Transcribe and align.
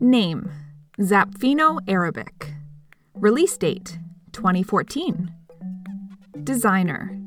Name 0.00 0.48
Zapfino 1.00 1.80
Arabic. 1.88 2.54
Release 3.14 3.56
date 3.56 3.98
2014. 4.30 5.32
Designer 6.44 7.18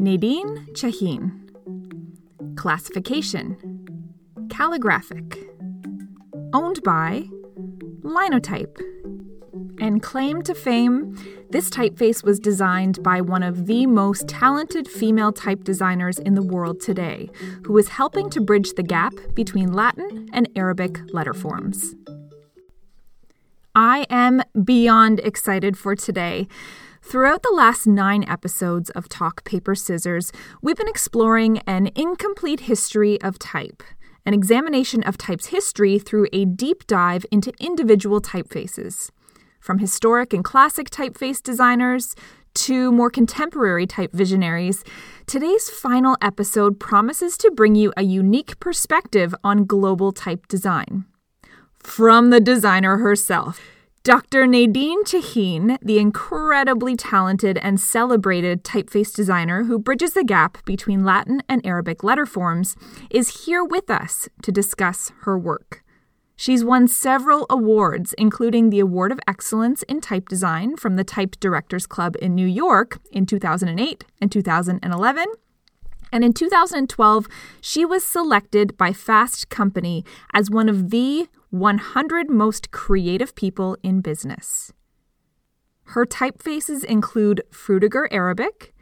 Nadine 0.00 0.66
Chahine. 0.72 1.46
Classification 2.56 3.86
Calligraphic. 4.48 5.38
Owned 6.52 6.82
by 6.82 7.28
Linotype. 8.02 8.76
And 9.80 10.02
claim 10.02 10.42
to 10.42 10.54
fame, 10.54 11.16
this 11.50 11.70
typeface 11.70 12.22
was 12.22 12.38
designed 12.38 13.02
by 13.02 13.20
one 13.20 13.42
of 13.42 13.66
the 13.66 13.86
most 13.86 14.28
talented 14.28 14.86
female 14.86 15.32
type 15.32 15.64
designers 15.64 16.18
in 16.18 16.34
the 16.34 16.42
world 16.42 16.80
today, 16.80 17.30
who 17.64 17.76
is 17.78 17.88
helping 17.88 18.30
to 18.30 18.40
bridge 18.40 18.74
the 18.74 18.82
gap 18.82 19.14
between 19.34 19.72
Latin 19.72 20.28
and 20.32 20.48
Arabic 20.54 20.98
letter 21.12 21.34
forms. 21.34 21.94
I 23.74 24.06
am 24.10 24.42
beyond 24.64 25.20
excited 25.20 25.78
for 25.78 25.94
today. 25.94 26.48
Throughout 27.02 27.42
the 27.42 27.52
last 27.54 27.86
nine 27.86 28.24
episodes 28.28 28.90
of 28.90 29.08
Talk 29.08 29.44
Paper 29.44 29.74
Scissors, 29.74 30.32
we've 30.60 30.76
been 30.76 30.88
exploring 30.88 31.58
an 31.66 31.90
incomplete 31.94 32.60
history 32.60 33.20
of 33.22 33.38
type, 33.38 33.82
an 34.26 34.34
examination 34.34 35.02
of 35.02 35.16
type's 35.16 35.46
history 35.46 35.98
through 35.98 36.26
a 36.32 36.44
deep 36.44 36.86
dive 36.86 37.24
into 37.30 37.52
individual 37.58 38.20
typefaces. 38.20 39.10
From 39.60 39.78
historic 39.78 40.32
and 40.32 40.42
classic 40.42 40.88
typeface 40.88 41.42
designers 41.42 42.16
to 42.54 42.90
more 42.90 43.10
contemporary 43.10 43.86
type 43.86 44.10
visionaries, 44.12 44.82
today's 45.26 45.68
final 45.68 46.16
episode 46.22 46.80
promises 46.80 47.36
to 47.38 47.50
bring 47.50 47.74
you 47.74 47.92
a 47.96 48.02
unique 48.02 48.58
perspective 48.58 49.34
on 49.44 49.66
global 49.66 50.12
type 50.12 50.48
design. 50.48 51.04
From 51.78 52.30
the 52.30 52.40
designer 52.40 52.96
herself. 52.96 53.60
Dr. 54.02 54.46
Nadine 54.46 55.04
Chahine, 55.04 55.76
the 55.82 55.98
incredibly 55.98 56.96
talented 56.96 57.58
and 57.58 57.78
celebrated 57.78 58.64
typeface 58.64 59.14
designer 59.14 59.64
who 59.64 59.78
bridges 59.78 60.14
the 60.14 60.24
gap 60.24 60.64
between 60.64 61.04
Latin 61.04 61.42
and 61.50 61.64
Arabic 61.66 62.02
letter 62.02 62.24
forms, 62.24 62.76
is 63.10 63.44
here 63.44 63.62
with 63.62 63.90
us 63.90 64.26
to 64.42 64.50
discuss 64.50 65.12
her 65.20 65.38
work. 65.38 65.84
She's 66.40 66.64
won 66.64 66.88
several 66.88 67.44
awards, 67.50 68.14
including 68.16 68.70
the 68.70 68.80
Award 68.80 69.12
of 69.12 69.20
Excellence 69.28 69.82
in 69.82 70.00
Type 70.00 70.26
Design 70.26 70.74
from 70.74 70.96
the 70.96 71.04
Type 71.04 71.38
Directors 71.38 71.86
Club 71.86 72.16
in 72.22 72.34
New 72.34 72.46
York 72.46 72.98
in 73.12 73.26
2008 73.26 74.04
and 74.22 74.32
2011. 74.32 75.26
And 76.10 76.24
in 76.24 76.32
2012, 76.32 77.28
she 77.60 77.84
was 77.84 78.06
selected 78.06 78.78
by 78.78 78.94
Fast 78.94 79.50
Company 79.50 80.02
as 80.32 80.48
one 80.48 80.70
of 80.70 80.88
the 80.88 81.28
100 81.50 82.30
most 82.30 82.70
creative 82.70 83.34
people 83.34 83.76
in 83.82 84.00
business. 84.00 84.72
Her 85.88 86.06
typefaces 86.06 86.82
include 86.84 87.42
Frutiger 87.50 88.08
Arabic, 88.10 88.72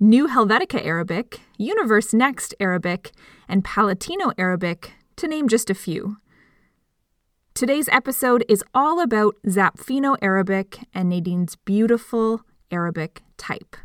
New 0.00 0.26
Helvetica 0.26 0.82
Arabic, 0.82 1.40
Univers 1.58 2.14
Next 2.14 2.54
Arabic, 2.58 3.12
and 3.46 3.62
Palatino 3.62 4.32
Arabic, 4.38 4.94
to 5.16 5.28
name 5.28 5.48
just 5.48 5.68
a 5.68 5.74
few. 5.74 6.16
Today's 7.58 7.88
episode 7.88 8.44
is 8.48 8.62
all 8.72 9.00
about 9.00 9.34
Zapfino 9.44 10.16
Arabic 10.22 10.78
and 10.94 11.08
Nadine's 11.08 11.56
beautiful 11.56 12.42
Arabic 12.70 13.22
type. 13.36 13.76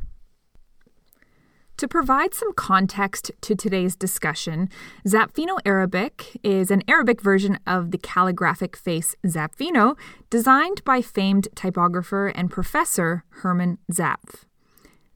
To 1.78 1.88
provide 1.88 2.35
some 2.35 2.53
context 2.53 3.31
to 3.41 3.56
today's 3.56 3.95
discussion, 3.95 4.69
Zapfino 5.07 5.57
Arabic 5.66 6.38
is 6.44 6.69
an 6.69 6.83
Arabic 6.88 7.19
version 7.19 7.57
of 7.66 7.89
the 7.89 7.97
calligraphic 7.97 8.78
face 8.78 9.16
Zapfino, 9.25 9.97
designed 10.29 10.83
by 10.83 11.01
famed 11.01 11.47
typographer 11.56 12.28
and 12.28 12.51
professor 12.51 13.23
Hermann 13.41 13.79
Zapf. 13.91 14.44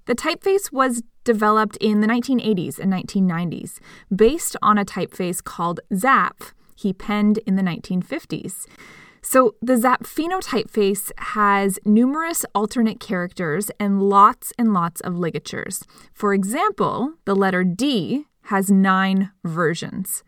The 0.08 0.16
typeface 0.16 0.72
was 0.72 1.04
developed 1.24 1.78
in 1.78 2.02
the 2.02 2.08
1980s 2.08 2.80
and 2.80 2.92
1990s, 2.92 3.78
based 4.16 4.58
on 4.64 4.80
a 4.80 4.86
typeface 4.86 5.44
called 5.44 5.80
Zapf 5.94 6.54
he 6.78 6.94
penned 6.94 7.40
in 7.40 7.56
the 7.56 7.64
1950s. 7.64 8.68
So, 9.22 9.56
the 9.62 9.74
Zapfino 9.74 10.42
typeface 10.42 11.12
has 11.18 11.80
numerous 11.84 12.46
alternate 12.56 13.02
characters 13.02 13.70
and 13.78 14.02
lots 14.02 14.54
and 14.58 14.74
lots 14.74 15.02
of 15.02 15.18
ligatures. 15.18 15.84
For 16.14 16.34
example, 16.34 17.16
the 17.26 17.36
letter 17.36 17.66
D 17.66 18.28
has 18.44 18.72
nine 18.72 19.32
versions. 19.44 20.24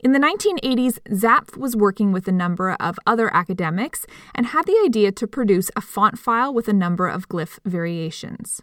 In 0.00 0.12
the 0.12 0.18
1980s, 0.18 0.98
Zapf 1.10 1.56
was 1.56 1.76
working 1.76 2.12
with 2.12 2.28
a 2.28 2.32
number 2.32 2.76
of 2.80 2.98
other 3.06 3.34
academics 3.34 4.06
and 4.34 4.46
had 4.46 4.66
the 4.66 4.80
idea 4.84 5.10
to 5.12 5.26
produce 5.26 5.70
a 5.74 5.80
font 5.80 6.18
file 6.18 6.54
with 6.54 6.68
a 6.68 6.72
number 6.72 7.08
of 7.08 7.28
glyph 7.28 7.58
variations. 7.64 8.62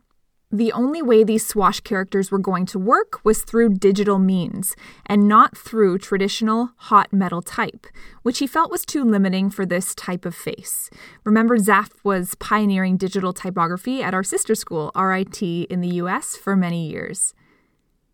The 0.55 0.71
only 0.71 1.01
way 1.01 1.25
these 1.25 1.45
swash 1.45 1.81
characters 1.81 2.31
were 2.31 2.39
going 2.39 2.65
to 2.67 2.79
work 2.79 3.19
was 3.25 3.43
through 3.43 3.75
digital 3.75 4.19
means, 4.19 4.73
and 5.05 5.27
not 5.27 5.57
through 5.57 5.97
traditional 5.97 6.69
hot 6.77 7.11
metal 7.11 7.41
type, 7.41 7.87
which 8.21 8.39
he 8.39 8.47
felt 8.47 8.71
was 8.71 8.85
too 8.85 9.03
limiting 9.03 9.49
for 9.49 9.65
this 9.65 9.93
type 9.93 10.23
of 10.23 10.33
face. 10.33 10.89
Remember, 11.25 11.57
Zapf 11.57 11.89
was 12.05 12.35
pioneering 12.35 12.95
digital 12.95 13.33
typography 13.33 14.01
at 14.01 14.13
our 14.13 14.23
sister 14.23 14.55
school, 14.55 14.93
RIT, 14.95 15.41
in 15.41 15.81
the 15.81 15.95
US 15.95 16.37
for 16.37 16.55
many 16.55 16.89
years. 16.89 17.33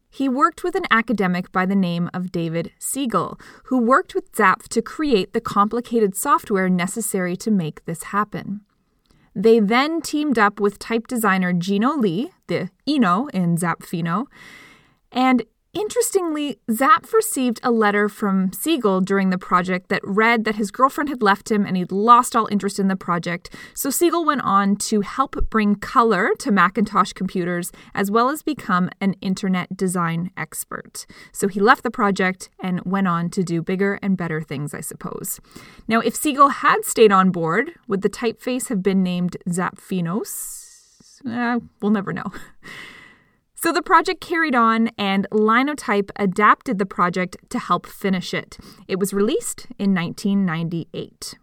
He 0.09 0.27
worked 0.27 0.63
with 0.63 0.73
an 0.73 0.87
academic 0.89 1.51
by 1.51 1.67
the 1.67 1.75
name 1.75 2.09
of 2.11 2.31
David 2.31 2.71
Siegel, 2.79 3.39
who 3.65 3.77
worked 3.77 4.15
with 4.15 4.31
Zapf 4.31 4.67
to 4.69 4.81
create 4.81 5.33
the 5.33 5.41
complicated 5.41 6.15
software 6.15 6.69
necessary 6.69 7.35
to 7.37 7.51
make 7.51 7.85
this 7.85 8.05
happen. 8.05 8.61
They 9.33 9.59
then 9.59 10.01
teamed 10.01 10.37
up 10.37 10.59
with 10.59 10.79
type 10.79 11.07
designer 11.07 11.53
Gino 11.53 11.95
Lee, 11.95 12.31
the 12.47 12.69
Eno 12.87 13.27
in 13.27 13.57
Zapfino, 13.57 14.27
and 15.11 15.43
Interestingly, 15.73 16.59
Zapf 16.69 17.13
received 17.13 17.61
a 17.63 17.71
letter 17.71 18.09
from 18.09 18.51
Siegel 18.51 18.99
during 18.99 19.29
the 19.29 19.37
project 19.37 19.87
that 19.87 20.01
read 20.03 20.43
that 20.43 20.55
his 20.55 20.69
girlfriend 20.69 21.07
had 21.07 21.21
left 21.21 21.49
him 21.49 21.65
and 21.65 21.77
he'd 21.77 21.93
lost 21.93 22.35
all 22.35 22.47
interest 22.51 22.77
in 22.77 22.89
the 22.89 22.97
project. 22.97 23.55
So 23.73 23.89
Siegel 23.89 24.25
went 24.25 24.41
on 24.41 24.75
to 24.77 24.99
help 24.99 25.49
bring 25.49 25.75
color 25.75 26.31
to 26.39 26.51
Macintosh 26.51 27.13
computers 27.13 27.71
as 27.95 28.11
well 28.11 28.29
as 28.29 28.43
become 28.43 28.89
an 28.99 29.13
internet 29.21 29.77
design 29.77 30.31
expert. 30.35 31.05
So 31.31 31.47
he 31.47 31.61
left 31.61 31.83
the 31.83 31.91
project 31.91 32.49
and 32.61 32.81
went 32.83 33.07
on 33.07 33.29
to 33.29 33.41
do 33.41 33.61
bigger 33.61 33.97
and 34.01 34.17
better 34.17 34.41
things, 34.41 34.73
I 34.73 34.81
suppose. 34.81 35.39
Now, 35.87 36.01
if 36.01 36.17
Siegel 36.17 36.49
had 36.49 36.83
stayed 36.83 37.13
on 37.13 37.31
board, 37.31 37.71
would 37.87 38.01
the 38.01 38.09
typeface 38.09 38.67
have 38.67 38.83
been 38.83 39.03
named 39.03 39.37
Zapfinos? 39.47 41.21
Uh, 41.25 41.61
we'll 41.81 41.91
never 41.91 42.11
know. 42.11 42.29
So 43.63 43.71
the 43.71 43.83
project 43.83 44.21
carried 44.21 44.55
on, 44.55 44.89
and 44.97 45.27
Linotype 45.31 46.09
adapted 46.15 46.79
the 46.79 46.85
project 46.87 47.37
to 47.51 47.59
help 47.59 47.85
finish 47.85 48.33
it. 48.33 48.57
It 48.87 48.97
was 48.97 49.13
released 49.13 49.67
in 49.77 49.93
1998. 49.93 51.35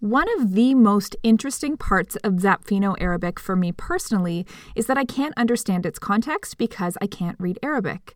One 0.00 0.26
of 0.38 0.52
the 0.52 0.74
most 0.74 1.16
interesting 1.22 1.78
parts 1.78 2.16
of 2.16 2.34
Zapfino 2.34 2.96
Arabic 3.00 3.40
for 3.40 3.56
me 3.56 3.72
personally 3.72 4.44
is 4.74 4.88
that 4.88 4.98
I 4.98 5.06
can't 5.06 5.32
understand 5.38 5.86
its 5.86 5.98
context 5.98 6.58
because 6.58 6.98
I 7.00 7.06
can't 7.06 7.40
read 7.40 7.58
Arabic. 7.62 8.14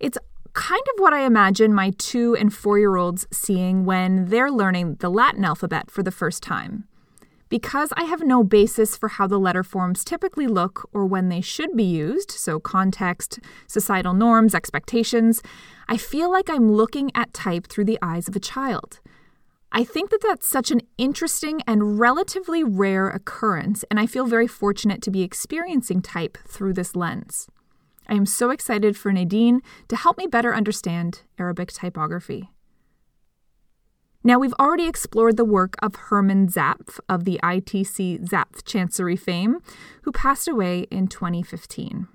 It's 0.00 0.16
kind 0.54 0.82
of 0.94 1.02
what 1.02 1.12
I 1.12 1.26
imagine 1.26 1.74
my 1.74 1.92
two 1.98 2.34
and 2.34 2.52
four 2.52 2.78
year 2.78 2.96
olds 2.96 3.26
seeing 3.30 3.84
when 3.84 4.30
they're 4.30 4.50
learning 4.50 4.94
the 5.00 5.10
Latin 5.10 5.44
alphabet 5.44 5.90
for 5.90 6.02
the 6.02 6.10
first 6.10 6.42
time. 6.42 6.87
Because 7.48 7.92
I 7.96 8.04
have 8.04 8.22
no 8.22 8.44
basis 8.44 8.96
for 8.96 9.08
how 9.08 9.26
the 9.26 9.38
letter 9.38 9.62
forms 9.62 10.04
typically 10.04 10.46
look 10.46 10.88
or 10.92 11.06
when 11.06 11.28
they 11.28 11.40
should 11.40 11.74
be 11.74 11.84
used, 11.84 12.30
so 12.30 12.60
context, 12.60 13.38
societal 13.66 14.12
norms, 14.12 14.54
expectations, 14.54 15.42
I 15.88 15.96
feel 15.96 16.30
like 16.30 16.50
I'm 16.50 16.70
looking 16.72 17.10
at 17.14 17.32
type 17.32 17.66
through 17.66 17.86
the 17.86 17.98
eyes 18.02 18.28
of 18.28 18.36
a 18.36 18.40
child. 18.40 19.00
I 19.72 19.84
think 19.84 20.10
that 20.10 20.22
that's 20.22 20.46
such 20.46 20.70
an 20.70 20.80
interesting 20.96 21.60
and 21.66 21.98
relatively 21.98 22.64
rare 22.64 23.08
occurrence, 23.08 23.84
and 23.90 24.00
I 24.00 24.06
feel 24.06 24.26
very 24.26 24.46
fortunate 24.46 25.02
to 25.02 25.10
be 25.10 25.22
experiencing 25.22 26.02
type 26.02 26.38
through 26.46 26.74
this 26.74 26.96
lens. 26.96 27.48
I 28.08 28.14
am 28.14 28.24
so 28.24 28.50
excited 28.50 28.96
for 28.96 29.12
Nadine 29.12 29.60
to 29.88 29.96
help 29.96 30.16
me 30.16 30.26
better 30.26 30.54
understand 30.54 31.22
Arabic 31.38 31.72
typography. 31.72 32.50
Now, 34.24 34.38
we've 34.38 34.54
already 34.54 34.86
explored 34.86 35.36
the 35.36 35.44
work 35.44 35.76
of 35.80 35.94
Hermann 35.94 36.48
Zapf 36.48 36.98
of 37.08 37.24
the 37.24 37.38
ITC 37.42 38.28
Zapf 38.28 38.64
Chancery 38.64 39.16
fame, 39.16 39.58
who 40.02 40.12
passed 40.12 40.48
away 40.48 40.86
in 40.90 41.06
2015. 41.06 42.08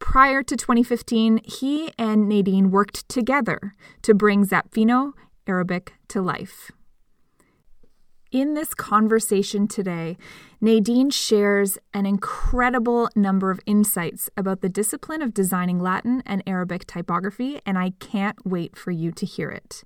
Prior 0.00 0.42
to 0.42 0.56
2015, 0.56 1.40
he 1.44 1.92
and 1.96 2.28
Nadine 2.28 2.72
worked 2.72 3.08
together 3.08 3.74
to 4.02 4.14
bring 4.14 4.44
Zapfino 4.44 5.12
Arabic 5.46 5.94
to 6.08 6.20
life. 6.20 6.72
In 8.32 8.54
this 8.54 8.74
conversation 8.74 9.68
today, 9.68 10.16
Nadine 10.60 11.10
shares 11.10 11.78
an 11.94 12.04
incredible 12.04 13.08
number 13.14 13.52
of 13.52 13.60
insights 13.64 14.28
about 14.36 14.60
the 14.60 14.68
discipline 14.68 15.22
of 15.22 15.34
designing 15.34 15.78
Latin 15.78 16.22
and 16.26 16.42
Arabic 16.48 16.84
typography, 16.86 17.60
and 17.64 17.78
I 17.78 17.90
can't 18.00 18.44
wait 18.44 18.76
for 18.76 18.90
you 18.90 19.12
to 19.12 19.24
hear 19.24 19.50
it. 19.50 19.84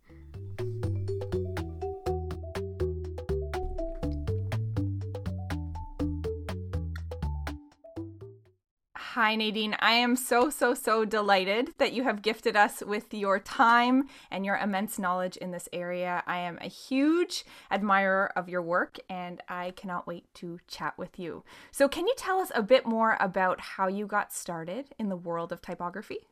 Hi, 9.16 9.34
Nadine. 9.34 9.74
I 9.80 9.92
am 9.92 10.14
so, 10.14 10.50
so, 10.50 10.74
so 10.74 11.06
delighted 11.06 11.72
that 11.78 11.94
you 11.94 12.02
have 12.02 12.20
gifted 12.20 12.54
us 12.54 12.82
with 12.82 13.14
your 13.14 13.40
time 13.40 14.10
and 14.30 14.44
your 14.44 14.58
immense 14.58 14.98
knowledge 14.98 15.38
in 15.38 15.52
this 15.52 15.70
area. 15.72 16.22
I 16.26 16.40
am 16.40 16.58
a 16.60 16.68
huge 16.68 17.46
admirer 17.70 18.30
of 18.36 18.50
your 18.50 18.60
work 18.60 18.98
and 19.08 19.40
I 19.48 19.70
cannot 19.70 20.06
wait 20.06 20.26
to 20.34 20.58
chat 20.68 20.98
with 20.98 21.18
you. 21.18 21.44
So, 21.70 21.88
can 21.88 22.06
you 22.06 22.12
tell 22.18 22.40
us 22.40 22.52
a 22.54 22.62
bit 22.62 22.84
more 22.84 23.16
about 23.18 23.58
how 23.58 23.88
you 23.88 24.06
got 24.06 24.34
started 24.34 24.90
in 24.98 25.08
the 25.08 25.16
world 25.16 25.50
of 25.50 25.62
typography? 25.62 26.28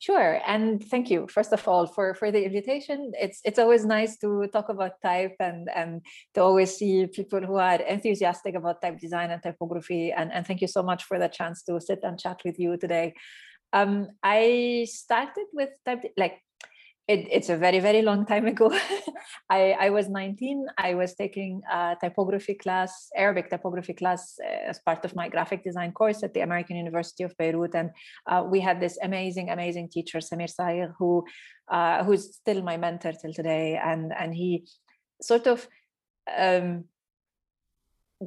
Sure, 0.00 0.40
and 0.46 0.82
thank 0.82 1.10
you 1.10 1.26
first 1.28 1.52
of 1.52 1.68
all 1.68 1.86
for 1.86 2.14
for 2.14 2.32
the 2.32 2.42
invitation. 2.42 3.12
It's 3.20 3.40
it's 3.44 3.58
always 3.58 3.84
nice 3.84 4.16
to 4.24 4.48
talk 4.48 4.70
about 4.70 4.92
type 5.02 5.36
and 5.40 5.68
and 5.76 6.00
to 6.34 6.40
always 6.40 6.74
see 6.74 7.06
people 7.06 7.40
who 7.44 7.56
are 7.56 7.82
enthusiastic 7.82 8.54
about 8.54 8.80
type 8.80 8.98
design 8.98 9.30
and 9.30 9.42
typography. 9.42 10.10
And 10.10 10.32
and 10.32 10.46
thank 10.46 10.62
you 10.62 10.68
so 10.68 10.82
much 10.82 11.04
for 11.04 11.18
the 11.18 11.28
chance 11.28 11.62
to 11.64 11.78
sit 11.82 12.00
and 12.02 12.18
chat 12.18 12.40
with 12.46 12.58
you 12.58 12.78
today. 12.78 13.12
Um, 13.74 14.08
I 14.22 14.86
started 14.88 15.46
with 15.52 15.70
type 15.84 16.02
like 16.16 16.40
it, 17.10 17.26
it's 17.36 17.48
a 17.48 17.56
very 17.56 17.80
very 17.80 18.02
long 18.02 18.24
time 18.24 18.46
ago. 18.46 18.72
I, 19.50 19.76
I 19.86 19.90
was 19.90 20.08
19 20.08 20.66
i 20.78 20.94
was 20.94 21.14
taking 21.14 21.60
a 21.70 21.96
typography 22.00 22.54
class 22.54 23.08
arabic 23.16 23.50
typography 23.50 23.94
class 23.94 24.36
uh, 24.44 24.70
as 24.70 24.78
part 24.78 25.04
of 25.04 25.16
my 25.16 25.28
graphic 25.28 25.64
design 25.64 25.92
course 25.92 26.22
at 26.22 26.34
the 26.34 26.40
american 26.40 26.76
university 26.76 27.24
of 27.24 27.36
beirut. 27.36 27.74
And 27.74 27.90
uh, 28.30 28.42
we 28.52 28.60
had 28.60 28.80
this 28.80 28.96
amazing 29.02 29.50
amazing 29.50 29.88
teacher 29.88 30.18
Samir 30.18 30.50
Sayegh 30.56 30.92
who 30.98 31.24
uh, 31.76 32.04
who's 32.04 32.24
still 32.34 32.62
my 32.62 32.76
mentor 32.76 33.12
till 33.12 33.32
today. 33.32 33.78
And 33.90 34.12
and 34.20 34.34
he 34.34 34.66
sort 35.22 35.46
of 35.46 35.68
um, 36.44 36.84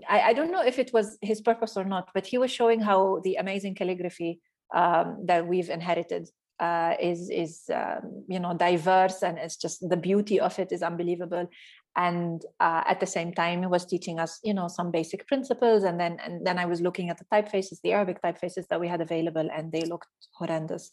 I, 0.10 0.20
I 0.30 0.34
don't 0.34 0.52
know 0.52 0.64
if 0.72 0.78
it 0.80 0.92
was 0.94 1.18
his 1.22 1.40
purpose 1.42 1.78
or 1.78 1.86
not 1.86 2.10
but 2.14 2.26
he 2.26 2.38
was 2.38 2.52
showing 2.52 2.82
how 2.82 3.22
the 3.24 3.36
amazing 3.36 3.76
calligraphy 3.76 4.42
um, 4.74 5.26
that 5.28 5.48
we've 5.48 5.70
inherited 5.70 6.30
uh, 6.60 6.94
is 7.00 7.30
is 7.30 7.64
um, 7.74 8.24
you 8.28 8.40
know 8.40 8.54
diverse 8.54 9.24
and 9.24 9.38
it's 9.38 9.58
just 9.58 9.88
the 9.90 9.98
beauty 9.98 10.40
of 10.40 10.58
it 10.60 10.72
is 10.72 10.84
unbelievable. 10.84 11.50
And 11.96 12.42
uh, 12.60 12.84
at 12.88 13.00
the 13.00 13.06
same 13.06 13.34
time 13.34 13.62
he 13.62 13.68
was 13.68 13.86
teaching 13.86 14.20
us 14.20 14.40
you 14.44 14.54
know 14.54 14.68
some 14.68 14.90
basic 14.92 15.28
principles 15.28 15.84
and 15.84 16.00
then 16.00 16.18
and 16.26 16.46
then 16.46 16.58
i 16.58 16.66
was 16.66 16.82
looking 16.82 17.12
at 17.12 17.20
the 17.20 17.26
typefaces 17.26 17.82
the 17.84 17.92
arabic 17.92 18.20
typefaces 18.20 18.68
that 18.70 18.80
we 18.80 18.88
had 18.88 19.00
available 19.02 19.48
and 19.56 19.72
they 19.72 19.82
looked 19.82 20.08
horrendous. 20.34 20.92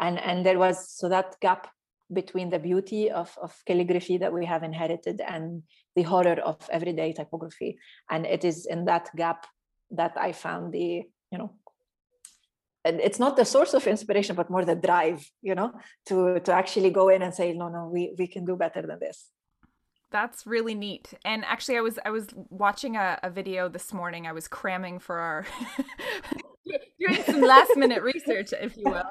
And 0.00 0.18
and 0.18 0.46
there 0.46 0.58
was 0.58 0.90
so 0.90 1.08
that 1.08 1.36
gap 1.40 1.68
between 2.10 2.48
the 2.48 2.58
beauty 2.58 3.10
of, 3.10 3.36
of 3.42 3.54
calligraphy 3.66 4.16
that 4.16 4.32
we 4.32 4.46
have 4.46 4.62
inherited 4.62 5.20
and 5.20 5.62
the 5.94 6.02
horror 6.02 6.40
of 6.42 6.56
everyday 6.72 7.12
typography. 7.12 7.78
And 8.08 8.24
it 8.24 8.46
is 8.46 8.64
in 8.64 8.86
that 8.86 9.10
gap 9.14 9.46
that 9.90 10.12
i 10.18 10.32
found 10.32 10.72
the 10.72 11.02
you 11.32 11.38
know 11.38 11.52
it's 13.00 13.18
not 13.18 13.36
the 13.36 13.44
source 13.44 13.74
of 13.74 13.86
inspiration 13.86 14.34
but 14.34 14.50
more 14.50 14.64
the 14.64 14.74
drive 14.74 15.30
you 15.42 15.54
know 15.54 15.72
to 16.06 16.40
to 16.40 16.52
actually 16.52 16.90
go 16.90 17.08
in 17.08 17.22
and 17.22 17.34
say 17.34 17.52
no 17.52 17.68
no 17.68 17.88
we 17.92 18.14
we 18.18 18.26
can 18.26 18.44
do 18.44 18.56
better 18.56 18.82
than 18.82 18.98
this. 18.98 19.30
That's 20.10 20.46
really 20.46 20.74
neat. 20.74 21.12
And 21.24 21.44
actually 21.44 21.76
i 21.76 21.80
was 21.80 21.98
i 22.04 22.10
was 22.10 22.28
watching 22.50 22.96
a, 22.96 23.18
a 23.22 23.30
video 23.30 23.68
this 23.68 23.92
morning. 23.92 24.26
I 24.26 24.32
was 24.32 24.48
cramming 24.48 24.98
for 24.98 25.18
our 25.18 25.46
doing 26.98 27.22
some 27.24 27.40
last 27.40 27.76
minute 27.76 28.02
research 28.02 28.52
if 28.52 28.76
you 28.76 28.84
will. 28.86 29.10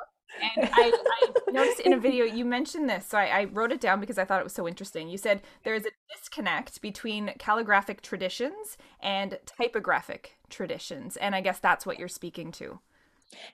And 0.56 0.70
I, 0.72 0.92
I, 0.92 1.52
noticed 1.52 1.80
in 1.80 1.94
a 1.94 1.98
video 1.98 2.26
you 2.26 2.46
mentioned 2.46 2.90
this 2.90 3.08
so 3.08 3.18
I, 3.18 3.26
I, 3.26 3.44
wrote 3.46 3.72
it 3.72 3.82
down 3.82 4.00
because 4.00 4.20
i 4.20 4.26
thought 4.26 4.40
it 4.40 4.44
was 4.44 4.54
so 4.54 4.68
interesting. 4.68 5.10
You 5.10 5.18
said 5.18 5.42
there 5.64 5.74
is 5.74 5.86
a 5.86 5.92
disconnect 6.14 6.82
between 6.82 7.34
calligraphic 7.40 8.02
traditions 8.02 8.78
and 9.00 9.40
typographic 9.46 10.38
traditions 10.50 11.18
and 11.18 11.36
i 11.36 11.42
guess 11.42 11.60
that's 11.60 11.86
what 11.86 11.98
you're 12.00 12.08
speaking 12.08 12.52
to 12.54 12.80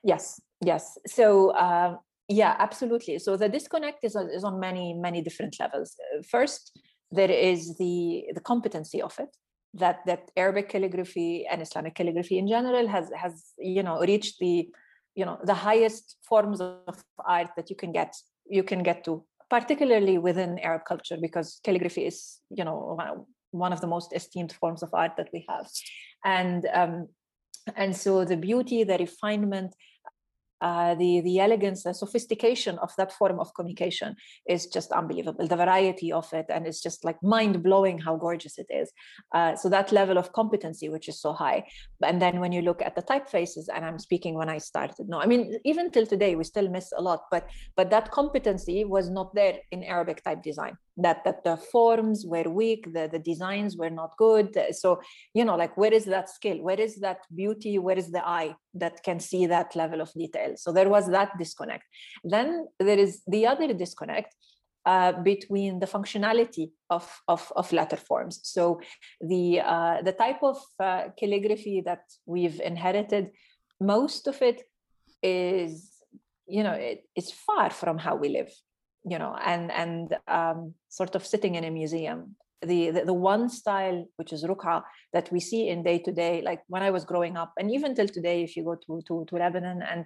Yes, 0.04 0.40
yes. 0.64 0.98
So 1.08 1.52
uh, 1.52 1.98
yeah, 2.28 2.56
absolutely. 2.60 3.20
So 3.20 3.38
the 3.38 3.50
disconnect 3.50 4.04
is, 4.04 4.16
is 4.16 4.44
on 4.44 4.60
many 4.60 4.94
many 4.94 5.22
different 5.22 5.56
levels. 5.60 5.96
Uh, 6.16 6.22
first, 6.30 6.80
there 7.12 7.32
is 7.32 7.78
the 7.78 8.26
the 8.34 8.42
competency 8.42 9.02
of 9.02 9.18
it 9.20 9.36
that 9.74 10.00
that 10.06 10.32
Arabic 10.38 10.70
calligraphy 10.70 11.46
and 11.50 11.62
Islamic 11.62 11.96
calligraphy 11.96 12.38
in 12.38 12.48
general 12.48 12.88
has 12.88 13.12
has 13.16 13.54
you 13.58 13.84
know 13.84 14.00
reached 14.00 14.40
the 14.40 14.70
you 15.16 15.26
know 15.26 15.38
the 15.44 15.54
highest 15.54 16.18
forms 16.28 16.62
of 16.62 17.04
art 17.26 17.50
that 17.56 17.70
you 17.70 17.76
can 17.76 17.92
get 17.92 18.16
you 18.50 18.64
can 18.64 18.84
get 18.84 19.04
to 19.04 19.24
particularly 19.50 20.18
within 20.18 20.60
Arab 20.60 20.82
culture 20.88 21.18
because 21.22 21.60
calligraphy 21.64 22.06
is 22.06 22.40
you 22.50 22.64
know 22.64 22.98
one 23.52 23.74
of 23.74 23.82
the 23.82 23.88
most 23.88 24.14
esteemed 24.14 24.52
forms 24.54 24.82
of 24.82 24.90
art 24.94 25.12
that 25.18 25.30
we 25.34 25.46
have 25.48 25.68
and 26.26 26.66
um, 26.74 27.08
and 27.76 27.96
so 27.96 28.26
the 28.26 28.38
beauty 28.38 28.84
the 28.84 28.98
refinement 28.98 29.74
uh, 30.64 30.96
the 30.96 31.20
the 31.22 31.40
elegance, 31.40 31.84
the 31.84 31.94
sophistication 31.94 32.80
of 32.80 32.96
that 32.96 33.12
form 33.12 33.38
of 33.38 33.54
communication 33.54 34.16
is 34.48 34.68
just 34.68 34.94
unbelievable. 34.94 35.46
The 35.46 35.58
variety 35.58 36.12
of 36.14 36.32
it, 36.32 36.46
and 36.48 36.66
it's 36.66 36.82
just 36.82 37.04
like 37.04 37.22
mind 37.22 37.62
blowing 37.62 38.00
how 38.00 38.16
gorgeous 38.16 38.58
it 38.58 38.68
is. 38.70 38.90
Uh, 39.36 39.58
so 39.58 39.68
that 39.68 39.92
level 39.92 40.18
of 40.18 40.32
competency, 40.32 40.88
which 40.88 41.10
is 41.10 41.20
so 41.20 41.34
high, 41.34 41.66
and 42.02 42.22
then 42.22 42.40
when 42.40 42.54
you 42.54 42.62
look 42.62 42.82
at 42.82 42.96
the 42.96 43.02
typefaces, 43.02 43.66
and 43.74 43.84
I'm 43.84 44.00
speaking 44.00 44.36
when 44.36 44.48
I 44.48 44.58
started. 44.58 45.10
No, 45.10 45.20
I 45.20 45.26
mean 45.26 45.60
even 45.66 45.92
till 45.92 46.06
today 46.06 46.36
we 46.38 46.46
still 46.46 46.70
miss 46.70 46.94
a 46.98 47.02
lot, 47.02 47.26
but 47.30 47.46
but 47.76 47.90
that 47.90 48.12
competency 48.12 48.86
was 48.86 49.10
not 49.10 49.36
there 49.36 49.58
in 49.72 49.84
Arabic 49.84 50.24
type 50.24 50.42
design. 50.42 50.78
That 50.96 51.24
that 51.26 51.44
the 51.44 51.58
forms 51.58 52.24
were 52.26 52.44
weak, 52.44 52.94
the 52.94 53.10
the 53.12 53.20
designs 53.20 53.76
were 53.76 53.90
not 53.90 54.16
good. 54.18 54.58
So 54.72 55.02
you 55.34 55.44
know, 55.44 55.56
like 55.56 55.76
where 55.76 55.94
is 55.94 56.06
that 56.06 56.30
skill? 56.30 56.62
Where 56.62 56.80
is 56.80 56.98
that 56.98 57.22
beauty? 57.34 57.80
Where 57.80 57.98
is 57.98 58.12
the 58.12 58.26
eye 58.26 58.56
that 58.76 59.04
can 59.04 59.20
see 59.20 59.48
that 59.48 59.76
level 59.76 60.02
of 60.02 60.14
detail? 60.14 60.54
So 60.56 60.72
there 60.72 60.90
was 60.90 61.10
that 61.10 61.38
disconnect. 61.38 61.86
Then 62.24 62.68
there 62.80 63.00
is 63.00 63.22
the 63.28 63.48
other 63.48 63.74
disconnect 63.74 64.36
uh, 64.86 65.14
between 65.14 65.80
the 65.80 65.86
functionality 65.86 66.72
of, 66.90 67.10
of, 67.28 67.52
of 67.56 67.72
letter 67.72 67.96
forms. 67.96 68.40
So 68.44 68.82
the, 69.22 69.62
uh, 69.62 70.02
the 70.02 70.12
type 70.12 70.44
of 70.44 70.58
uh, 70.80 71.06
calligraphy 71.18 71.82
that 71.86 72.02
we've 72.26 72.60
inherited, 72.60 73.32
most 73.80 74.28
of 74.28 74.42
it 74.42 74.64
is, 75.22 75.90
you 76.48 76.64
know, 76.64 76.74
it, 76.74 77.06
it's 77.16 77.32
far 77.32 77.70
from 77.70 77.98
how 77.98 78.16
we 78.18 78.30
live, 78.30 78.52
you 79.06 79.20
know, 79.20 79.36
and, 79.44 79.72
and 79.72 80.16
um, 80.28 80.74
sort 80.90 81.16
of 81.16 81.26
sitting 81.26 81.56
in 81.56 81.64
a 81.64 81.72
museum. 81.72 82.36
The, 82.62 82.92
the, 82.92 83.06
the 83.06 83.14
one 83.14 83.50
style 83.50 84.06
which 84.16 84.32
is 84.32 84.46
ruk'a 84.46 84.84
that 85.12 85.30
we 85.34 85.42
see 85.42 85.68
in 85.68 85.84
day 85.84 86.00
to 86.00 86.14
day 86.14 86.42
like 86.42 86.62
when 86.68 86.82
i 86.82 86.92
was 86.92 87.04
growing 87.04 87.36
up 87.36 87.52
and 87.58 87.70
even 87.70 87.94
till 87.94 88.08
today 88.08 88.42
if 88.42 88.56
you 88.56 88.64
go 88.64 88.76
to 88.76 89.02
to, 89.06 89.26
to 89.28 89.36
lebanon 89.36 89.82
and 89.82 90.06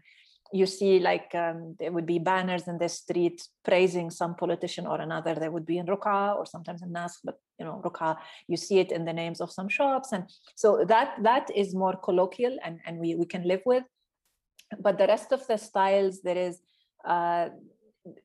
you 0.51 0.65
see 0.65 0.97
like 0.99 1.29
um, 1.35 1.75
there 1.79 1.91
would 1.91 2.07
be 2.07 2.17
banners 2.17 2.67
in 2.67 2.79
the 2.79 2.89
street 2.89 3.41
praising 3.63 4.09
some 4.09 4.33
politician 4.33 4.87
or 4.87 4.99
another 4.99 5.35
they 5.35 5.49
would 5.49 5.67
be 5.67 5.77
in 5.77 5.85
ruk'a 5.85 6.35
or 6.35 6.47
sometimes 6.47 6.81
in 6.81 6.91
nas 6.91 7.19
but 7.23 7.39
you 7.59 7.65
know 7.65 7.79
ruk'a 7.85 8.17
you 8.47 8.57
see 8.57 8.79
it 8.79 8.91
in 8.91 9.05
the 9.05 9.13
names 9.13 9.39
of 9.39 9.51
some 9.51 9.69
shops 9.69 10.11
and 10.11 10.23
so 10.55 10.83
that 10.85 11.15
that 11.21 11.49
is 11.55 11.75
more 11.75 11.95
colloquial 11.97 12.57
and 12.63 12.79
and 12.87 12.97
we 12.97 13.13
we 13.15 13.25
can 13.25 13.43
live 13.43 13.61
with. 13.65 13.83
But 14.79 14.97
the 14.97 15.07
rest 15.07 15.31
of 15.31 15.45
the 15.47 15.57
styles 15.57 16.21
there 16.21 16.37
is 16.37 16.59
uh, 17.05 17.49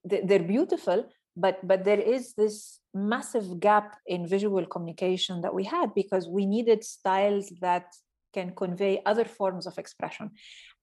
they're 0.04 0.48
beautiful 0.56 1.08
but 1.36 1.66
but 1.66 1.84
there 1.84 2.00
is 2.00 2.34
this 2.34 2.80
massive 2.94 3.60
gap 3.60 3.96
in 4.06 4.26
visual 4.26 4.66
communication 4.66 5.40
that 5.40 5.54
we 5.54 5.64
had 5.64 5.94
because 5.94 6.28
we 6.28 6.44
needed 6.44 6.84
styles 6.84 7.50
that 7.60 7.86
can 8.34 8.54
convey 8.54 9.00
other 9.06 9.24
forms 9.24 9.66
of 9.66 9.78
expression. 9.78 10.30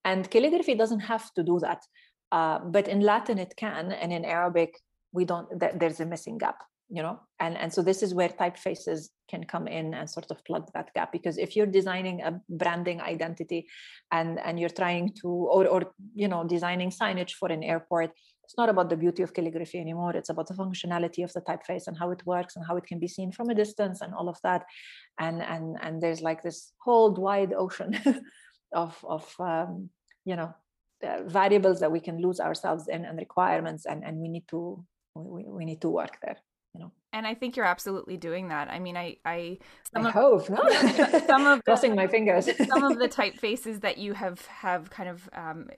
And 0.06 0.30
calligraphy 0.30 0.76
doesn't 0.76 1.02
have 1.02 1.32
to 1.34 1.44
do 1.44 1.60
that 1.60 1.82
uh, 2.32 2.60
but 2.60 2.88
in 2.88 3.02
latin 3.02 3.38
it 3.40 3.54
can 3.58 3.92
and 3.92 4.14
in 4.14 4.24
arabic 4.24 4.80
we 5.12 5.26
don't 5.26 5.60
th- 5.60 5.74
there's 5.76 6.00
a 6.00 6.06
missing 6.06 6.38
gap 6.38 6.58
you 6.90 7.04
know? 7.04 7.20
And 7.40 7.56
and 7.58 7.72
so 7.72 7.82
this 7.82 8.02
is 8.02 8.14
where 8.14 8.30
typefaces 8.30 9.10
can 9.30 9.44
come 9.44 9.68
in 9.68 9.94
and 9.94 10.10
sort 10.10 10.32
of 10.32 10.44
plug 10.44 10.70
that 10.74 10.92
gap 10.94 11.12
because 11.12 11.38
if 11.38 11.56
you're 11.56 11.68
designing 11.68 12.22
a 12.22 12.42
branding 12.50 13.00
identity 13.00 13.68
and 14.12 14.40
and 14.40 14.60
you're 14.60 14.70
trying 14.70 15.14
to 15.22 15.28
or 15.28 15.68
or 15.68 15.94
you 16.16 16.28
know 16.28 16.44
designing 16.44 16.90
signage 16.90 17.34
for 17.34 17.50
an 17.50 17.64
airport 17.64 18.12
it's 18.50 18.58
not 18.58 18.68
about 18.68 18.90
the 18.90 18.98
beauty 18.98 19.22
of 19.22 19.32
calligraphy 19.32 19.80
anymore. 19.80 20.16
It's 20.16 20.30
about 20.30 20.48
the 20.48 20.56
functionality 20.56 21.24
of 21.24 21.32
the 21.34 21.42
typeface 21.42 21.86
and 21.86 21.96
how 21.96 22.10
it 22.10 22.26
works 22.26 22.56
and 22.56 22.66
how 22.66 22.78
it 22.78 22.88
can 22.88 22.98
be 22.98 23.08
seen 23.08 23.32
from 23.32 23.52
a 23.52 23.54
distance 23.54 24.02
and 24.02 24.12
all 24.12 24.28
of 24.28 24.40
that. 24.42 24.66
And 25.20 25.44
and 25.44 25.78
and 25.84 26.02
there's 26.02 26.22
like 26.22 26.42
this 26.42 26.74
whole 26.80 27.14
wide 27.14 27.54
ocean 27.54 27.96
of 28.74 28.98
of 29.08 29.32
um, 29.40 29.92
you 30.26 30.36
know 30.36 30.52
uh, 31.04 31.22
variables 31.28 31.80
that 31.82 31.92
we 31.92 32.00
can 32.00 32.20
lose 32.20 32.40
ourselves 32.40 32.88
in 32.88 33.06
and 33.06 33.20
requirements 33.20 33.86
and 33.86 34.04
and 34.04 34.18
we 34.18 34.28
need 34.28 34.48
to 34.48 34.84
we, 35.14 35.44
we 35.44 35.64
need 35.64 35.82
to 35.82 35.90
work 35.90 36.18
there 36.24 36.38
you 36.80 36.86
know 36.86 36.92
and 37.12 37.26
I 37.26 37.34
think 37.34 37.58
you're 37.58 37.66
absolutely 37.66 38.18
doing 38.18 38.50
that. 38.50 38.70
I 38.70 38.80
mean, 38.80 38.96
I, 38.96 39.18
I, 39.26 39.58
some 39.92 40.06
I 40.06 40.10
of, 40.10 40.14
hope 40.14 40.50
no? 40.50 41.20
some 41.28 41.48
of 41.48 41.66
crossing 41.66 41.96
my 41.96 42.08
fingers. 42.08 42.46
some 42.68 42.84
of 42.84 43.00
the 43.00 43.08
typefaces 43.10 43.82
that 43.82 43.98
you 43.98 44.14
have 44.14 44.46
have 44.46 44.90
kind 44.90 45.10
of 45.10 45.30
um, 45.34 45.70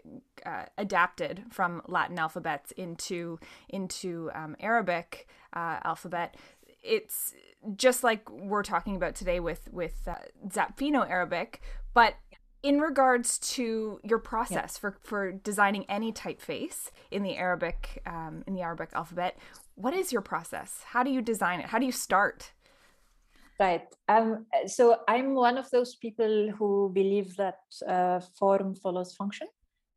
uh, 0.46 0.66
adapted 0.78 1.44
from 1.50 1.82
Latin 1.88 2.20
alphabets 2.20 2.72
into 2.72 3.40
into 3.70 4.30
um, 4.36 4.58
Arabic 4.60 5.30
uh, 5.54 5.80
alphabet. 5.84 6.36
It's 6.84 7.34
just 7.78 8.04
like 8.04 8.30
we're 8.30 8.64
talking 8.64 8.98
about 8.98 9.16
today 9.16 9.40
with 9.40 9.70
with 9.72 10.08
uh, 10.08 10.16
Zapfino 10.50 11.10
Arabic, 11.10 11.62
but 11.94 12.16
in 12.64 12.80
regards 12.80 13.40
to 13.40 14.00
your 14.04 14.20
process 14.20 14.74
yeah. 14.76 14.80
for, 14.80 14.98
for 15.02 15.32
designing 15.32 15.84
any 15.90 16.12
typeface 16.14 16.92
in 17.10 17.24
the 17.24 17.36
Arabic 17.36 18.02
um, 18.06 18.44
in 18.46 18.54
the 18.54 18.62
Arabic 18.62 18.90
alphabet, 18.94 19.38
what 19.82 19.94
is 19.94 20.12
your 20.12 20.22
process? 20.22 20.82
How 20.86 21.04
do 21.04 21.12
you 21.12 21.22
design 21.22 21.60
it? 21.60 21.68
How 21.68 21.80
do 21.80 21.86
you 21.86 21.92
start? 21.92 22.52
Right. 23.60 23.88
Um, 24.08 24.46
so 24.66 24.98
I'm 25.08 25.36
one 25.36 25.58
of 25.58 25.70
those 25.70 25.96
people 25.96 26.52
who 26.58 26.92
believe 26.94 27.36
that 27.38 27.60
uh, 27.88 28.20
form 28.40 28.76
follows 28.76 29.14
function 29.14 29.48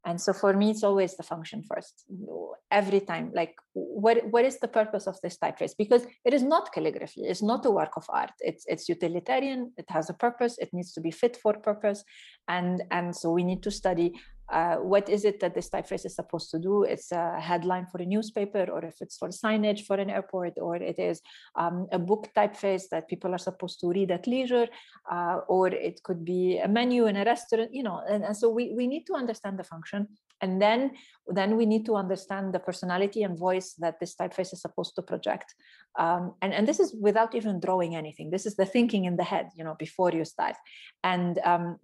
and 0.05 0.21
so 0.21 0.33
for 0.33 0.53
me 0.53 0.71
it's 0.71 0.83
always 0.85 1.17
the 1.17 1.23
function 1.23 1.63
first 1.63 2.05
every 2.71 3.01
time 3.01 3.31
like 3.35 3.55
what 3.73 4.19
what 4.31 4.45
is 4.45 4.59
the 4.61 4.69
purpose 4.69 5.07
of 5.07 5.21
this 5.23 5.37
typeface 5.39 5.73
because 5.77 6.07
it 6.25 6.35
is 6.35 6.43
not 6.43 6.73
calligraphy 6.73 7.23
it's 7.23 7.43
not 7.43 7.65
a 7.67 7.71
work 7.71 7.93
of 7.97 8.05
art 8.09 8.33
it's 8.41 8.65
it's 8.69 8.89
utilitarian 8.89 9.73
it 9.77 9.87
has 9.89 10.11
a 10.11 10.15
purpose 10.15 10.57
it 10.59 10.71
needs 10.73 10.93
to 10.93 11.01
be 11.01 11.11
fit 11.11 11.37
for 11.37 11.55
purpose 11.55 12.05
and 12.49 12.83
and 12.91 13.15
so 13.15 13.31
we 13.31 13.43
need 13.43 13.63
to 13.63 13.71
study 13.71 14.13
uh, 14.53 14.77
what 14.77 15.09
is 15.09 15.25
it 15.25 15.41
that 15.41 15.55
this 15.55 15.71
typeface 15.71 16.05
is 16.05 16.15
supposed 16.15 16.51
to 16.51 16.59
do? 16.59 16.83
It's 16.83 17.13
a 17.13 17.41
headline 17.41 17.87
for 17.87 18.01
a 18.01 18.07
newspaper, 18.07 18.67
or 18.71 18.85
if 18.85 18.97
it's 19.01 19.17
for 19.17 19.29
signage 19.29 19.87
for 19.87 19.97
an 19.97 20.11
airport, 20.11 20.55
or 20.59 20.77
it 20.77 20.99
is 20.99 21.21
um, 21.57 21.87
a 21.93 21.99
book 21.99 22.29
typeface 22.37 22.85
that 22.91 23.09
people 23.09 23.35
are 23.35 23.39
supposed 23.39 23.81
to 23.81 23.89
read 23.89 24.11
at 24.11 24.27
leisure, 24.27 24.69
uh, 25.11 25.41
or 25.49 25.69
it 25.69 26.03
could 26.03 26.25
be 26.25 26.59
a 26.59 26.69
menu 26.69 27.07
in 27.07 27.17
a 27.17 27.25
restaurant, 27.25 27.73
you 27.73 27.83
know. 27.83 28.03
And, 28.09 28.25
and 28.25 28.37
so 28.37 28.51
we, 28.51 28.73
we 28.77 28.87
need 28.87 29.05
to 29.07 29.15
understand 29.15 29.59
the 29.59 29.65
function. 29.65 30.09
And 30.41 30.61
then, 30.61 30.93
then 31.27 31.57
we 31.57 31.65
need 31.65 31.87
to 31.87 31.95
understand 31.97 32.53
the 32.53 32.59
personality 32.59 33.23
and 33.23 33.39
voice 33.39 33.75
that 33.79 33.99
this 33.99 34.15
typeface 34.15 34.53
is 34.53 34.61
supposed 34.61 34.95
to 34.97 35.03
project. 35.03 35.55
Um, 35.99 36.35
and, 36.43 36.53
and 36.53 36.69
this 36.69 36.81
is 36.81 36.95
without 37.01 37.35
even 37.35 37.61
drawing 37.61 37.97
anything. 37.97 38.31
This 38.31 38.45
is 38.45 38.57
the 38.57 38.67
thinking 38.67 39.07
in 39.07 39.17
the 39.17 39.25
head, 39.25 39.51
you 39.57 39.65
know, 39.65 39.77
before 39.79 40.11
you 40.11 40.25
start. 40.25 40.57
And 41.03 41.39
um, 41.45 41.79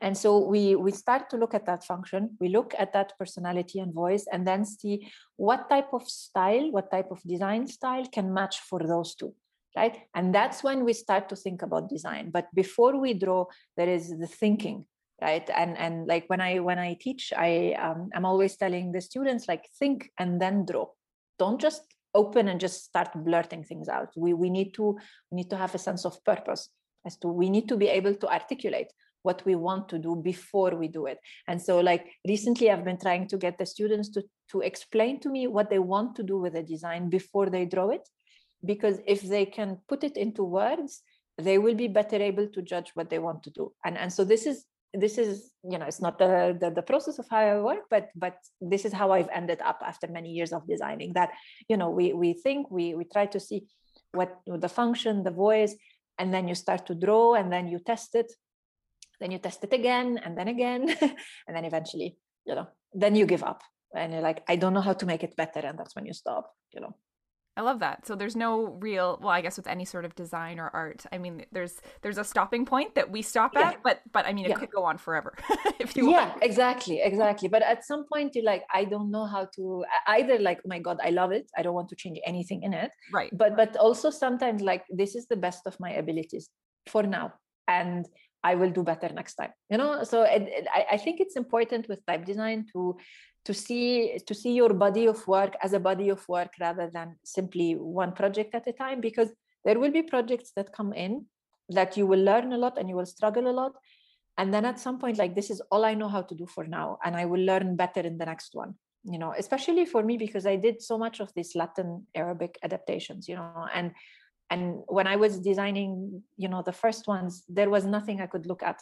and 0.00 0.16
so 0.16 0.38
we 0.38 0.74
we 0.74 0.90
start 0.90 1.30
to 1.30 1.36
look 1.36 1.54
at 1.54 1.66
that 1.66 1.84
function. 1.84 2.36
We 2.40 2.48
look 2.48 2.74
at 2.78 2.92
that 2.92 3.12
personality 3.18 3.80
and 3.80 3.92
voice 3.92 4.26
and 4.32 4.46
then 4.46 4.64
see 4.64 5.08
what 5.36 5.68
type 5.68 5.92
of 5.92 6.08
style 6.08 6.70
what 6.70 6.90
type 6.90 7.10
of 7.10 7.22
design 7.22 7.66
style 7.66 8.06
can 8.06 8.32
match 8.32 8.60
for 8.60 8.80
those 8.80 9.14
two 9.14 9.34
right? 9.76 9.98
And 10.14 10.32
that's 10.32 10.62
when 10.62 10.84
we 10.84 10.92
start 10.92 11.28
to 11.30 11.36
think 11.36 11.62
about 11.62 11.88
design. 11.88 12.30
But 12.30 12.46
before 12.54 12.96
we 12.98 13.14
draw 13.14 13.46
there 13.76 13.88
is 13.88 14.10
the 14.10 14.26
thinking 14.26 14.86
right? 15.20 15.48
And 15.54 15.76
and 15.78 16.06
like 16.06 16.24
when 16.28 16.40
i 16.40 16.58
when 16.58 16.78
i 16.78 16.94
teach 17.00 17.32
i 17.36 17.74
um, 17.80 18.10
i'm 18.14 18.24
always 18.24 18.56
telling 18.56 18.92
the 18.92 19.00
students 19.00 19.48
like 19.48 19.68
think 19.78 20.10
and 20.18 20.40
then 20.40 20.64
draw. 20.64 20.86
Don't 21.38 21.60
just 21.60 21.82
open 22.14 22.48
and 22.48 22.60
just 22.60 22.84
start 22.84 23.08
blurting 23.14 23.64
things 23.64 23.88
out. 23.88 24.10
We 24.16 24.34
we 24.34 24.50
need 24.50 24.74
to 24.74 24.98
we 25.30 25.36
need 25.36 25.50
to 25.50 25.56
have 25.56 25.74
a 25.74 25.78
sense 25.78 26.04
of 26.04 26.22
purpose 26.24 26.70
as 27.06 27.16
to 27.18 27.28
we 27.28 27.50
need 27.50 27.68
to 27.68 27.76
be 27.76 27.88
able 27.88 28.14
to 28.14 28.28
articulate 28.28 28.92
what 29.24 29.44
we 29.44 29.54
want 29.54 29.88
to 29.88 29.98
do 29.98 30.14
before 30.14 30.76
we 30.76 30.88
do 30.88 31.06
it. 31.06 31.18
And 31.48 31.60
so 31.60 31.80
like 31.80 32.04
recently 32.32 32.70
i've 32.70 32.84
been 32.84 33.02
trying 33.06 33.26
to 33.28 33.36
get 33.36 33.58
the 33.58 33.66
students 33.74 34.08
to 34.14 34.22
to 34.52 34.60
explain 34.60 35.14
to 35.20 35.28
me 35.28 35.42
what 35.56 35.70
they 35.70 35.82
want 35.94 36.14
to 36.16 36.22
do 36.22 36.36
with 36.38 36.52
the 36.54 36.62
design 36.62 37.10
before 37.18 37.48
they 37.50 37.64
draw 37.64 37.88
it 37.88 38.06
because 38.64 38.96
if 39.06 39.20
they 39.22 39.46
can 39.46 39.78
put 39.88 40.04
it 40.04 40.16
into 40.16 40.44
words 40.44 41.02
they 41.38 41.58
will 41.58 41.74
be 41.74 41.88
better 41.88 42.16
able 42.16 42.46
to 42.48 42.62
judge 42.62 42.90
what 42.94 43.10
they 43.10 43.18
want 43.18 43.42
to 43.42 43.50
do. 43.50 43.72
And 43.84 43.98
and 43.98 44.12
so 44.12 44.24
this 44.24 44.46
is 44.46 44.66
this 44.94 45.18
is 45.18 45.50
you 45.68 45.78
know 45.78 45.86
it's 45.86 46.00
not 46.00 46.18
the, 46.18 46.56
the, 46.60 46.70
the 46.70 46.82
process 46.82 47.18
of 47.18 47.26
how 47.28 47.38
i 47.38 47.60
work 47.60 47.84
but 47.90 48.10
but 48.14 48.36
this 48.60 48.84
is 48.84 48.92
how 48.92 49.10
i've 49.10 49.28
ended 49.34 49.60
up 49.60 49.82
after 49.84 50.06
many 50.06 50.30
years 50.30 50.52
of 50.52 50.64
designing 50.68 51.12
that 51.14 51.30
you 51.68 51.76
know 51.76 51.90
we 51.90 52.12
we 52.12 52.32
think 52.32 52.70
we 52.70 52.94
we 52.94 53.04
try 53.04 53.26
to 53.26 53.40
see 53.40 53.64
what 54.12 54.38
the 54.46 54.68
function 54.68 55.24
the 55.24 55.32
voice 55.32 55.74
and 56.18 56.32
then 56.32 56.46
you 56.46 56.54
start 56.54 56.86
to 56.86 56.94
draw 56.94 57.34
and 57.34 57.52
then 57.52 57.66
you 57.66 57.80
test 57.80 58.14
it 58.14 58.32
then 59.24 59.30
you 59.30 59.38
test 59.38 59.64
it 59.64 59.72
again 59.72 60.20
and 60.22 60.36
then 60.36 60.48
again 60.48 60.82
and 61.48 61.56
then 61.56 61.64
eventually 61.64 62.18
you 62.44 62.54
know 62.54 62.66
then 62.92 63.16
you 63.16 63.24
give 63.24 63.42
up 63.42 63.62
and 63.96 64.12
you're 64.12 64.20
like 64.20 64.44
i 64.48 64.54
don't 64.54 64.74
know 64.74 64.82
how 64.82 64.92
to 64.92 65.06
make 65.06 65.24
it 65.24 65.34
better 65.34 65.60
and 65.60 65.78
that's 65.78 65.96
when 65.96 66.04
you 66.04 66.12
stop 66.12 66.52
you 66.74 66.80
know 66.80 66.94
I 67.56 67.60
love 67.60 67.78
that. 67.78 68.04
So 68.04 68.16
there's 68.16 68.34
no 68.34 68.76
real 68.80 69.16
well, 69.22 69.30
I 69.30 69.40
guess 69.40 69.56
with 69.56 69.68
any 69.68 69.84
sort 69.84 70.04
of 70.04 70.16
design 70.16 70.58
or 70.58 70.70
art. 70.74 71.06
I 71.12 71.18
mean, 71.18 71.46
there's 71.52 71.80
there's 72.02 72.18
a 72.18 72.24
stopping 72.24 72.66
point 72.66 72.96
that 72.96 73.12
we 73.12 73.22
stop 73.22 73.52
yeah. 73.54 73.68
at, 73.68 73.82
but 73.84 74.00
but 74.10 74.26
I 74.26 74.32
mean, 74.32 74.44
it 74.46 74.48
yeah. 74.48 74.56
could 74.56 74.72
go 74.72 74.82
on 74.82 74.98
forever 74.98 75.36
if 75.78 75.96
you 75.96 76.10
Yeah, 76.10 76.30
want. 76.30 76.42
exactly, 76.42 77.00
exactly. 77.00 77.46
But 77.46 77.62
at 77.62 77.84
some 77.84 78.06
point, 78.12 78.34
you're 78.34 78.44
like, 78.44 78.64
I 78.74 78.84
don't 78.84 79.08
know 79.12 79.24
how 79.26 79.46
to 79.54 79.84
either 80.08 80.40
like, 80.40 80.58
oh 80.64 80.68
my 80.68 80.80
god, 80.80 80.98
I 81.04 81.10
love 81.10 81.30
it. 81.30 81.48
I 81.56 81.62
don't 81.62 81.74
want 81.74 81.90
to 81.90 81.96
change 81.96 82.18
anything 82.26 82.64
in 82.64 82.74
it. 82.74 82.90
Right. 83.12 83.30
But 83.32 83.56
but 83.56 83.76
also 83.76 84.10
sometimes 84.10 84.60
like 84.60 84.82
this 84.90 85.14
is 85.14 85.28
the 85.28 85.36
best 85.36 85.62
of 85.68 85.78
my 85.78 85.92
abilities 85.92 86.50
for 86.88 87.04
now, 87.04 87.34
and 87.68 88.04
I 88.44 88.54
will 88.54 88.70
do 88.70 88.82
better 88.82 89.08
next 89.08 89.34
time. 89.34 89.52
You 89.70 89.78
know, 89.78 90.04
so 90.04 90.22
it, 90.22 90.42
it, 90.42 90.66
I, 90.92 90.98
think 90.98 91.18
it's 91.18 91.34
important 91.34 91.88
with 91.88 92.04
type 92.06 92.26
design 92.26 92.66
to 92.74 92.96
to 93.46 93.54
see 93.54 94.18
to 94.26 94.34
see 94.34 94.52
your 94.52 94.74
body 94.74 95.06
of 95.06 95.26
work 95.26 95.54
as 95.62 95.72
a 95.72 95.80
body 95.80 96.10
of 96.10 96.26
work 96.28 96.52
rather 96.60 96.90
than 96.92 97.16
simply 97.24 97.72
one 97.72 98.12
project 98.12 98.54
at 98.54 98.68
a 98.68 98.72
time 98.72 99.00
because 99.00 99.30
there 99.64 99.80
will 99.80 99.90
be 99.90 100.02
projects 100.02 100.52
that 100.56 100.72
come 100.72 100.92
in 100.92 101.24
that 101.70 101.96
you 101.96 102.06
will 102.06 102.22
learn 102.22 102.52
a 102.52 102.58
lot 102.58 102.78
and 102.78 102.88
you 102.88 102.96
will 102.96 103.06
struggle 103.06 103.48
a 103.48 103.56
lot. 103.62 103.72
And 104.36 104.52
then 104.52 104.64
at 104.64 104.78
some 104.78 104.98
point 104.98 105.16
like 105.16 105.34
this 105.34 105.50
is 105.50 105.62
all 105.70 105.84
i 105.84 105.94
know 105.94 106.08
how 106.08 106.22
to 106.22 106.34
do 106.34 106.46
for 106.46 106.64
now 106.66 106.98
and 107.04 107.16
i 107.16 107.24
will 107.24 107.44
learn 107.50 107.76
better 107.76 108.00
in 108.00 108.18
the 108.18 108.26
next 108.26 108.50
one 108.54 108.74
you 109.04 109.18
know? 109.18 109.34
Especially 109.38 109.86
for 109.86 110.02
me 110.02 110.16
because 110.16 110.44
i 110.44 110.56
did 110.56 110.82
so 110.82 110.98
much 110.98 111.20
of 111.20 111.32
these 111.36 111.54
latin 111.54 112.06
arabic 112.14 112.58
adaptations 112.62 113.28
you 113.28 113.36
know? 113.36 113.66
And 113.72 113.92
and 114.54 114.62
when 114.96 115.06
i 115.14 115.16
was 115.24 115.32
designing 115.50 116.22
you 116.42 116.48
know 116.52 116.62
the 116.70 116.76
first 116.82 117.02
ones 117.16 117.32
there 117.58 117.70
was 117.76 117.84
nothing 117.96 118.20
i 118.20 118.28
could 118.32 118.46
look 118.52 118.64
at. 118.72 118.80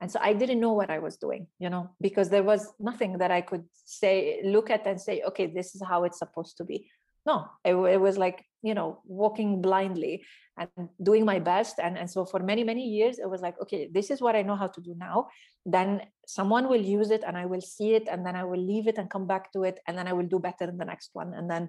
And 0.00 0.10
so 0.12 0.18
i 0.28 0.32
didn't 0.40 0.60
know 0.64 0.74
what 0.80 0.90
i 0.96 0.98
was 1.06 1.14
doing 1.26 1.42
you 1.64 1.70
know 1.72 1.84
because 2.06 2.28
there 2.28 2.46
was 2.52 2.62
nothing 2.90 3.12
that 3.22 3.32
i 3.38 3.40
could 3.50 3.64
say 4.00 4.14
look 4.54 4.68
at 4.76 4.82
and 4.90 4.98
say 5.06 5.14
okay 5.28 5.46
this 5.58 5.68
is 5.74 5.82
how 5.90 5.98
it's 6.06 6.20
supposed 6.24 6.54
to 6.58 6.64
be. 6.70 6.78
No 7.28 7.36
it, 7.70 7.74
it 7.94 8.00
was 8.06 8.16
like 8.24 8.38
you 8.68 8.74
know 8.78 8.88
walking 9.22 9.50
blindly 9.66 10.14
and 10.60 10.68
doing 11.08 11.24
my 11.32 11.38
best. 11.52 11.74
And, 11.84 11.94
and 12.00 12.08
so 12.14 12.20
for 12.32 12.40
many 12.50 12.64
many 12.72 12.84
years 12.98 13.14
it 13.24 13.28
was 13.34 13.40
like 13.46 13.56
okay 13.62 13.82
this 13.96 14.10
is 14.12 14.20
what 14.24 14.36
i 14.38 14.42
know 14.48 14.58
how 14.62 14.70
to 14.76 14.80
do 14.88 14.92
now. 15.08 15.16
Then 15.76 15.88
someone 16.38 16.68
will 16.72 16.84
use 16.98 17.10
it 17.16 17.22
and 17.26 17.36
i 17.42 17.46
will 17.52 17.64
see 17.74 17.90
it 17.98 18.06
and 18.12 18.20
then 18.26 18.36
i 18.40 18.44
will 18.50 18.64
leave 18.72 18.86
it 18.90 18.98
and 19.00 19.14
come 19.14 19.26
back 19.32 19.44
to 19.54 19.60
it 19.68 19.76
and 19.86 19.96
then 19.96 20.06
i 20.10 20.14
will 20.16 20.30
do 20.34 20.38
better 20.48 20.66
in 20.72 20.78
the 20.82 20.90
next 20.92 21.10
one. 21.20 21.30
And 21.38 21.46
then 21.52 21.64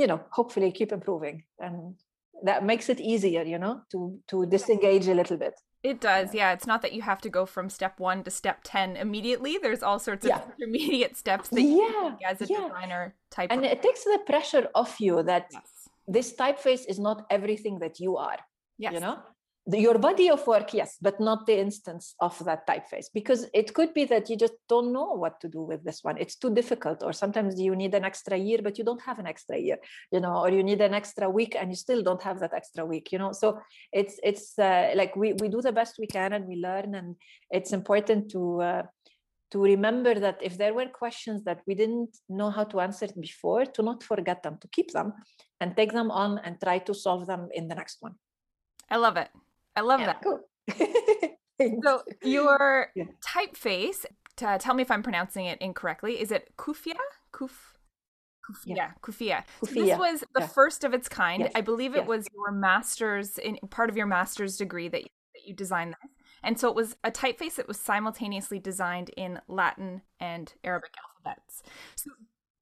you 0.00 0.06
know 0.10 0.20
hopefully 0.38 0.70
keep 0.72 0.92
improving. 0.98 1.44
And 1.66 1.94
that 2.42 2.64
makes 2.64 2.88
it 2.88 3.00
easier 3.00 3.42
you 3.42 3.58
know 3.58 3.80
to 3.90 4.18
to 4.28 4.46
disengage 4.46 5.08
a 5.08 5.14
little 5.14 5.36
bit 5.36 5.54
it 5.82 6.00
does 6.00 6.34
yeah 6.34 6.52
it's 6.52 6.66
not 6.66 6.82
that 6.82 6.92
you 6.92 7.02
have 7.02 7.20
to 7.20 7.28
go 7.28 7.46
from 7.46 7.68
step 7.68 7.98
one 7.98 8.22
to 8.24 8.30
step 8.30 8.60
10 8.64 8.96
immediately 8.96 9.58
there's 9.60 9.82
all 9.82 9.98
sorts 9.98 10.24
of 10.24 10.30
yeah. 10.30 10.42
intermediate 10.58 11.16
steps 11.16 11.48
that 11.48 11.62
yeah. 11.62 11.76
you 11.76 12.16
as 12.26 12.40
a 12.40 12.46
yeah. 12.46 12.60
designer 12.60 13.14
type 13.30 13.50
and 13.50 13.64
it 13.64 13.82
takes 13.82 14.04
the 14.04 14.18
pressure 14.26 14.68
off 14.74 15.00
you 15.00 15.22
that 15.22 15.46
yes. 15.52 15.88
this 16.08 16.34
typeface 16.34 16.84
is 16.88 16.98
not 16.98 17.26
everything 17.30 17.78
that 17.78 18.00
you 18.00 18.16
are 18.16 18.38
yes. 18.78 18.92
you 18.92 19.00
know 19.00 19.18
the, 19.66 19.80
your 19.80 19.98
body 19.98 20.30
of 20.30 20.46
work 20.46 20.72
yes 20.72 20.96
but 21.00 21.18
not 21.20 21.46
the 21.46 21.58
instance 21.58 22.14
of 22.20 22.38
that 22.44 22.66
typeface 22.66 23.06
because 23.12 23.46
it 23.52 23.74
could 23.74 23.92
be 23.94 24.04
that 24.04 24.30
you 24.30 24.36
just 24.36 24.54
don't 24.68 24.92
know 24.92 25.12
what 25.12 25.40
to 25.40 25.48
do 25.48 25.60
with 25.60 25.82
this 25.84 26.00
one. 26.02 26.16
It's 26.18 26.36
too 26.36 26.54
difficult 26.54 27.02
or 27.02 27.12
sometimes 27.12 27.60
you 27.60 27.74
need 27.74 27.94
an 27.94 28.04
extra 28.04 28.36
year 28.36 28.58
but 28.62 28.78
you 28.78 28.84
don't 28.84 29.02
have 29.02 29.18
an 29.18 29.26
extra 29.26 29.58
year 29.58 29.78
you 30.12 30.20
know 30.20 30.38
or 30.38 30.50
you 30.50 30.62
need 30.62 30.80
an 30.80 30.94
extra 30.94 31.28
week 31.28 31.56
and 31.58 31.70
you 31.70 31.76
still 31.76 32.02
don't 32.02 32.22
have 32.22 32.38
that 32.40 32.54
extra 32.54 32.84
week 32.84 33.10
you 33.12 33.18
know? 33.18 33.32
So 33.32 33.60
it's 33.92 34.20
it's 34.22 34.58
uh, 34.58 34.92
like 34.94 35.16
we 35.16 35.32
we 35.34 35.48
do 35.48 35.60
the 35.60 35.72
best 35.72 35.96
we 35.98 36.06
can 36.06 36.32
and 36.32 36.46
we 36.46 36.56
learn 36.56 36.94
and 36.94 37.16
it's 37.50 37.72
important 37.72 38.30
to 38.32 38.60
uh, 38.60 38.82
to 39.50 39.62
remember 39.62 40.14
that 40.14 40.38
if 40.42 40.58
there 40.58 40.74
were 40.74 40.86
questions 40.86 41.44
that 41.44 41.60
we 41.66 41.74
didn't 41.74 42.16
know 42.28 42.50
how 42.50 42.64
to 42.64 42.80
answer 42.80 43.08
before 43.18 43.64
to 43.64 43.82
not 43.82 44.02
forget 44.02 44.42
them 44.42 44.58
to 44.60 44.68
keep 44.68 44.92
them 44.92 45.12
and 45.60 45.76
take 45.76 45.92
them 45.92 46.10
on 46.10 46.38
and 46.38 46.60
try 46.60 46.78
to 46.78 46.94
solve 46.94 47.26
them 47.26 47.48
in 47.52 47.68
the 47.68 47.74
next 47.74 47.98
one. 48.00 48.14
I 48.90 48.96
love 48.96 49.16
it 49.16 49.28
I 49.76 49.82
love 49.82 50.00
yeah, 50.00 50.06
that. 50.06 50.22
Cool. 50.22 50.40
so 51.84 52.02
your 52.22 52.88
yeah. 52.96 53.04
typeface, 53.24 54.04
tell 54.36 54.74
me 54.74 54.82
if 54.82 54.90
I'm 54.90 55.02
pronouncing 55.02 55.46
it 55.46 55.60
incorrectly. 55.60 56.20
Is 56.20 56.30
it 56.30 56.50
Koufiya? 56.56 56.94
Kuf 57.32 57.50
yeah, 58.64 58.92
koufiya. 59.02 59.42
So 59.64 59.74
this 59.74 59.98
was 59.98 60.20
the 60.34 60.42
yeah. 60.42 60.46
first 60.46 60.84
of 60.84 60.94
its 60.94 61.08
kind. 61.08 61.42
Yes. 61.42 61.52
I 61.54 61.60
believe 61.60 61.94
it 61.94 62.00
yes. 62.00 62.08
was 62.08 62.28
your 62.34 62.52
master's 62.52 63.38
in 63.38 63.58
part 63.70 63.90
of 63.90 63.96
your 63.96 64.06
master's 64.06 64.56
degree 64.56 64.88
that 64.88 65.02
you, 65.02 65.08
that 65.34 65.48
you 65.48 65.54
designed 65.54 65.94
this. 66.02 66.10
And 66.42 66.58
so 66.58 66.68
it 66.68 66.76
was 66.76 66.96
a 67.02 67.10
typeface 67.10 67.56
that 67.56 67.66
was 67.66 67.80
simultaneously 67.80 68.60
designed 68.60 69.10
in 69.16 69.40
Latin 69.48 70.02
and 70.20 70.52
Arabic 70.62 70.94
alphabets. 71.24 71.62
So 71.96 72.10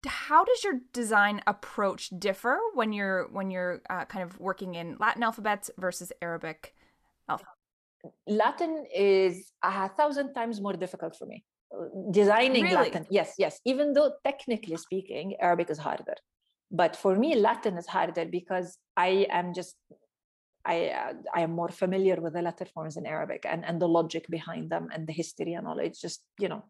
how 0.07 0.45
does 0.45 0.65
your 0.65 0.81
design 0.93 1.43
approach 1.47 2.11
differ 2.19 2.59
when 2.75 2.93
you're 2.93 3.29
when 3.31 3.51
you're 3.51 3.83
uh, 3.91 4.05
kind 4.07 4.25
of 4.25 4.39
working 4.39 4.75
in 4.75 4.97
Latin 4.99 5.23
alphabets 5.23 5.71
versus 5.79 6.13
Arabic 6.23 6.75
alphabet? 7.29 7.55
Latin 8.27 8.85
is 8.95 9.51
a 9.63 9.89
thousand 9.89 10.35
times 10.35 10.61
more 10.61 10.75
difficult 10.75 11.17
for 11.17 11.27
me. 11.27 11.45
Designing 12.11 12.65
really? 12.65 12.75
Latin, 12.75 13.07
yes, 13.11 13.35
yes. 13.39 13.61
Even 13.65 13.95
though 13.95 14.13
technically 14.25 14.77
speaking, 14.77 15.35
Arabic 15.41 15.71
is 15.71 15.79
harder, 15.79 16.15
but 16.71 16.95
for 16.95 17.17
me, 17.17 17.35
Latin 17.35 17.77
is 17.77 17.87
harder 17.87 18.27
because 18.27 18.79
I 18.97 19.27
am 19.31 19.55
just 19.55 19.75
I 20.65 20.89
uh, 20.89 21.13
I 21.35 21.41
am 21.41 21.53
more 21.53 21.69
familiar 21.69 22.17
with 22.21 22.35
the 22.35 22.43
letter 22.43 22.67
forms 22.67 22.97
in 22.97 23.07
Arabic 23.07 23.45
and 23.45 23.65
and 23.65 23.81
the 23.81 23.89
logic 23.89 24.27
behind 24.29 24.71
them 24.71 24.89
and 24.93 25.07
the 25.07 25.13
history 25.13 25.55
and 25.55 25.67
all. 25.67 25.79
It's 25.79 26.01
just 26.01 26.23
you 26.39 26.49
know 26.49 26.65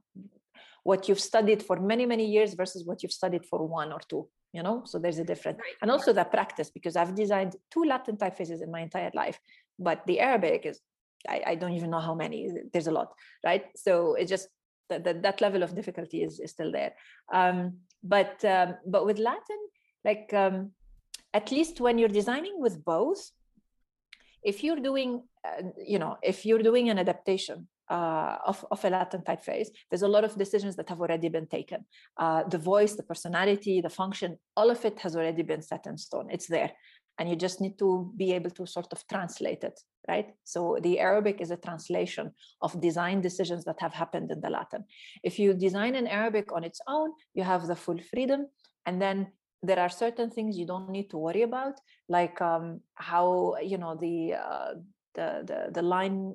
what 0.84 1.08
you've 1.08 1.20
studied 1.20 1.62
for 1.62 1.80
many 1.80 2.06
many 2.06 2.26
years 2.26 2.54
versus 2.54 2.87
what 2.87 3.02
you've 3.02 3.12
studied 3.12 3.44
for 3.44 3.66
one 3.66 3.92
or 3.92 4.00
two 4.08 4.28
you 4.52 4.62
know 4.62 4.82
so 4.84 4.99
there's 4.99 5.18
a 5.18 5.25
difference 5.25 5.58
and 5.82 5.90
also 5.90 6.12
the 6.12 6.25
practice 6.25 6.70
because 6.70 6.94
i've 6.94 7.14
designed 7.14 7.56
two 7.73 7.84
latin 7.84 8.16
typefaces 8.16 8.62
in 8.62 8.70
my 8.70 8.80
entire 8.80 9.11
life 9.14 9.38
but 9.78 10.07
the 10.07 10.21
arabic 10.21 10.66
is 10.66 10.81
i, 11.28 11.43
I 11.47 11.54
don't 11.54 11.73
even 11.73 11.90
know 11.90 12.00
how 12.00 12.14
many 12.14 12.50
there's 12.73 12.87
a 12.87 12.93
lot 12.93 13.12
right 13.45 13.64
so 13.76 14.14
it's 14.14 14.31
just 14.31 14.49
that, 14.90 15.04
that, 15.04 15.23
that 15.23 15.40
level 15.40 15.62
of 15.62 15.75
difficulty 15.75 16.23
is, 16.23 16.40
is 16.40 16.50
still 16.50 16.71
there 16.71 16.93
um, 17.33 17.78
but 18.02 18.45
um, 18.45 18.76
but 18.87 19.07
with 19.07 19.19
latin 19.19 19.61
like 20.04 20.33
um, 20.35 20.73
at 21.33 21.50
least 21.50 21.81
when 21.81 21.99
you're 21.99 22.09
designing 22.21 22.61
with 22.61 22.85
both 22.85 23.31
if 24.43 24.62
you're 24.62 24.81
doing 24.81 25.23
uh, 25.47 25.62
you 25.85 25.99
know 25.99 26.16
if 26.23 26.45
you're 26.45 26.62
doing 26.62 26.90
an 26.90 26.99
adaptation 26.99 27.69
uh, 27.90 28.37
of, 28.47 28.64
of 28.71 28.85
a 28.85 28.90
Latin 28.90 29.21
typeface, 29.21 29.69
there's 29.90 30.02
a 30.02 30.09
lot 30.09 30.25
of 30.25 30.37
decisions 30.37 30.76
that 30.76 30.88
have 30.88 31.00
already 31.00 31.28
been 31.28 31.47
taken. 31.47 31.85
Uh, 32.16 32.43
the 32.45 32.59
voice, 32.59 32.95
the 32.95 33.02
personality, 33.02 33.81
the 33.81 33.90
function, 33.90 34.38
all 34.57 34.71
of 34.71 34.85
it 34.85 34.99
has 35.00 35.14
already 35.16 35.43
been 35.43 35.62
set 35.62 35.87
in 35.87 35.99
stone. 35.99 36.28
It's 36.31 36.47
there. 36.47 36.71
And 37.18 37.28
you 37.28 37.37
just 37.37 37.61
need 37.61 37.78
to 37.78 38.12
be 38.16 38.33
able 38.33 38.50
to 38.50 38.66
sort 38.66 38.92
of 38.92 39.06
translate 39.06 39.62
it, 39.62 39.80
right? 40.09 40.35
So 40.42 40.78
the 40.83 40.99
Arabic 40.99 41.40
is 41.40 41.50
a 41.50 41.56
translation 41.56 42.33
of 42.61 42.80
design 42.80 43.21
decisions 43.21 43.64
that 43.64 43.80
have 43.80 43.94
happened 43.94 44.30
in 44.30 44.40
the 44.40 44.50
Latin. 44.50 44.85
If 45.23 45.38
you 45.38 45.54
design 45.54 45.94
in 45.94 46.09
Arabic 46.09 46.52
on 46.52 46.64
its 46.64 46.80
own, 46.88 47.12
you 47.35 47.44
have 47.44 47.66
the 47.66 47.76
full 47.76 47.99
freedom. 48.12 48.49
And 48.87 49.00
then 49.00 49.28
there 49.62 49.78
are 49.78 49.88
certain 49.88 50.30
things 50.30 50.59
you 50.59 50.66
don't 50.66 50.90
need 50.90 51.09
to 51.11 51.18
worry 51.18 51.42
about, 51.42 51.80
like 52.09 52.40
um, 52.42 52.80
how, 52.94 53.54
you 53.62 53.78
know, 53.78 53.97
the, 53.97 54.35
uh, 54.35 54.75
the, 55.14 55.44
the, 55.47 55.71
the 55.73 55.83
line 55.83 56.35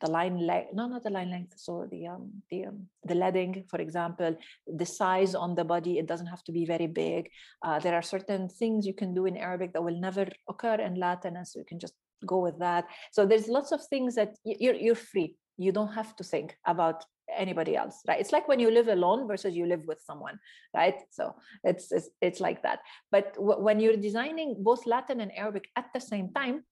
the 0.00 0.10
line 0.10 0.38
length 0.46 0.70
no 0.72 0.86
not 0.86 1.02
the 1.02 1.10
line 1.10 1.30
length 1.30 1.54
so 1.56 1.86
the 1.90 2.06
um 2.06 2.30
the 2.50 2.66
um, 2.66 2.86
the 3.04 3.14
leading 3.14 3.64
for 3.68 3.80
example 3.80 4.36
the 4.66 4.86
size 4.86 5.34
on 5.34 5.54
the 5.54 5.64
body 5.64 5.98
it 5.98 6.06
doesn't 6.06 6.26
have 6.26 6.44
to 6.44 6.52
be 6.52 6.64
very 6.64 6.86
big. 6.86 7.30
Uh, 7.62 7.78
there 7.78 7.94
are 7.94 8.02
certain 8.02 8.48
things 8.48 8.86
you 8.86 8.94
can 8.94 9.14
do 9.14 9.26
in 9.26 9.36
arabic 9.36 9.72
that 9.72 9.82
will 9.82 10.00
never 10.00 10.26
occur 10.48 10.74
in 10.74 10.94
latin 10.94 11.36
and 11.36 11.46
so 11.46 11.58
you 11.58 11.64
can 11.64 11.78
just 11.78 11.94
go 12.26 12.38
with 12.38 12.58
that. 12.58 12.86
So 13.12 13.26
there's 13.26 13.48
lots 13.48 13.72
of 13.72 13.84
things 13.84 14.14
that 14.16 14.36
you're 14.44 14.74
you're 14.74 14.94
free. 14.94 15.36
You 15.56 15.72
don't 15.72 15.92
have 15.92 16.14
to 16.16 16.24
think 16.24 16.56
about 16.66 17.04
anybody 17.36 17.76
else 17.76 18.00
right? 18.08 18.20
It's 18.20 18.32
like 18.32 18.48
when 18.48 18.58
you 18.58 18.70
live 18.70 18.88
alone 18.88 19.28
versus 19.28 19.54
you 19.54 19.66
live 19.66 19.84
with 19.86 20.00
someone 20.00 20.38
right? 20.74 20.94
So 21.10 21.34
it's 21.62 21.92
it's, 21.92 22.08
it's 22.20 22.40
like 22.40 22.62
that. 22.62 22.80
But 23.10 23.34
w- 23.34 23.60
when 23.60 23.80
you're 23.80 23.96
designing 23.96 24.56
both 24.58 24.86
latin 24.86 25.20
and 25.20 25.30
arabic 25.36 25.68
at 25.76 25.86
the 25.92 26.00
same 26.00 26.32
time 26.32 26.64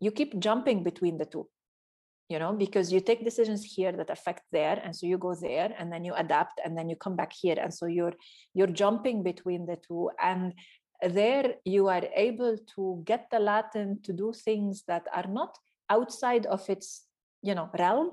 you 0.00 0.10
keep 0.10 0.38
jumping 0.40 0.82
between 0.82 1.18
the 1.18 1.24
two 1.24 1.46
you 2.32 2.38
know 2.38 2.52
because 2.64 2.90
you 2.94 3.00
take 3.00 3.24
decisions 3.30 3.62
here 3.74 3.92
that 3.92 4.10
affect 4.16 4.44
there 4.58 4.80
and 4.82 4.96
so 4.96 5.06
you 5.06 5.18
go 5.18 5.34
there 5.34 5.70
and 5.78 5.92
then 5.92 6.02
you 6.08 6.14
adapt 6.24 6.56
and 6.64 6.76
then 6.76 6.88
you 6.88 6.96
come 7.04 7.16
back 7.20 7.32
here. 7.42 7.58
And 7.62 7.72
so 7.78 7.84
you're 7.96 8.16
you're 8.54 8.74
jumping 8.82 9.22
between 9.22 9.66
the 9.70 9.78
two 9.86 10.10
and 10.30 10.54
there 11.18 11.46
you 11.64 11.88
are 11.88 12.06
able 12.28 12.56
to 12.74 13.02
get 13.10 13.22
the 13.30 13.40
latin 13.50 13.98
to 14.04 14.12
do 14.22 14.32
things 14.46 14.84
that 14.90 15.04
are 15.18 15.28
not 15.40 15.52
outside 15.90 16.46
of 16.46 16.62
its 16.74 16.86
you 17.42 17.54
know 17.54 17.68
realm 17.78 18.12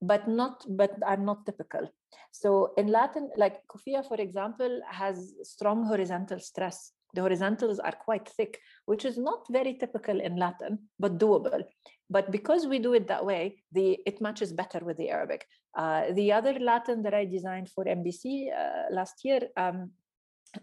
but 0.00 0.26
not 0.40 0.64
but 0.80 0.92
are 1.12 1.22
not 1.28 1.44
typical. 1.44 1.84
So 2.32 2.72
in 2.78 2.86
latin 2.98 3.28
like 3.36 3.56
koufiya 3.70 4.08
for 4.08 4.18
example 4.26 4.80
has 4.90 5.34
strong 5.42 5.84
horizontal 5.84 6.40
stress. 6.40 6.92
The 7.12 7.22
horizontals 7.22 7.78
are 7.80 7.96
quite 8.06 8.26
thick 8.36 8.58
which 8.86 9.04
is 9.04 9.18
not 9.18 9.40
very 9.50 9.74
typical 9.74 10.20
in 10.20 10.36
latin 10.36 10.78
but 10.98 11.18
doable 11.18 11.64
but 12.10 12.30
because 12.30 12.66
we 12.66 12.78
do 12.78 12.92
it 12.92 13.06
that 13.06 13.24
way 13.24 13.62
the 13.72 13.98
it 14.04 14.20
matches 14.20 14.52
better 14.52 14.80
with 14.82 14.96
the 14.96 15.08
arabic. 15.08 15.46
Uh, 15.76 16.12
the 16.14 16.32
other 16.32 16.54
latin 16.58 17.02
that 17.02 17.14
i 17.14 17.24
designed 17.24 17.68
for 17.70 17.84
NBC 17.84 18.48
uh, 18.52 18.92
last 18.92 19.24
year 19.24 19.40
um, 19.56 19.90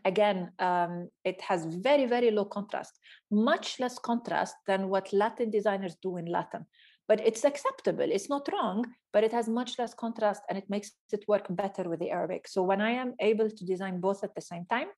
again 0.03 0.51
um, 0.59 1.09
it 1.23 1.39
has 1.41 1.65
very 1.65 2.05
very 2.05 2.29
low 2.29 2.45
contrast 2.45 2.99
much 3.31 3.79
less 3.79 3.97
contrast 3.97 4.55
than 4.67 4.89
what 4.89 5.13
latin 5.13 5.49
designers 5.49 5.95
do 6.01 6.17
in 6.17 6.25
latin. 6.25 6.65
But 7.07 7.25
it's 7.25 7.45
acceptable 7.45 8.09
it's 8.11 8.29
not 8.29 8.49
wrong 8.51 8.85
but 9.13 9.23
it 9.23 9.31
has 9.31 9.47
much 9.47 9.79
less 9.79 9.93
contrast 9.93 10.41
and 10.49 10.57
it 10.57 10.69
makes 10.69 10.91
it 11.13 11.23
work 11.27 11.45
better 11.49 11.83
with 11.89 11.99
the 11.99 12.11
arabic. 12.11 12.47
So 12.49 12.63
when 12.63 12.81
i 12.81 12.91
am 12.91 13.13
able 13.21 13.49
to 13.49 13.65
design 13.65 14.01
both 14.01 14.25
at 14.25 14.35
the 14.35 14.41
same 14.41 14.65
time 14.65 14.89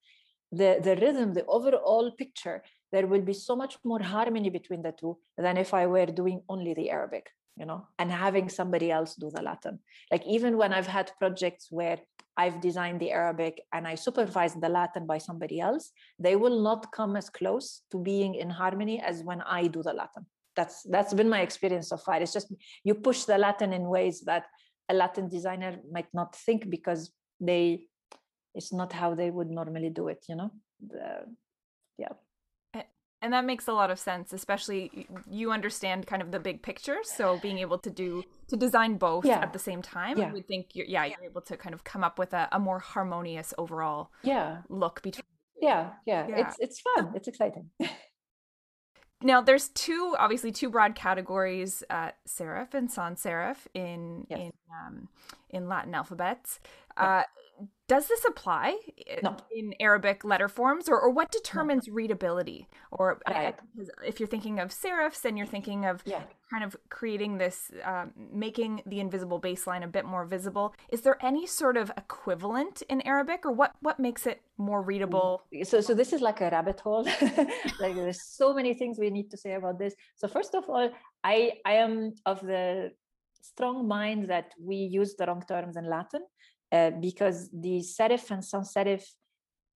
the 0.51 0.79
the 0.81 0.95
rhythm 0.95 1.33
the 1.33 1.45
overall 1.45 2.11
picture 2.17 2.63
there 2.91 3.07
will 3.07 3.21
be 3.21 3.33
so 3.33 3.55
much 3.55 3.77
more 3.83 4.01
harmony 4.01 4.49
between 4.49 4.81
the 4.81 4.91
two 4.91 5.17
than 5.37 5.57
if 5.57 5.73
I 5.73 5.85
were 5.87 6.05
doing 6.05 6.41
only 6.49 6.73
the 6.73 6.89
Arabic, 6.89 7.29
you 7.55 7.65
know, 7.65 7.87
and 7.97 8.11
having 8.11 8.49
somebody 8.49 8.91
else 8.91 9.15
do 9.15 9.29
the 9.29 9.41
Latin. 9.41 9.79
Like 10.11 10.25
even 10.25 10.57
when 10.57 10.73
I've 10.73 10.87
had 10.87 11.11
projects 11.19 11.67
where 11.69 11.99
I've 12.37 12.61
designed 12.61 12.99
the 12.99 13.11
Arabic 13.11 13.61
and 13.73 13.87
I 13.87 13.95
supervise 13.95 14.55
the 14.55 14.69
Latin 14.69 15.05
by 15.05 15.17
somebody 15.17 15.59
else, 15.59 15.91
they 16.17 16.35
will 16.35 16.61
not 16.61 16.91
come 16.91 17.15
as 17.15 17.29
close 17.29 17.81
to 17.91 17.99
being 17.99 18.35
in 18.35 18.49
harmony 18.49 19.01
as 19.01 19.23
when 19.23 19.41
I 19.41 19.67
do 19.67 19.83
the 19.83 19.93
Latin. 19.93 20.25
That's 20.55 20.83
that's 20.83 21.13
been 21.13 21.29
my 21.29 21.41
experience 21.41 21.89
so 21.89 21.97
far. 21.97 22.21
It's 22.21 22.33
just 22.33 22.51
you 22.83 22.95
push 22.95 23.23
the 23.25 23.37
Latin 23.37 23.71
in 23.71 23.83
ways 23.83 24.21
that 24.21 24.45
a 24.89 24.93
Latin 24.93 25.29
designer 25.29 25.79
might 25.91 26.11
not 26.13 26.35
think 26.35 26.69
because 26.69 27.11
they 27.39 27.85
it's 28.55 28.73
not 28.73 28.91
how 28.91 29.13
they 29.15 29.29
would 29.29 29.49
normally 29.49 29.89
do 29.89 30.07
it, 30.07 30.25
you 30.27 30.35
know. 30.35 30.51
The, 30.85 31.25
yeah 31.97 32.15
and 33.21 33.33
that 33.33 33.45
makes 33.45 33.67
a 33.67 33.73
lot 33.73 33.91
of 33.91 33.99
sense 33.99 34.33
especially 34.33 35.07
you 35.29 35.51
understand 35.51 36.07
kind 36.07 36.21
of 36.21 36.31
the 36.31 36.39
big 36.39 36.61
picture. 36.61 36.97
So 37.03 37.39
being 37.41 37.57
able 37.59 37.77
to 37.79 37.89
do 37.89 38.23
to 38.47 38.55
design 38.55 38.97
both 38.97 39.25
yeah. 39.25 39.39
at 39.39 39.53
the 39.53 39.59
same 39.59 39.81
time 39.81 40.17
yeah. 40.17 40.29
i 40.29 40.33
would 40.33 40.47
think 40.47 40.69
you're 40.73 40.87
yeah 40.87 41.05
you're 41.05 41.23
able 41.23 41.41
to 41.41 41.55
kind 41.55 41.75
of 41.75 41.83
come 41.83 42.03
up 42.03 42.17
with 42.17 42.33
a, 42.33 42.47
a 42.51 42.59
more 42.59 42.79
harmonious 42.79 43.53
overall 43.57 44.11
yeah. 44.23 44.61
look 44.69 45.01
between 45.01 45.23
yeah, 45.61 45.89
yeah. 46.05 46.27
Yeah. 46.27 46.47
It's 46.47 46.55
it's 46.59 46.81
fun. 46.81 47.11
It's 47.15 47.27
exciting. 47.27 47.69
Now 49.21 49.41
there's 49.41 49.67
two 49.67 50.15
obviously 50.17 50.53
two 50.53 50.69
broad 50.69 50.95
categories 50.95 51.83
uh 51.89 52.11
serif 52.25 52.73
and 52.73 52.89
sans 52.89 53.21
serif 53.21 53.57
in 53.73 54.25
yes. 54.29 54.39
in 54.39 54.51
um 54.71 55.09
in 55.49 55.67
latin 55.67 55.93
alphabets 55.93 56.61
uh 56.99 57.23
does 57.89 58.07
this 58.07 58.23
apply 58.23 58.77
no. 59.23 59.35
in 59.51 59.73
Arabic 59.79 60.23
letter 60.23 60.47
forms, 60.47 60.87
or, 60.87 61.01
or 61.01 61.09
what 61.09 61.31
determines 61.31 61.87
no. 61.87 61.95
readability? 61.95 62.67
Or 62.91 63.19
right. 63.27 63.55
if 64.05 64.19
you're 64.19 64.27
thinking 64.27 64.59
of 64.59 64.69
serifs 64.69 65.25
and 65.25 65.37
you're 65.37 65.47
thinking 65.47 65.85
of 65.85 66.03
yeah. 66.05 66.21
kind 66.51 66.63
of 66.63 66.77
creating 66.89 67.39
this, 67.39 67.71
um, 67.83 68.11
making 68.31 68.83
the 68.85 68.99
invisible 68.99 69.41
baseline 69.41 69.83
a 69.83 69.87
bit 69.87 70.05
more 70.05 70.23
visible, 70.23 70.75
is 70.89 71.01
there 71.01 71.17
any 71.25 71.47
sort 71.47 71.77
of 71.77 71.91
equivalent 71.97 72.83
in 72.89 73.01
Arabic, 73.01 73.43
or 73.43 73.51
what 73.51 73.71
what 73.81 73.99
makes 73.99 74.27
it 74.27 74.41
more 74.57 74.83
readable? 74.83 75.41
So, 75.63 75.81
so 75.81 75.95
this 75.95 76.13
is 76.13 76.21
like 76.21 76.41
a 76.41 76.49
rabbit 76.51 76.79
hole. 76.79 77.03
like 77.79 77.95
there's 77.95 78.23
so 78.23 78.53
many 78.53 78.75
things 78.75 78.99
we 78.99 79.09
need 79.09 79.31
to 79.31 79.37
say 79.37 79.53
about 79.53 79.79
this. 79.79 79.95
So 80.15 80.27
first 80.27 80.53
of 80.53 80.69
all, 80.69 80.91
I 81.23 81.53
I 81.65 81.73
am 81.73 82.13
of 82.27 82.39
the 82.41 82.91
strong 83.41 83.87
mind 83.87 84.29
that 84.29 84.51
we 84.61 84.75
use 84.75 85.15
the 85.15 85.25
wrong 85.25 85.43
terms 85.47 85.75
in 85.75 85.89
Latin 85.89 86.21
uh, 86.71 86.91
because 86.91 87.49
the 87.51 87.79
serif 87.79 88.29
and 88.31 88.43
sans 88.43 88.73
serif, 88.73 89.03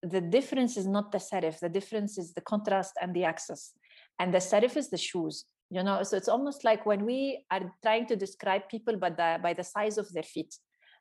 the 0.02 0.22
difference 0.22 0.78
is 0.78 0.88
not 0.88 1.12
the 1.12 1.18
serif, 1.18 1.60
the 1.60 1.70
difference 1.70 2.18
is 2.18 2.34
the 2.34 2.42
contrast 2.42 2.94
and 3.02 3.14
the 3.16 3.24
axis. 3.24 3.74
And 4.20 4.34
the 4.34 4.40
serif 4.40 4.78
is 4.78 4.90
the 4.90 4.98
shoes, 4.98 5.46
you 5.70 5.84
know, 5.84 6.04
so 6.04 6.18
it's 6.18 6.28
almost 6.28 6.64
like 6.64 6.86
when 6.86 7.06
we 7.06 7.46
are 7.50 7.74
trying 7.82 8.06
to 8.08 8.16
describe 8.16 8.70
people 8.70 8.98
by 8.98 9.10
the, 9.10 9.40
by 9.42 9.54
the 9.54 9.64
size 9.64 9.98
of 9.98 10.12
their 10.14 10.24
feet 10.24 10.54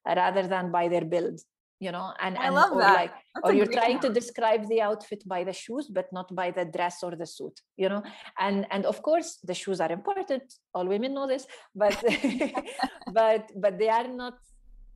uh, 0.09 0.15
rather 0.17 0.47
than 0.47 0.71
by 0.71 0.89
their 0.89 1.05
build 1.05 1.41
you 1.83 1.91
know? 1.91 2.09
And, 2.21 2.39
I 2.39 2.47
and 2.47 2.55
love 2.55 2.73
or 2.73 2.81
that. 2.81 2.95
like 2.95 3.15
That's 3.35 3.45
or 3.45 3.53
you're 3.53 3.75
trying 3.81 3.99
to 4.01 4.09
describe 4.21 4.69
the 4.69 4.81
outfit 4.81 5.21
by 5.27 5.43
the 5.43 5.53
shoes 5.53 5.89
but 5.97 6.07
not 6.13 6.33
by 6.41 6.49
the 6.53 6.65
dress 6.65 7.03
or 7.03 7.13
the 7.23 7.27
suit 7.27 7.57
you 7.77 7.89
know? 7.89 8.03
And 8.39 8.67
and 8.71 8.87
of 8.93 9.03
course 9.03 9.31
the 9.43 9.57
shoes 9.63 9.81
are 9.85 9.93
important. 9.99 10.45
All 10.75 10.87
women 10.87 11.13
know 11.17 11.27
this 11.27 11.45
but 11.75 11.97
but 13.19 13.43
but 13.65 13.79
they 13.81 13.91
are 13.99 14.09
not 14.23 14.35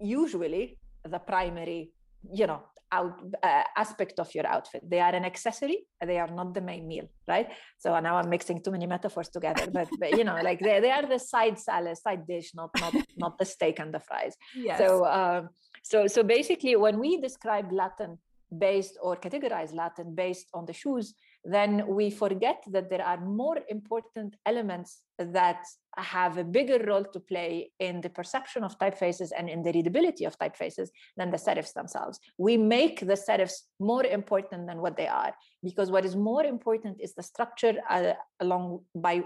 usually 0.00 0.78
the 1.11 1.19
primary 1.19 1.90
you 2.33 2.47
know 2.47 2.62
out 2.92 3.21
uh, 3.42 3.64
aspect 3.77 4.21
of 4.21 4.33
your 4.35 4.47
outfit. 4.47 4.83
They 4.88 5.01
are 5.01 5.14
an 5.14 5.25
accessory 5.25 5.79
they 6.01 6.19
are 6.19 6.29
not 6.29 6.55
the 6.55 6.61
main 6.61 6.87
meal 6.87 7.09
right? 7.27 7.49
So 7.79 7.99
now 8.01 8.16
i'm 8.16 8.29
mixing 8.29 8.62
too 8.62 8.71
many 8.71 8.87
metaphors 8.87 9.29
together 9.29 9.66
but, 9.71 9.88
but 9.99 10.16
you 10.19 10.25
know 10.25 10.38
like 10.42 10.61
they, 10.61 10.81
they 10.81 10.90
are 10.90 11.07
the 11.07 11.19
side 11.19 11.59
salad 11.59 11.97
side 11.99 12.27
dish 12.27 12.53
not 12.55 12.71
not 12.81 12.95
not 13.16 13.38
the 13.38 13.45
steak 13.45 13.79
and 13.79 13.92
the 13.92 14.01
fries. 14.01 14.37
Yes. 14.55 14.79
so 14.79 15.05
um, 15.07 15.49
so 15.83 16.07
so 16.07 16.23
basically 16.23 16.77
when 16.77 16.99
we 16.99 17.21
describe 17.21 17.73
latin 17.73 18.19
based 18.57 18.97
or 19.03 19.16
categorize 19.16 19.75
latin 19.75 20.14
based 20.14 20.49
on 20.55 20.64
the 20.66 20.73
shoes 20.73 21.14
then 21.48 21.87
we 21.87 22.11
forget 22.11 22.64
that 22.72 22.90
there 22.90 23.04
are 23.04 23.20
more 23.20 23.59
important 23.68 24.35
elements 24.44 25.02
that 25.18 25.64
have 25.96 26.38
a 26.38 26.44
bigger 26.44 26.85
role 26.85 27.04
to 27.04 27.20
play 27.20 27.70
in 27.78 28.00
the 28.00 28.11
perception 28.11 28.64
of 28.64 28.76
typefaces 28.78 29.30
and 29.37 29.48
in 29.48 29.62
the 29.62 29.72
readability 29.72 30.24
of 30.24 30.37
typefaces 30.38 30.88
than 31.16 31.30
the 31.30 31.37
serifs 31.37 31.72
themselves. 31.72 32.18
We 32.37 32.56
make 32.56 33.00
the 33.00 33.14
serifs 33.14 33.62
more 33.78 34.04
important 34.04 34.66
than 34.66 34.78
what 34.82 34.96
they 34.96 35.06
are 35.06 35.35
because 35.62 35.90
what 35.90 36.04
is 36.04 36.16
more 36.16 36.44
important 36.44 37.00
is 37.00 37.14
the 37.14 37.22
structure 37.22 37.76
uh, 37.88 38.14
along 38.40 38.80
by 38.94 39.22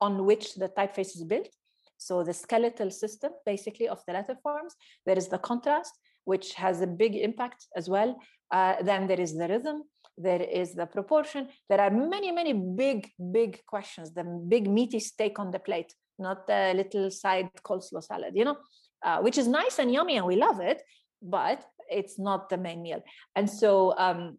on 0.00 0.24
which 0.26 0.56
the 0.56 0.68
typeface 0.68 1.14
is 1.14 1.22
built. 1.22 1.48
So 1.96 2.24
the 2.24 2.34
skeletal 2.34 2.90
system 2.90 3.32
basically 3.46 3.88
of 3.88 4.02
the 4.06 4.14
letter 4.14 4.36
forms. 4.42 4.74
There 5.06 5.16
is 5.16 5.28
the 5.28 5.38
contrast, 5.38 5.96
which 6.24 6.54
has 6.54 6.80
a 6.80 6.88
big 6.88 7.14
impact 7.14 7.68
as 7.76 7.88
well. 7.88 8.18
Uh, 8.50 8.82
then 8.82 9.06
there 9.06 9.20
is 9.20 9.36
the 9.36 9.46
rhythm 9.46 9.84
there 10.18 10.42
is 10.42 10.74
the 10.74 10.86
proportion. 10.86 11.48
There 11.68 11.80
are 11.80 11.90
many, 11.90 12.30
many 12.32 12.52
big, 12.52 13.10
big 13.32 13.60
questions, 13.66 14.12
the 14.12 14.24
big 14.24 14.68
meaty 14.68 15.00
steak 15.00 15.38
on 15.38 15.50
the 15.50 15.58
plate, 15.58 15.94
not 16.18 16.46
the 16.46 16.72
little 16.74 17.10
side 17.10 17.50
coleslaw 17.64 18.02
salad, 18.02 18.32
you 18.34 18.44
know, 18.44 18.56
uh, 19.02 19.20
which 19.20 19.38
is 19.38 19.48
nice 19.48 19.78
and 19.78 19.92
yummy 19.92 20.16
and 20.16 20.26
we 20.26 20.36
love 20.36 20.60
it, 20.60 20.82
but 21.20 21.64
it's 21.90 22.18
not 22.18 22.48
the 22.48 22.58
main 22.58 22.82
meal. 22.82 23.02
And 23.36 23.48
so 23.48 23.94
um, 23.98 24.38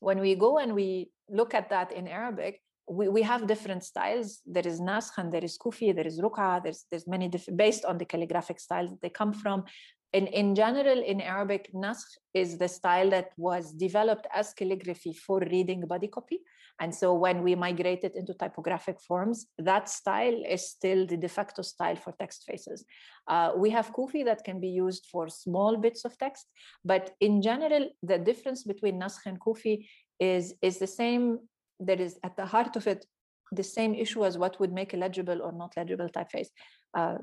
when 0.00 0.18
we 0.18 0.34
go 0.34 0.58
and 0.58 0.74
we 0.74 1.10
look 1.28 1.54
at 1.54 1.70
that 1.70 1.92
in 1.92 2.08
Arabic, 2.08 2.60
we, 2.88 3.08
we 3.08 3.22
have 3.22 3.46
different 3.46 3.84
styles. 3.84 4.40
There 4.44 4.66
is 4.66 4.80
naskh 4.80 5.18
and 5.18 5.32
there 5.32 5.44
is 5.44 5.56
kufi, 5.56 5.94
there 5.94 6.06
is 6.06 6.20
ruqa, 6.20 6.62
there's 6.62 6.84
there's 6.90 7.06
many 7.06 7.28
different 7.28 7.56
based 7.56 7.84
on 7.84 7.98
the 7.98 8.04
calligraphic 8.04 8.58
styles 8.60 8.90
that 8.90 9.00
they 9.00 9.08
come 9.08 9.32
from 9.32 9.64
in, 10.12 10.26
in 10.26 10.54
general, 10.54 11.02
in 11.02 11.20
Arabic, 11.20 11.70
naskh 11.74 12.18
is 12.34 12.58
the 12.58 12.68
style 12.68 13.10
that 13.10 13.30
was 13.36 13.72
developed 13.72 14.26
as 14.34 14.52
calligraphy 14.52 15.14
for 15.14 15.40
reading 15.40 15.86
body 15.86 16.08
copy. 16.08 16.40
And 16.80 16.94
so 16.94 17.14
when 17.14 17.42
we 17.42 17.54
migrated 17.54 18.16
into 18.16 18.34
typographic 18.34 19.00
forms, 19.00 19.46
that 19.58 19.88
style 19.88 20.42
is 20.48 20.68
still 20.68 21.06
the 21.06 21.16
de 21.16 21.28
facto 21.28 21.62
style 21.62 21.96
for 21.96 22.12
text 22.18 22.44
faces. 22.44 22.84
Uh, 23.28 23.52
we 23.56 23.70
have 23.70 23.92
Kufi 23.92 24.24
that 24.24 24.44
can 24.44 24.60
be 24.60 24.68
used 24.68 25.06
for 25.10 25.28
small 25.28 25.76
bits 25.76 26.04
of 26.04 26.16
text, 26.18 26.46
but 26.84 27.14
in 27.20 27.40
general, 27.40 27.88
the 28.02 28.18
difference 28.18 28.64
between 28.64 29.00
naskh 29.00 29.26
and 29.26 29.38
Kufi 29.40 29.86
is, 30.18 30.54
is 30.60 30.78
the 30.78 30.86
same. 30.86 31.38
There 31.78 32.00
is 32.00 32.18
at 32.22 32.36
the 32.36 32.46
heart 32.46 32.76
of 32.76 32.86
it 32.86 33.06
the 33.52 33.62
same 33.62 33.94
issue 33.94 34.24
as 34.24 34.38
what 34.38 34.58
would 34.58 34.72
make 34.72 34.94
a 34.94 34.96
legible 34.96 35.42
or 35.42 35.52
not 35.52 35.76
legible 35.76 36.08
typeface. 36.08 36.48
Uh, 36.94 37.18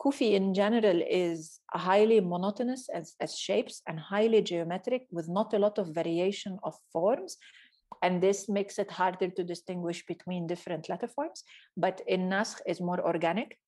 Kufi 0.00 0.34
in 0.34 0.54
general 0.54 1.02
is 1.08 1.60
highly 1.72 2.20
monotonous 2.20 2.88
as, 2.88 3.14
as 3.20 3.36
shapes 3.36 3.82
and 3.88 3.98
highly 3.98 4.42
geometric 4.42 5.06
with 5.10 5.28
not 5.28 5.54
a 5.54 5.58
lot 5.58 5.78
of 5.78 5.94
variation 5.94 6.58
of 6.62 6.74
forms. 6.92 7.36
And 8.02 8.22
this 8.22 8.48
makes 8.48 8.78
it 8.78 8.90
harder 8.90 9.28
to 9.28 9.42
distinguish 9.42 10.06
between 10.06 10.46
different 10.46 10.88
letter 10.88 11.08
forms. 11.08 11.42
But 11.76 12.00
in 12.06 12.28
Naskh 12.28 12.60
is 12.66 12.80
more 12.80 13.04
organic. 13.04 13.58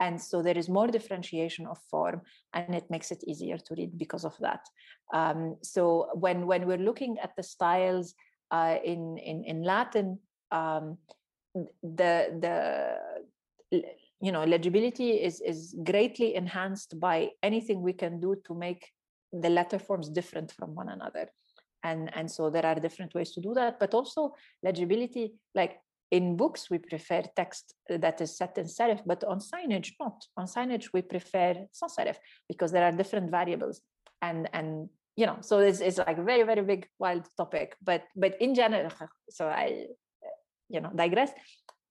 And 0.00 0.20
so 0.20 0.42
there 0.42 0.58
is 0.58 0.68
more 0.68 0.86
differentiation 0.86 1.66
of 1.66 1.78
form 1.90 2.20
and 2.52 2.74
it 2.74 2.88
makes 2.90 3.10
it 3.10 3.24
easier 3.26 3.56
to 3.58 3.74
read 3.74 3.98
because 3.98 4.24
of 4.24 4.36
that. 4.40 4.60
Um, 5.12 5.56
so 5.62 6.08
when, 6.14 6.46
when 6.46 6.66
we're 6.66 6.76
looking 6.76 7.18
at 7.18 7.34
the 7.36 7.42
styles 7.42 8.14
uh, 8.50 8.76
in, 8.84 9.18
in, 9.18 9.44
in 9.44 9.64
Latin, 9.64 10.18
um, 10.52 10.98
the, 11.82 12.96
the 13.70 13.82
you 14.20 14.32
know 14.32 14.44
legibility 14.44 15.10
is 15.12 15.40
is 15.40 15.74
greatly 15.84 16.34
enhanced 16.34 16.98
by 16.98 17.30
anything 17.42 17.82
we 17.82 17.92
can 17.92 18.20
do 18.20 18.36
to 18.46 18.54
make 18.54 18.90
the 19.32 19.50
letter 19.50 19.78
forms 19.78 20.08
different 20.08 20.52
from 20.52 20.74
one 20.74 20.88
another. 20.88 21.28
And 21.84 22.10
and 22.16 22.30
so 22.30 22.50
there 22.50 22.66
are 22.66 22.74
different 22.74 23.14
ways 23.14 23.32
to 23.32 23.40
do 23.40 23.54
that 23.54 23.78
but 23.78 23.94
also 23.94 24.34
legibility 24.62 25.34
like 25.54 25.78
in 26.10 26.36
books 26.36 26.70
we 26.70 26.78
prefer 26.78 27.22
text 27.36 27.74
that 27.88 28.20
is 28.20 28.36
set 28.36 28.56
in 28.58 28.64
serif 28.64 29.02
but 29.06 29.22
on 29.24 29.38
signage 29.38 29.92
not. 30.00 30.24
On 30.36 30.46
signage 30.46 30.88
we 30.92 31.02
prefer 31.02 31.66
sans 31.72 31.94
serif 31.96 32.16
because 32.48 32.72
there 32.72 32.84
are 32.84 32.92
different 32.92 33.30
variables. 33.30 33.80
And 34.20 34.48
and 34.52 34.88
you 35.16 35.26
know 35.26 35.38
so 35.40 35.60
it's, 35.60 35.80
it's 35.80 35.98
like 35.98 36.18
a 36.18 36.22
very 36.22 36.42
very 36.42 36.62
big 36.62 36.88
wild 36.98 37.24
topic 37.36 37.76
but 37.82 38.02
but 38.16 38.40
in 38.40 38.54
general 38.54 38.90
so 39.30 39.46
i 39.46 39.86
you 40.68 40.80
know 40.80 40.90
digress. 40.94 41.30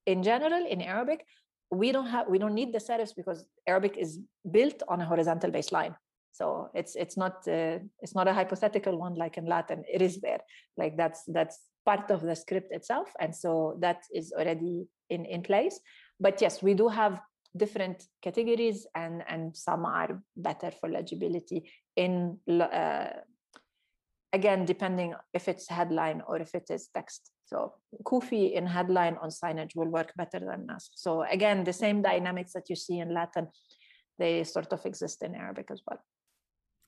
In 0.06 0.24
general 0.24 0.66
in 0.66 0.82
arabic 0.82 1.26
we 1.72 1.92
don't 1.92 2.08
have 2.08 2.28
we 2.30 2.38
don't 2.38 2.54
need 2.54 2.74
the 2.74 2.80
serifs 2.80 3.14
because 3.16 3.46
arabic 3.68 3.98
is 3.98 4.20
built 4.52 4.82
on 4.88 5.02
a 5.02 5.06
horizontal 5.06 5.52
baseline. 5.52 5.96
So 6.32 6.70
it's 6.74 6.96
it's 6.96 7.18
not 7.18 7.48
uh, 7.48 7.80
it's 8.02 8.14
not 8.14 8.28
a 8.28 8.34
hypothetical 8.34 8.98
one 8.98 9.16
like 9.16 9.38
in 9.38 9.46
latin. 9.46 9.84
It 9.92 10.02
is 10.02 10.22
there. 10.22 10.42
Like 10.78 10.96
that's 10.96 11.24
that's 11.28 11.60
part 11.84 12.12
of 12.12 12.22
the 12.22 12.36
script 12.36 12.72
itself. 12.72 13.12
And 13.20 13.36
so 13.36 13.78
that 13.82 14.04
is 14.14 14.32
already 14.38 14.88
in 15.10 15.26
in 15.26 15.42
place. 15.42 15.80
But 16.20 16.40
yes 16.42 16.62
we 16.62 16.74
do 16.74 16.88
have 16.90 17.22
different 17.56 18.04
categories 18.22 18.86
and 18.94 19.24
and 19.28 19.56
some 19.58 19.86
are 19.86 20.22
better 20.36 20.72
for 20.72 20.90
legibility 20.90 21.72
in 21.96 22.38
uh, 22.48 23.08
again 24.34 24.66
depending 24.66 25.14
if 25.34 25.48
it's 25.48 25.68
headline 25.70 26.22
or 26.28 26.38
if 26.38 26.54
it 26.54 26.70
is 26.70 26.90
text 26.94 27.32
so 27.48 27.76
Kufi 28.04 28.54
in 28.54 28.66
headline 28.66 29.18
on 29.22 29.30
signage 29.30 29.76
will 29.76 29.88
work 29.88 30.12
better 30.18 30.40
than 30.40 30.68
Naskh. 30.68 30.90
So 30.96 31.24
again, 31.24 31.64
the 31.64 31.74
same 31.74 32.02
dynamics 32.02 32.52
that 32.54 32.70
you 32.70 32.76
see 32.76 33.00
in 33.00 33.14
Latin, 33.14 33.48
they 34.20 34.44
sort 34.44 34.74
of 34.74 34.86
exist 34.86 35.24
in 35.24 35.34
Arabic 35.34 35.70
as 35.72 35.82
well. 35.88 36.00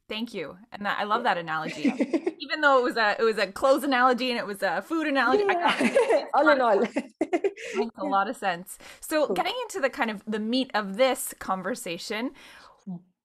Thank 0.09 0.33
you, 0.33 0.57
and 0.71 0.87
I 0.87 1.03
love 1.03 1.23
that 1.23 1.37
analogy. 1.37 1.93
Even 2.39 2.61
though 2.61 2.79
it 2.79 2.83
was 2.83 2.97
a 2.97 3.15
it 3.19 3.23
was 3.23 3.37
a 3.37 3.47
clothes 3.47 3.83
analogy 3.83 4.31
and 4.31 4.39
it 4.39 4.45
was 4.45 4.63
a 4.63 4.81
food 4.81 5.07
analogy, 5.07 5.43
yeah. 5.47 6.25
all 6.33 6.49
in 6.49 6.59
all, 6.59 6.79
makes 6.79 7.97
a 7.97 8.03
lot 8.15 8.27
of 8.27 8.35
sense. 8.35 8.79
So, 9.01 9.27
cool. 9.27 9.35
getting 9.35 9.53
into 9.61 9.79
the 9.79 9.89
kind 9.89 10.09
of 10.09 10.23
the 10.25 10.39
meat 10.39 10.71
of 10.73 10.97
this 10.97 11.35
conversation, 11.37 12.31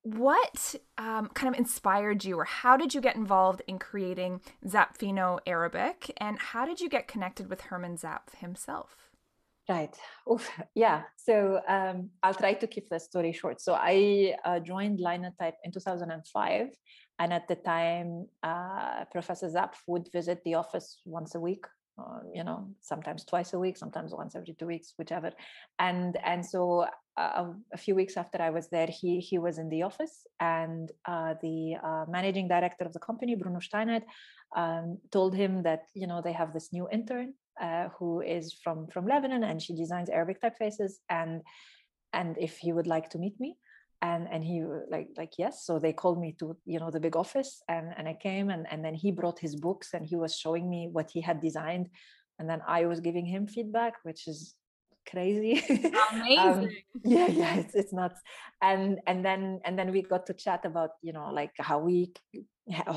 what 0.05 0.75
um, 0.99 1.29
kind 1.35 1.53
of 1.53 1.59
inspired 1.59 2.25
you 2.25 2.38
or 2.38 2.45
how 2.45 2.77
did 2.77 2.95
you 2.95 3.01
get 3.01 3.17
involved 3.17 3.62
in 3.67 3.79
creating 3.79 4.40
Zapfino 4.67 5.40
Arabic 5.47 6.12
and 6.19 6.38
how 6.38 6.67
did 6.67 6.79
you 6.79 6.90
get 6.90 7.09
connected 7.09 7.49
with 7.49 7.62
Hermann 7.62 7.97
Zapf 7.97 8.37
himself? 8.38 9.11
Right. 9.67 9.97
Oof. 10.31 10.51
Yeah. 10.75 11.05
So 11.17 11.61
um, 11.67 12.11
I'll 12.23 12.35
try 12.35 12.53
to 12.53 12.67
keep 12.67 12.90
the 12.90 13.01
story 13.01 13.33
short. 13.33 13.62
So 13.62 13.75
I 13.79 14.35
uh, 14.45 14.61
joined 14.61 15.01
Linotype 15.01 15.57
in 15.64 15.73
2005. 15.73 16.69
And 17.19 17.33
at 17.33 17.49
the 17.49 17.55
time, 17.55 18.27
uh, 18.43 19.05
Professor 19.11 19.49
Zapf 19.49 19.77
would 19.87 20.11
visit 20.12 20.43
the 20.45 20.55
office 20.55 21.01
once 21.07 21.35
a 21.35 21.40
week 21.40 21.64
uh, 21.98 22.20
you 22.33 22.44
know 22.44 22.68
sometimes 22.80 23.24
twice 23.24 23.52
a 23.52 23.59
week 23.59 23.76
sometimes 23.76 24.12
once 24.12 24.35
every 24.35 24.54
two 24.59 24.66
weeks 24.66 24.94
whichever. 24.98 25.33
And 25.78 26.16
and 26.24 26.44
so 26.44 26.87
uh, 27.16 27.52
a 27.72 27.76
few 27.76 27.94
weeks 27.94 28.16
after 28.16 28.40
i 28.42 28.50
was 28.50 28.68
there 28.68 28.88
he 28.88 29.20
he 29.20 29.38
was 29.38 29.59
in 29.59 29.68
the 29.68 29.83
office 29.83 30.26
and 30.40 30.90
uh, 31.07 31.35
the 31.42 31.74
uh, 31.83 32.04
managing 32.09 32.48
director 32.48 32.85
of 32.85 32.92
the 32.92 32.98
company 32.98 33.35
bruno 33.35 33.61
steinert 33.61 34.02
um, 34.57 34.98
told 35.12 35.35
him 35.35 35.62
that 35.62 35.83
you 35.94 36.07
know 36.07 36.20
they 36.22 36.33
have 36.33 36.52
this 36.52 36.72
new 36.72 36.88
intern 36.90 37.33
uh, 37.61 37.88
who 37.98 38.20
is 38.20 38.52
from 38.62 38.87
from 38.88 39.07
lebanon 39.07 39.44
and 39.44 39.62
she 39.62 39.74
designs 39.74 40.11
arabic 40.11 40.40
typefaces 40.42 40.94
and 41.09 41.42
and 42.12 42.37
if 42.38 42.59
he 42.59 42.72
would 42.72 42.87
like 42.87 43.09
to 43.11 43.18
meet 43.18 43.38
me 43.38 43.57
and 44.05 44.29
and 44.31 44.43
he 44.45 44.57
like 44.95 45.09
like 45.17 45.33
yes. 45.38 45.64
So 45.67 45.73
they 45.79 45.93
called 45.93 46.21
me 46.25 46.31
to 46.40 46.57
you 46.73 46.79
know 46.81 46.90
the 46.90 47.05
big 47.07 47.17
office 47.25 47.62
and 47.69 47.87
and 47.97 48.07
i 48.12 48.14
came 48.27 48.47
and 48.55 48.67
and 48.71 48.85
then 48.85 48.95
he 49.03 49.11
brought 49.21 49.38
his 49.47 49.55
books 49.67 49.88
and 49.95 50.05
he 50.11 50.17
was 50.25 50.33
showing 50.43 50.69
me 50.75 50.81
what 50.97 51.09
he 51.14 51.21
had 51.29 51.40
designed 51.40 51.87
and 52.38 52.47
then 52.51 52.61
i 52.79 52.81
was 52.90 53.01
giving 53.01 53.27
him 53.35 53.47
feedback 53.47 53.95
which 54.03 54.23
is 54.33 54.55
crazy. 55.12 55.55
Um, 56.01 56.21
amazing. 56.21 56.64
um, 56.64 56.69
yeah 57.14 57.29
yeah 57.40 57.55
it's, 57.61 57.75
it's 57.81 57.93
nuts. 57.93 58.21
And 58.62 59.01
and 59.07 59.25
then 59.25 59.61
and 59.67 59.79
then 59.79 59.93
we 59.93 60.01
got 60.03 60.25
to 60.27 60.35
chat 60.45 60.64
about 60.64 60.93
you 61.03 61.12
know 61.12 61.29
like 61.40 61.53
how 61.59 61.79
we 61.79 62.12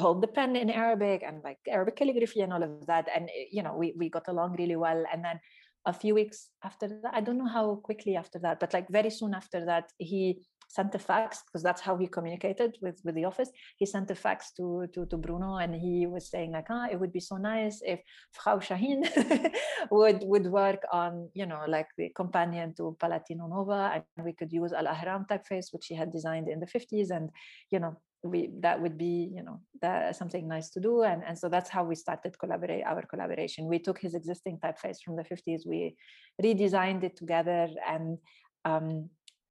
hold 0.03 0.21
the 0.23 0.31
pen 0.37 0.55
in 0.55 0.69
arabic 0.69 1.19
and 1.27 1.43
like 1.43 1.59
arabic 1.67 1.97
calligraphy 1.97 2.39
and 2.41 2.53
all 2.53 2.63
of 2.63 2.87
that 2.87 3.05
and 3.13 3.25
eh, 3.39 3.47
you 3.51 3.61
know 3.63 3.75
we 3.81 3.93
we 3.99 4.09
got 4.09 4.27
along 4.27 4.55
really 4.61 4.79
well. 4.85 5.03
And 5.11 5.23
then 5.25 5.39
a 5.85 5.93
few 5.93 6.13
weeks 6.19 6.49
after 6.63 6.85
that 6.87 7.13
i 7.17 7.21
don't 7.25 7.39
know 7.41 7.53
how 7.57 7.75
quickly 7.87 8.15
after 8.23 8.39
that 8.39 8.59
but 8.61 8.73
like 8.73 8.87
very 8.99 9.09
soon 9.19 9.33
after 9.33 9.59
that 9.65 9.85
he 9.97 10.21
sent 10.67 10.93
a 10.95 10.99
fax 10.99 11.43
because 11.45 11.63
that's 11.63 11.81
how 11.81 11.95
he 11.97 12.07
communicated 12.07 12.77
with 12.81 12.99
with 13.03 13.15
the 13.15 13.25
office. 13.25 13.49
He 13.77 13.85
sent 13.85 14.11
a 14.11 14.15
fax 14.15 14.51
to 14.57 14.87
to, 14.93 15.05
to 15.05 15.17
bruno 15.17 15.57
and 15.57 15.73
he 15.75 16.07
was 16.07 16.29
saying 16.29 16.51
like 16.51 16.67
ah 16.69 16.87
it 16.91 16.99
would 16.99 17.13
be 17.13 17.19
so 17.19 17.37
nice 17.37 17.81
if 17.85 17.99
frau 18.33 18.59
Chahine 18.59 19.03
would 19.91 20.23
would 20.23 20.47
work 20.47 20.81
on 20.91 21.29
you 21.33 21.45
know 21.45 21.61
like 21.67 21.87
the 21.97 22.09
companion 22.15 22.73
to 22.75 22.97
palatino 22.99 23.47
nova 23.47 23.91
and 23.93 24.25
we 24.25 24.33
could 24.33 24.51
use 24.51 24.73
al 24.73 24.85
ahram 24.85 25.25
typeface 25.27 25.71
which 25.73 25.87
he 25.87 25.95
had 25.95 26.11
designed 26.11 26.47
in 26.49 26.59
the 26.59 26.65
50s 26.65 27.09
and 27.11 27.29
you 27.71 27.79
know 27.79 27.95
we 28.23 28.49
that 28.61 28.81
would 28.81 28.97
be 28.97 29.29
you 29.33 29.43
know 29.43 29.59
that 29.81 30.15
something 30.15 30.47
nice 30.47 30.69
to 30.69 30.79
do 30.79 31.03
and 31.03 31.23
and 31.23 31.37
so 31.37 31.49
that's 31.49 31.69
how 31.69 31.83
we 31.83 31.95
started 31.95 32.37
collaborate 32.39 32.83
our 32.83 33.03
collaboration. 33.03 33.67
We 33.67 33.79
took 33.79 33.99
his 33.99 34.15
existing 34.15 34.59
typeface 34.63 34.97
from 35.03 35.15
the 35.15 35.23
50s 35.23 35.61
we 35.65 35.95
redesigned 36.41 37.03
it 37.03 37.15
together 37.15 37.67
and 37.87 38.17
um 38.65 39.09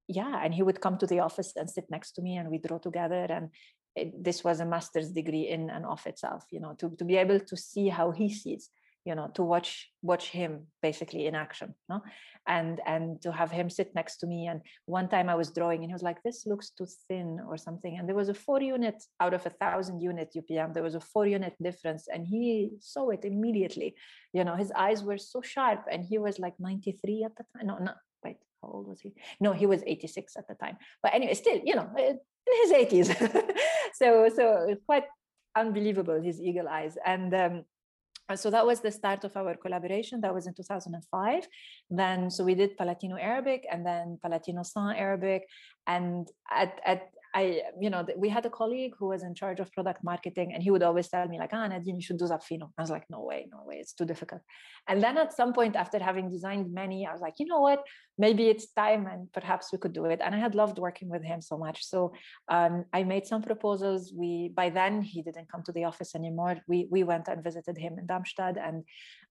yeah 0.09 0.41
and 0.43 0.55
he 0.55 0.63
would 0.63 0.81
come 0.81 0.97
to 0.99 1.07
the 1.07 1.21
office 1.21 1.53
and 1.57 1.69
sit 1.69 1.87
next 1.91 2.13
to 2.13 2.23
me 2.23 2.37
and 2.37 2.51
we 2.51 2.59
draw 2.59 2.79
together 2.79 3.27
and 3.29 3.51
it, 3.95 4.23
this 4.23 4.45
was 4.45 4.61
a 4.61 4.67
master's 4.67 5.11
degree 5.11 5.49
in 5.49 5.71
and 5.71 5.85
of 5.87 6.07
itself 6.07 6.45
you 6.51 6.61
know 6.61 6.75
to, 6.79 6.91
to 6.97 7.05
be 7.05 7.17
able 7.17 7.41
to 7.41 7.57
see 7.57 7.89
how 7.89 8.11
he 8.11 8.33
sees 8.33 8.71
you 9.07 9.15
know 9.15 9.29
to 9.35 9.43
watch 9.43 9.89
watch 10.03 10.31
him 10.31 10.67
basically 10.83 11.27
in 11.27 11.35
action 11.35 11.75
no? 11.89 12.03
And 12.49 12.81
and 12.87 13.21
to 13.23 13.33
have 13.33 13.51
him 13.51 13.69
sit 13.71 13.93
next 13.95 14.19
to 14.19 14.27
me 14.27 14.47
and 14.47 14.61
one 14.85 15.09
time 15.09 15.29
i 15.29 15.35
was 15.35 15.51
drawing 15.51 15.81
and 15.81 15.91
he 15.91 15.93
was 15.93 16.09
like 16.11 16.23
this 16.23 16.47
looks 16.47 16.71
too 16.71 16.87
thin 17.09 17.41
or 17.49 17.57
something 17.57 17.97
and 17.99 18.09
there 18.09 18.15
was 18.15 18.29
a 18.29 18.35
four 18.35 18.61
unit 18.61 19.03
out 19.19 19.35
of 19.35 19.45
a 19.47 19.51
thousand 19.51 20.01
unit 20.01 20.31
upm 20.37 20.73
there 20.73 20.83
was 20.89 20.95
a 20.95 21.01
four 21.01 21.27
unit 21.27 21.55
difference 21.61 22.07
and 22.13 22.25
he 22.27 22.71
saw 22.81 23.09
it 23.11 23.25
immediately 23.25 23.97
you 24.33 24.45
know 24.45 24.55
his 24.55 24.71
eyes 24.73 25.03
were 25.03 25.19
so 25.19 25.41
sharp 25.43 25.87
and 25.91 26.05
he 26.05 26.19
was 26.19 26.39
like 26.39 26.55
93 26.61 27.25
at 27.25 27.37
the 27.37 27.45
time 27.53 27.67
no 27.67 27.79
no 27.79 27.93
how 28.63 28.69
old 28.69 28.89
was 28.89 29.01
he 29.01 29.13
no 29.41 29.53
he 29.53 29.67
was 29.67 29.83
86 29.87 30.37
at 30.37 30.49
the 30.49 30.55
time 30.55 30.77
but 31.03 31.15
anyway 31.15 31.35
still 31.35 31.61
you 31.65 31.75
know 31.75 31.89
in 31.99 32.19
his 32.63 32.73
80s 32.73 33.09
so 33.95 34.29
so 34.35 34.77
quite 34.87 35.05
unbelievable 35.57 36.21
his 36.21 36.41
eagle 36.41 36.69
eyes 36.69 36.97
and 37.05 37.35
um, 37.35 37.65
so 38.35 38.51
that 38.51 38.67
was 38.67 38.81
the 38.81 38.91
start 38.91 39.23
of 39.23 39.37
our 39.37 39.55
collaboration. 39.55 40.21
That 40.21 40.35
was 40.35 40.49
in 40.49 40.55
2005. 40.55 41.47
Then, 41.91 42.29
so 42.29 42.43
we 42.43 42.57
did 42.57 42.77
Palatino 42.77 43.17
Arabic 43.21 43.65
and 43.71 43.87
then 43.87 44.19
Palatino 44.25 44.67
Sans 44.67 44.97
Arabic. 44.99 45.47
And 45.87 46.27
at, 46.51 46.81
at 46.85 47.11
I, 47.37 47.61
you 47.79 47.91
know, 47.91 48.05
we 48.17 48.31
had 48.31 48.47
a 48.47 48.51
colleague 48.51 48.95
who 48.99 49.09
was 49.09 49.23
in 49.23 49.35
charge 49.35 49.61
of 49.61 49.71
product 49.73 50.03
marketing, 50.03 50.55
and 50.55 50.63
he 50.63 50.71
would 50.71 50.83
always 50.83 51.07
tell 51.09 51.29
me, 51.29 51.39
like, 51.39 51.51
ah, 51.53 51.67
Nadine, 51.67 51.97
you 51.97 52.01
should 52.01 52.19
do 52.19 52.25
Zapfino. 52.25 52.71
I 52.79 52.81
was 52.81 52.91
like, 52.91 53.05
no 53.11 53.21
way, 53.21 53.47
no 53.53 53.63
way, 53.63 53.77
it's 53.77 53.93
too 53.93 54.07
difficult. 54.07 54.41
And 54.89 55.03
then 55.03 55.19
at 55.19 55.37
some 55.37 55.53
point, 55.53 55.77
after 55.77 55.99
having 55.99 56.31
designed 56.31 56.73
many, 56.73 57.07
I 57.07 57.13
was 57.13 57.21
like, 57.21 57.35
you 57.39 57.45
know 57.45 57.61
what, 57.61 57.85
maybe 58.19 58.49
it's 58.49 58.73
time, 58.73 59.07
and 59.07 59.33
perhaps 59.33 59.73
we 59.73 59.79
could 59.79 59.93
do 59.93 60.07
it. 60.07 60.21
And 60.23 60.35
I 60.35 60.39
had 60.39 60.55
loved 60.55 60.79
working 60.79 61.09
with 61.09 61.23
him 61.23 61.41
so 61.41 61.57
much. 61.57 61.85
So 61.85 62.13
um, 62.49 62.85
I 62.93 63.05
made 63.05 63.27
some 63.27 63.43
proposals. 63.43 64.13
We 64.15 64.51
by 64.55 64.71
then 64.71 65.03
he 65.03 65.23
didn't 65.23 65.51
come 65.51 65.63
to 65.65 65.73
the 65.73 65.85
office 65.85 66.15
anymore. 66.15 66.57
We 66.69 66.89
we 66.91 67.05
went 67.05 67.29
and 67.29 67.43
visited 67.43 67.77
him 67.79 67.99
in 67.99 68.07
Darmstadt, 68.07 68.57
and 68.57 68.85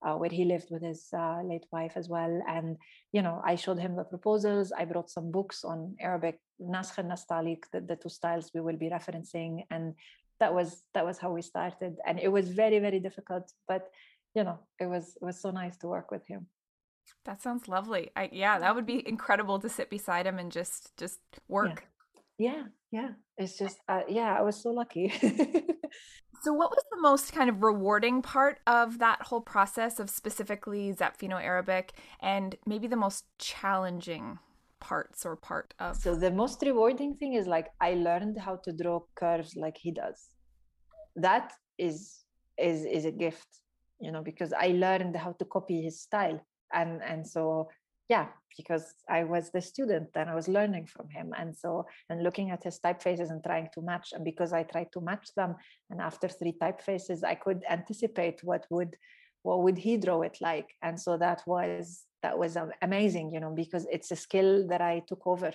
uh, 0.06 0.14
where 0.14 0.30
he 0.30 0.44
lived 0.44 0.68
with 0.70 0.82
his 0.82 1.08
uh, 1.12 1.42
late 1.42 1.66
wife 1.72 1.92
as 1.96 2.08
well. 2.08 2.42
And 2.48 2.76
you 3.12 3.22
know, 3.22 3.40
I 3.44 3.56
showed 3.56 3.78
him 3.78 3.96
the 3.96 4.04
proposals. 4.04 4.72
I 4.72 4.84
brought 4.84 5.10
some 5.10 5.30
books 5.30 5.64
on 5.64 5.96
Arabic 6.00 6.38
Naskh 6.60 6.98
and 6.98 7.10
Nastaliq, 7.10 7.64
the, 7.72 7.80
the 7.80 7.96
two 7.96 8.08
styles 8.08 8.50
we 8.54 8.60
will 8.60 8.76
be 8.76 8.90
referencing. 8.90 9.64
And 9.70 9.94
that 10.40 10.54
was 10.54 10.82
that 10.94 11.04
was 11.04 11.18
how 11.18 11.32
we 11.32 11.42
started. 11.42 11.96
And 12.06 12.18
it 12.20 12.28
was 12.28 12.48
very, 12.48 12.78
very 12.78 13.00
difficult, 13.00 13.50
but 13.68 13.88
you 14.34 14.44
know, 14.44 14.58
it 14.78 14.86
was 14.86 15.16
it 15.20 15.24
was 15.24 15.40
so 15.40 15.50
nice 15.50 15.76
to 15.78 15.88
work 15.88 16.10
with 16.10 16.26
him. 16.26 16.46
That 17.26 17.42
sounds 17.42 17.68
lovely. 17.68 18.10
I 18.16 18.30
yeah, 18.32 18.58
that 18.60 18.74
would 18.74 18.86
be 18.86 19.06
incredible 19.06 19.58
to 19.58 19.68
sit 19.68 19.90
beside 19.90 20.26
him 20.26 20.38
and 20.38 20.50
just 20.50 20.96
just 20.96 21.18
work. 21.48 21.86
Yeah, 22.38 22.62
yeah. 22.92 23.00
yeah. 23.00 23.08
It's 23.36 23.58
just 23.58 23.78
uh, 23.88 24.02
yeah, 24.08 24.34
I 24.38 24.42
was 24.42 24.62
so 24.62 24.70
lucky. 24.70 25.08
so 26.42 26.52
what 26.52 26.70
was 26.70 26.84
the 26.92 27.00
most 27.00 27.32
kind 27.32 27.50
of 27.50 27.62
rewarding 27.62 28.22
part 28.22 28.60
of 28.66 28.98
that 29.00 29.22
whole 29.22 29.40
process 29.40 29.98
of 29.98 30.08
specifically 30.08 30.94
Zapfino 30.94 31.42
Arabic 31.42 31.94
and 32.20 32.54
maybe 32.64 32.86
the 32.86 32.96
most 32.96 33.24
challenging 33.38 34.38
parts 34.78 35.24
or 35.26 35.34
part 35.36 35.74
of 35.80 35.96
so 35.96 36.14
the 36.14 36.30
most 36.30 36.62
rewarding 36.62 37.16
thing 37.16 37.32
is 37.32 37.46
like 37.46 37.68
i 37.80 37.94
learned 37.94 38.36
how 38.38 38.56
to 38.56 38.72
draw 38.72 39.00
curves 39.14 39.56
like 39.56 39.76
he 39.76 39.90
does 39.90 40.28
that 41.16 41.50
is 41.78 42.24
is 42.58 42.84
is 42.84 43.06
a 43.06 43.10
gift 43.10 43.48
you 44.00 44.12
know 44.12 44.22
because 44.22 44.52
i 44.52 44.68
learned 44.68 45.16
how 45.16 45.32
to 45.32 45.46
copy 45.46 45.80
his 45.80 46.02
style 46.02 46.38
and 46.72 47.02
and 47.02 47.26
so 47.26 47.68
yeah 48.08 48.26
because 48.56 48.94
i 49.08 49.24
was 49.24 49.50
the 49.50 49.60
student 49.60 50.08
and 50.14 50.30
i 50.30 50.34
was 50.34 50.48
learning 50.48 50.86
from 50.86 51.08
him 51.08 51.32
and 51.38 51.56
so 51.56 51.84
and 52.08 52.22
looking 52.22 52.50
at 52.50 52.62
his 52.62 52.78
typefaces 52.78 53.30
and 53.30 53.42
trying 53.42 53.68
to 53.74 53.82
match 53.82 54.12
and 54.12 54.24
because 54.24 54.52
i 54.52 54.62
tried 54.62 54.90
to 54.92 55.00
match 55.00 55.28
them 55.36 55.54
and 55.90 56.00
after 56.00 56.28
three 56.28 56.54
typefaces 56.60 57.24
i 57.24 57.34
could 57.34 57.62
anticipate 57.68 58.40
what 58.42 58.66
would 58.70 58.96
what 59.42 59.62
would 59.62 59.78
he 59.78 59.96
draw 59.96 60.22
it 60.22 60.38
like 60.40 60.68
and 60.82 61.00
so 61.00 61.16
that 61.16 61.42
was 61.46 62.04
that 62.22 62.38
was 62.38 62.56
amazing 62.82 63.32
you 63.32 63.40
know 63.40 63.54
because 63.54 63.86
it's 63.90 64.10
a 64.10 64.16
skill 64.16 64.66
that 64.68 64.80
i 64.80 65.02
took 65.08 65.26
over 65.26 65.52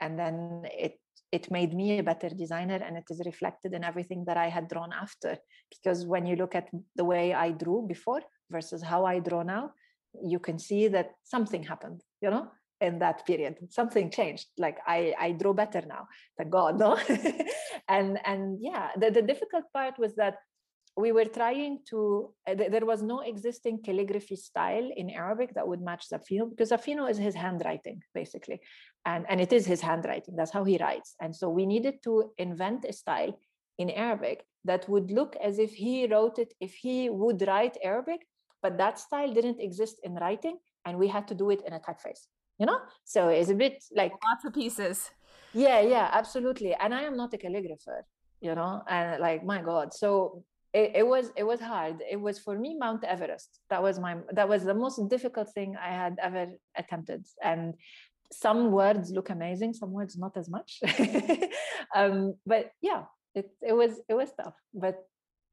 and 0.00 0.18
then 0.18 0.62
it 0.86 0.98
it 1.30 1.50
made 1.50 1.72
me 1.72 1.98
a 1.98 2.02
better 2.02 2.28
designer 2.28 2.80
and 2.86 2.96
it 2.96 3.04
is 3.08 3.22
reflected 3.24 3.72
in 3.72 3.84
everything 3.84 4.24
that 4.26 4.36
i 4.36 4.48
had 4.48 4.68
drawn 4.68 4.92
after 4.92 5.36
because 5.74 6.04
when 6.06 6.26
you 6.26 6.36
look 6.36 6.54
at 6.54 6.68
the 6.96 7.04
way 7.04 7.32
i 7.32 7.50
drew 7.50 7.86
before 7.86 8.22
versus 8.50 8.82
how 8.82 9.04
i 9.06 9.18
draw 9.18 9.42
now 9.42 9.70
you 10.24 10.38
can 10.38 10.58
see 10.58 10.88
that 10.88 11.12
something 11.24 11.62
happened 11.62 12.02
you 12.20 12.30
know 12.30 12.48
in 12.80 12.98
that 12.98 13.24
period. 13.24 13.54
Something 13.70 14.10
changed. 14.10 14.48
Like 14.58 14.78
i 14.86 15.14
i 15.18 15.32
draw 15.32 15.52
better 15.52 15.82
now. 15.86 16.08
Thank 16.36 16.50
god 16.50 16.78
no? 16.78 16.98
And 17.88 18.18
and 18.24 18.58
yeah 18.60 18.88
the, 18.96 19.10
the 19.10 19.22
difficult 19.22 19.64
part 19.72 19.98
was 19.98 20.14
that 20.16 20.36
we 20.96 21.10
were 21.12 21.24
trying 21.24 21.78
to 21.90 22.34
uh, 22.46 22.54
there 22.54 22.84
was 22.84 23.02
no 23.02 23.20
existing 23.20 23.82
calligraphy 23.82 24.36
style 24.36 24.88
in 24.94 25.08
arabic 25.08 25.54
that 25.54 25.66
would 25.66 25.80
match 25.80 26.04
Zapfino 26.10 26.50
because 26.50 26.70
Zapfino 26.70 27.08
is 27.10 27.18
his 27.18 27.34
handwriting 27.34 28.02
basically. 28.14 28.60
And 29.06 29.24
and 29.30 29.40
it 29.40 29.52
is 29.52 29.64
his 29.66 29.80
handwriting. 29.80 30.36
That's 30.36 30.52
how 30.52 30.64
he 30.64 30.76
writes. 30.78 31.14
And 31.20 31.34
so 31.34 31.48
we 31.48 31.64
needed 31.66 32.02
to 32.04 32.32
invent 32.36 32.84
a 32.84 32.92
style 32.92 33.32
in 33.78 33.90
arabic 33.90 34.44
that 34.64 34.88
would 34.88 35.10
look 35.10 35.36
as 35.42 35.58
if 35.58 35.72
he 35.72 36.06
wrote 36.06 36.38
it 36.38 36.52
if 36.60 36.74
he 36.74 37.10
would 37.10 37.42
write 37.48 37.76
arabic 37.82 38.20
but 38.62 38.78
that 38.78 38.98
style 38.98 39.32
didn't 39.32 39.60
exist 39.60 39.96
in 40.04 40.14
writing 40.14 40.56
and 40.84 40.98
we 40.98 41.08
had 41.08 41.26
to 41.28 41.34
do 41.34 41.50
it 41.50 41.60
in 41.66 41.72
a 41.72 41.80
typeface 41.80 42.26
you 42.58 42.66
know? 42.66 42.78
So 43.04 43.28
it's 43.28 43.50
a 43.50 43.54
bit 43.54 43.82
like 43.94 44.12
lots 44.12 44.44
of 44.44 44.52
pieces. 44.54 45.10
Yeah 45.52 45.80
yeah 45.80 46.08
absolutely. 46.12 46.74
And 46.74 46.94
i 46.94 47.02
am 47.02 47.16
not 47.16 47.34
a 47.34 47.38
calligrapher 47.38 48.02
you 48.40 48.54
know? 48.54 48.82
And 48.88 49.20
like 49.20 49.44
my 49.44 49.60
god. 49.62 49.92
So 49.94 50.44
it, 50.72 50.92
it, 50.94 51.06
was 51.06 51.30
it 51.36 51.44
was 51.44 51.60
hard. 51.60 51.96
It 52.10 52.20
was 52.20 52.38
for 52.38 52.58
me 52.58 52.76
mount 52.78 53.04
everest. 53.04 53.50
That 53.68 53.82
was 53.82 53.98
my 53.98 54.16
that 54.32 54.48
was 54.48 54.64
the 54.64 54.74
most 54.74 54.98
difficult 55.08 55.48
thing 55.52 55.76
i 55.76 55.92
had 56.02 56.14
ever 56.22 56.46
attempted. 56.76 57.26
And 57.42 57.74
some 58.32 58.72
words 58.72 59.10
look 59.10 59.28
amazing 59.28 59.74
some 59.74 59.92
words 59.92 60.16
not 60.16 60.36
as 60.36 60.48
much. 60.48 60.80
Um, 61.94 62.36
but 62.46 62.70
yeah 62.80 63.02
it, 63.34 63.50
it 63.60 63.74
was 63.74 64.00
it 64.08 64.14
was 64.14 64.30
tough 64.32 64.56
but 64.72 64.96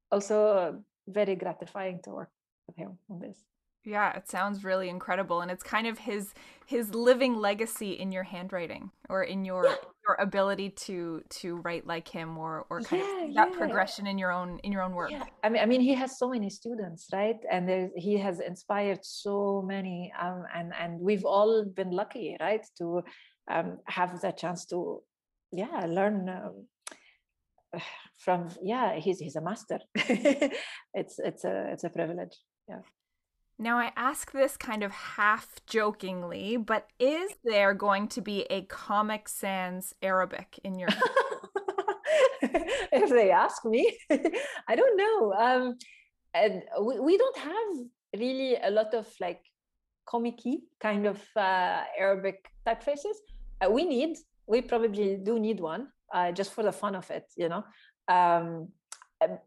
also 0.10 0.82
very 1.06 1.36
gratifying 1.36 2.00
to 2.06 2.12
work 2.12 2.32
with 2.70 2.78
him 2.78 2.98
on 3.10 3.20
this 3.20 3.44
yeah, 3.86 4.16
it 4.16 4.30
sounds 4.30 4.64
really 4.64 4.90
incredible 4.90 5.42
and 5.42 5.50
it's 5.50 5.64
kind 5.64 5.88
of 5.88 5.98
his 5.98 6.34
his 6.66 6.94
living 6.94 7.36
legacy 7.36 7.94
in 7.94 8.12
your 8.12 8.24
handwriting 8.24 8.92
or 9.10 9.24
in 9.24 9.46
your 9.46 9.66
yeah. 9.66 9.76
your 10.06 10.16
ability 10.20 10.70
to 10.70 11.24
to 11.30 11.58
write 11.58 11.88
like 11.88 12.08
him 12.08 12.38
or 12.38 12.66
or 12.70 12.82
kind 12.82 13.02
yeah, 13.02 13.26
of 13.26 13.34
that 13.36 13.50
yeah. 13.52 13.58
progression 13.58 14.06
in 14.06 14.18
your 14.18 14.32
own 14.32 14.60
in 14.64 14.72
your 14.72 14.84
own 14.84 14.94
work. 14.94 15.12
I 15.44 15.50
mean 15.50 15.62
I 15.62 15.66
mean 15.66 15.82
he 15.82 15.94
has 15.94 16.20
so 16.20 16.30
many 16.30 16.50
students, 16.50 17.08
right? 17.14 17.40
And 17.50 17.68
there's 17.70 17.92
he 17.96 18.18
has 18.18 18.42
inspired 18.42 19.00
so 19.04 19.64
many 19.66 20.12
um 20.22 20.44
and 20.54 20.74
and 20.80 21.00
we've 21.00 21.26
all 21.26 21.66
been 21.66 21.92
lucky, 21.92 22.38
right, 22.40 22.66
to 22.80 23.02
um 23.50 23.78
have 23.86 24.20
the 24.22 24.32
chance 24.32 24.66
to 24.68 25.02
yeah, 25.52 25.86
learn 25.88 26.30
um, 26.30 27.82
from 28.18 28.50
yeah, 28.62 29.00
he's 29.00 29.20
he's 29.20 29.38
a 29.38 29.42
master. 29.42 29.80
it's 29.96 31.18
it's 31.18 31.46
a 31.46 31.70
it's 31.72 31.86
a 31.86 31.90
privilege. 31.90 32.36
Yeah. 32.70 32.82
Now, 33.58 33.78
I 33.78 33.92
ask 33.98 34.32
this 34.32 34.56
kind 34.56 34.84
of 34.84 34.92
half 34.92 35.50
jokingly, 35.66 36.56
but 36.56 36.88
is 36.98 37.32
there 37.44 37.74
going 37.74 38.08
to 38.10 38.22
be 38.22 38.44
a 38.50 38.62
Comic 38.62 39.28
Sans 39.28 39.94
Arabic 40.02 40.60
in 40.64 40.80
your? 40.80 40.88
if 42.42 43.10
they 43.10 43.32
ask 43.32 43.66
me, 43.66 43.98
I 44.68 44.76
don't 44.76 44.96
know. 44.96 45.34
Um, 45.34 45.78
and 46.34 46.64
we, 46.82 47.00
we 47.00 47.18
don't 47.18 47.38
have 47.38 48.20
really 48.22 48.56
a 48.56 48.70
lot 48.70 48.94
of 48.94 49.08
like 49.20 49.42
comic 50.06 50.40
kind 50.80 51.06
of 51.06 51.22
uh, 51.36 51.84
Arabic 51.98 52.50
typefaces. 52.66 53.18
Uh, 53.60 53.70
we 53.70 53.84
need, 53.84 54.18
we 54.48 54.62
probably 54.62 55.18
do 55.18 55.38
need 55.38 55.60
one 55.60 55.90
uh, 56.14 56.32
just 56.32 56.54
for 56.54 56.64
the 56.64 56.72
fun 56.72 56.96
of 56.96 57.10
it, 57.12 57.26
you 57.36 57.50
know. 57.50 57.66
Um, 58.08 58.70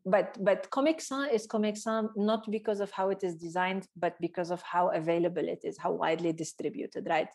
but 0.04 0.36
but 0.40 0.70
Comic 0.70 1.00
Sans 1.00 1.30
is 1.32 1.46
Comic 1.46 1.76
Sans 1.76 2.10
not 2.16 2.50
because 2.50 2.80
of 2.80 2.90
how 2.90 3.08
it 3.10 3.24
is 3.24 3.36
designed, 3.36 3.86
but 3.96 4.14
because 4.20 4.50
of 4.50 4.62
how 4.62 4.88
available 4.90 5.48
it 5.48 5.60
is, 5.64 5.78
how 5.78 5.92
widely 5.92 6.32
distributed, 6.32 7.06
right? 7.08 7.28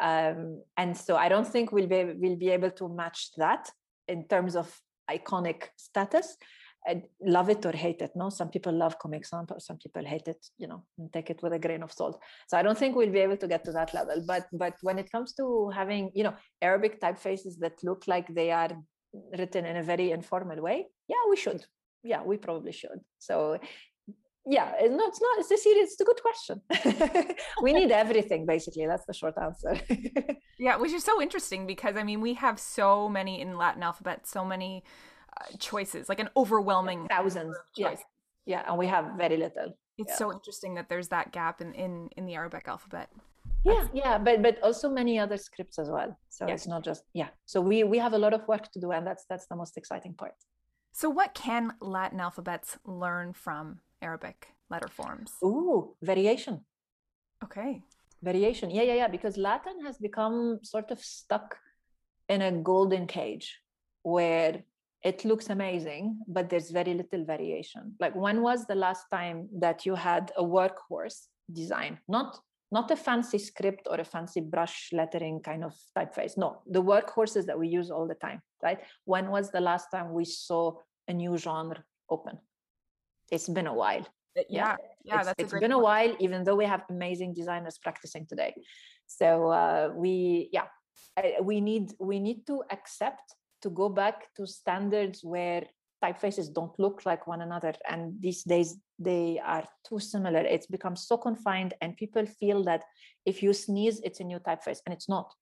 Um, 0.00 0.62
and 0.76 0.96
so 0.96 1.16
I 1.16 1.28
don't 1.28 1.46
think 1.46 1.72
we'll 1.72 1.86
be 1.86 2.04
we'll 2.16 2.36
be 2.36 2.50
able 2.50 2.70
to 2.72 2.88
match 2.88 3.30
that 3.36 3.70
in 4.08 4.26
terms 4.26 4.56
of 4.56 4.74
iconic 5.10 5.68
status. 5.76 6.36
And 6.88 7.02
love 7.20 7.50
it 7.50 7.66
or 7.66 7.72
hate 7.72 8.00
it. 8.00 8.12
No, 8.14 8.28
some 8.30 8.48
people 8.48 8.72
love 8.72 8.96
Comic 9.00 9.26
Sans, 9.26 9.50
some 9.58 9.76
people 9.76 10.04
hate 10.04 10.28
it. 10.28 10.46
You 10.56 10.68
know, 10.68 10.84
take 11.12 11.30
it 11.30 11.42
with 11.42 11.52
a 11.52 11.58
grain 11.58 11.82
of 11.82 11.90
salt. 11.90 12.20
So 12.46 12.56
I 12.56 12.62
don't 12.62 12.78
think 12.78 12.94
we'll 12.94 13.10
be 13.10 13.18
able 13.18 13.36
to 13.38 13.48
get 13.48 13.64
to 13.64 13.72
that 13.72 13.92
level. 13.92 14.22
But 14.24 14.46
but 14.52 14.74
when 14.82 14.98
it 15.00 15.10
comes 15.10 15.32
to 15.34 15.70
having 15.70 16.12
you 16.14 16.22
know 16.22 16.34
Arabic 16.62 17.00
typefaces 17.00 17.58
that 17.58 17.82
look 17.82 18.06
like 18.06 18.32
they 18.32 18.52
are 18.52 18.70
written 19.38 19.66
in 19.66 19.76
a 19.76 19.82
very 19.82 20.10
informal 20.10 20.60
way 20.60 20.86
yeah 21.08 21.22
we 21.30 21.36
should 21.36 21.64
yeah 22.06 22.22
we 22.22 22.36
probably 22.36 22.72
should. 22.72 23.00
So 23.18 23.58
yeah 24.48 24.70
no 24.80 25.04
it's 25.08 25.20
not 25.20 25.38
it's 25.38 25.50
a 25.50 25.58
serious 25.58 25.92
it's 25.92 26.00
a 26.00 26.04
good 26.04 26.22
question. 26.22 26.62
We 27.62 27.72
need 27.72 27.90
everything 27.90 28.46
basically. 28.46 28.86
That's 28.86 29.04
the 29.06 29.12
short 29.12 29.34
answer. 29.38 29.78
Yeah 30.58 30.76
which 30.76 30.92
is 30.92 31.04
so 31.04 31.20
interesting 31.20 31.66
because 31.66 31.96
i 31.96 32.02
mean 32.02 32.20
we 32.22 32.32
have 32.34 32.58
so 32.58 33.10
many 33.10 33.42
in 33.42 33.58
latin 33.58 33.82
alphabet 33.82 34.26
so 34.26 34.42
many 34.42 34.84
uh, 35.36 35.44
choices 35.58 36.08
like 36.08 36.20
an 36.20 36.30
overwhelming 36.34 37.06
thousands. 37.08 37.54
yeah. 37.76 37.94
yeah 38.46 38.62
and 38.66 38.78
we 38.78 38.86
have 38.86 39.04
very 39.18 39.36
little. 39.36 39.76
It's 39.98 40.12
yeah. 40.12 40.22
so 40.22 40.32
interesting 40.32 40.74
that 40.76 40.88
there's 40.88 41.08
that 41.08 41.32
gap 41.32 41.60
in 41.60 41.74
in 41.74 42.08
in 42.16 42.24
the 42.26 42.34
arabic 42.34 42.64
alphabet. 42.68 43.08
Yeah 43.64 43.84
yeah 43.92 44.16
but 44.26 44.42
but 44.46 44.54
also 44.62 44.88
many 44.88 45.18
other 45.18 45.36
scripts 45.36 45.78
as 45.78 45.88
well. 45.90 46.10
So 46.30 46.46
it's 46.46 46.68
not 46.68 46.82
just 46.84 47.02
yeah. 47.12 47.30
So 47.44 47.60
we 47.60 47.76
we 47.92 47.98
have 47.98 48.14
a 48.14 48.18
lot 48.24 48.32
of 48.32 48.42
work 48.52 48.64
to 48.72 48.78
do 48.80 48.92
and 48.92 49.04
that's 49.08 49.24
that's 49.30 49.46
the 49.48 49.56
most 49.56 49.76
exciting 49.76 50.14
part 50.14 50.36
so 50.98 51.10
what 51.10 51.34
can 51.34 51.74
latin 51.80 52.20
alphabets 52.20 52.78
learn 52.86 53.34
from 53.34 53.80
arabic 54.00 54.48
letter 54.70 54.88
forms? 54.88 55.30
Ooh 55.44 55.94
variation. 56.02 56.64
Okay. 57.44 57.82
Variation. 58.22 58.70
Yeah 58.70 58.82
yeah 58.82 58.94
yeah 59.02 59.08
because 59.08 59.36
latin 59.36 59.84
has 59.84 59.98
become 59.98 60.58
sort 60.62 60.90
of 60.90 60.98
stuck 60.98 61.58
in 62.30 62.40
a 62.42 62.50
golden 62.50 63.06
cage 63.06 63.60
where 64.02 64.62
it 65.02 65.24
looks 65.24 65.50
amazing 65.50 66.18
but 66.26 66.48
there's 66.48 66.70
very 66.70 66.94
little 66.94 67.24
variation. 67.26 67.94
Like 68.00 68.14
when 68.16 68.40
was 68.40 68.64
the 68.64 68.74
last 68.86 69.04
time 69.10 69.48
that 69.60 69.84
you 69.84 69.94
had 69.94 70.32
a 70.38 70.42
workhorse 70.42 71.28
design? 71.52 71.98
Not 72.08 72.38
not 72.72 72.90
a 72.90 72.96
fancy 72.96 73.38
script 73.38 73.86
or 73.90 74.00
a 74.00 74.04
fancy 74.04 74.40
brush 74.40 74.90
lettering 74.92 75.40
kind 75.40 75.64
of 75.64 75.74
typeface. 75.96 76.36
No, 76.36 76.62
the 76.66 76.82
workhorses 76.82 77.46
that 77.46 77.58
we 77.58 77.68
use 77.68 77.90
all 77.90 78.06
the 78.06 78.14
time, 78.14 78.42
right? 78.62 78.80
When 79.04 79.30
was 79.30 79.50
the 79.50 79.60
last 79.60 79.88
time 79.90 80.12
we 80.12 80.24
saw 80.24 80.72
a 81.06 81.12
new 81.12 81.38
genre 81.38 81.82
open? 82.10 82.38
It's 83.30 83.48
been 83.48 83.66
a 83.66 83.74
while. 83.74 84.06
Uh, 84.36 84.42
yeah, 84.48 84.76
yeah, 85.04 85.18
it's, 85.18 85.26
that's 85.26 85.34
it's 85.38 85.52
been 85.52 85.60
point. 85.60 85.72
a 85.72 85.78
while, 85.78 86.16
even 86.18 86.44
though 86.44 86.56
we 86.56 86.64
have 86.64 86.82
amazing 86.90 87.34
designers 87.34 87.78
practicing 87.78 88.26
today. 88.26 88.54
So 89.06 89.50
uh, 89.50 89.90
we, 89.94 90.50
yeah, 90.52 90.66
we 91.42 91.60
need 91.60 91.92
we 92.00 92.18
need 92.20 92.46
to 92.46 92.62
accept 92.70 93.34
to 93.62 93.70
go 93.70 93.88
back 93.88 94.34
to 94.36 94.46
standards 94.46 95.24
where 95.24 95.64
typefaces 96.02 96.52
don't 96.52 96.78
look 96.78 97.06
like 97.06 97.26
one 97.26 97.40
another 97.40 97.74
and 97.88 98.20
these 98.20 98.42
days 98.42 98.76
they 98.98 99.40
are 99.44 99.64
too 99.86 99.98
similar. 99.98 100.40
It's 100.40 100.66
become 100.66 100.96
so 100.96 101.16
confined 101.16 101.74
and 101.80 101.96
people 101.96 102.26
feel 102.26 102.64
that 102.64 102.84
if 103.24 103.42
you 103.42 103.52
sneeze 103.52 104.00
it's 104.04 104.20
a 104.20 104.24
new 104.24 104.38
typeface 104.38 104.80
and 104.86 104.94
it's 104.94 105.08
not. 105.08 105.32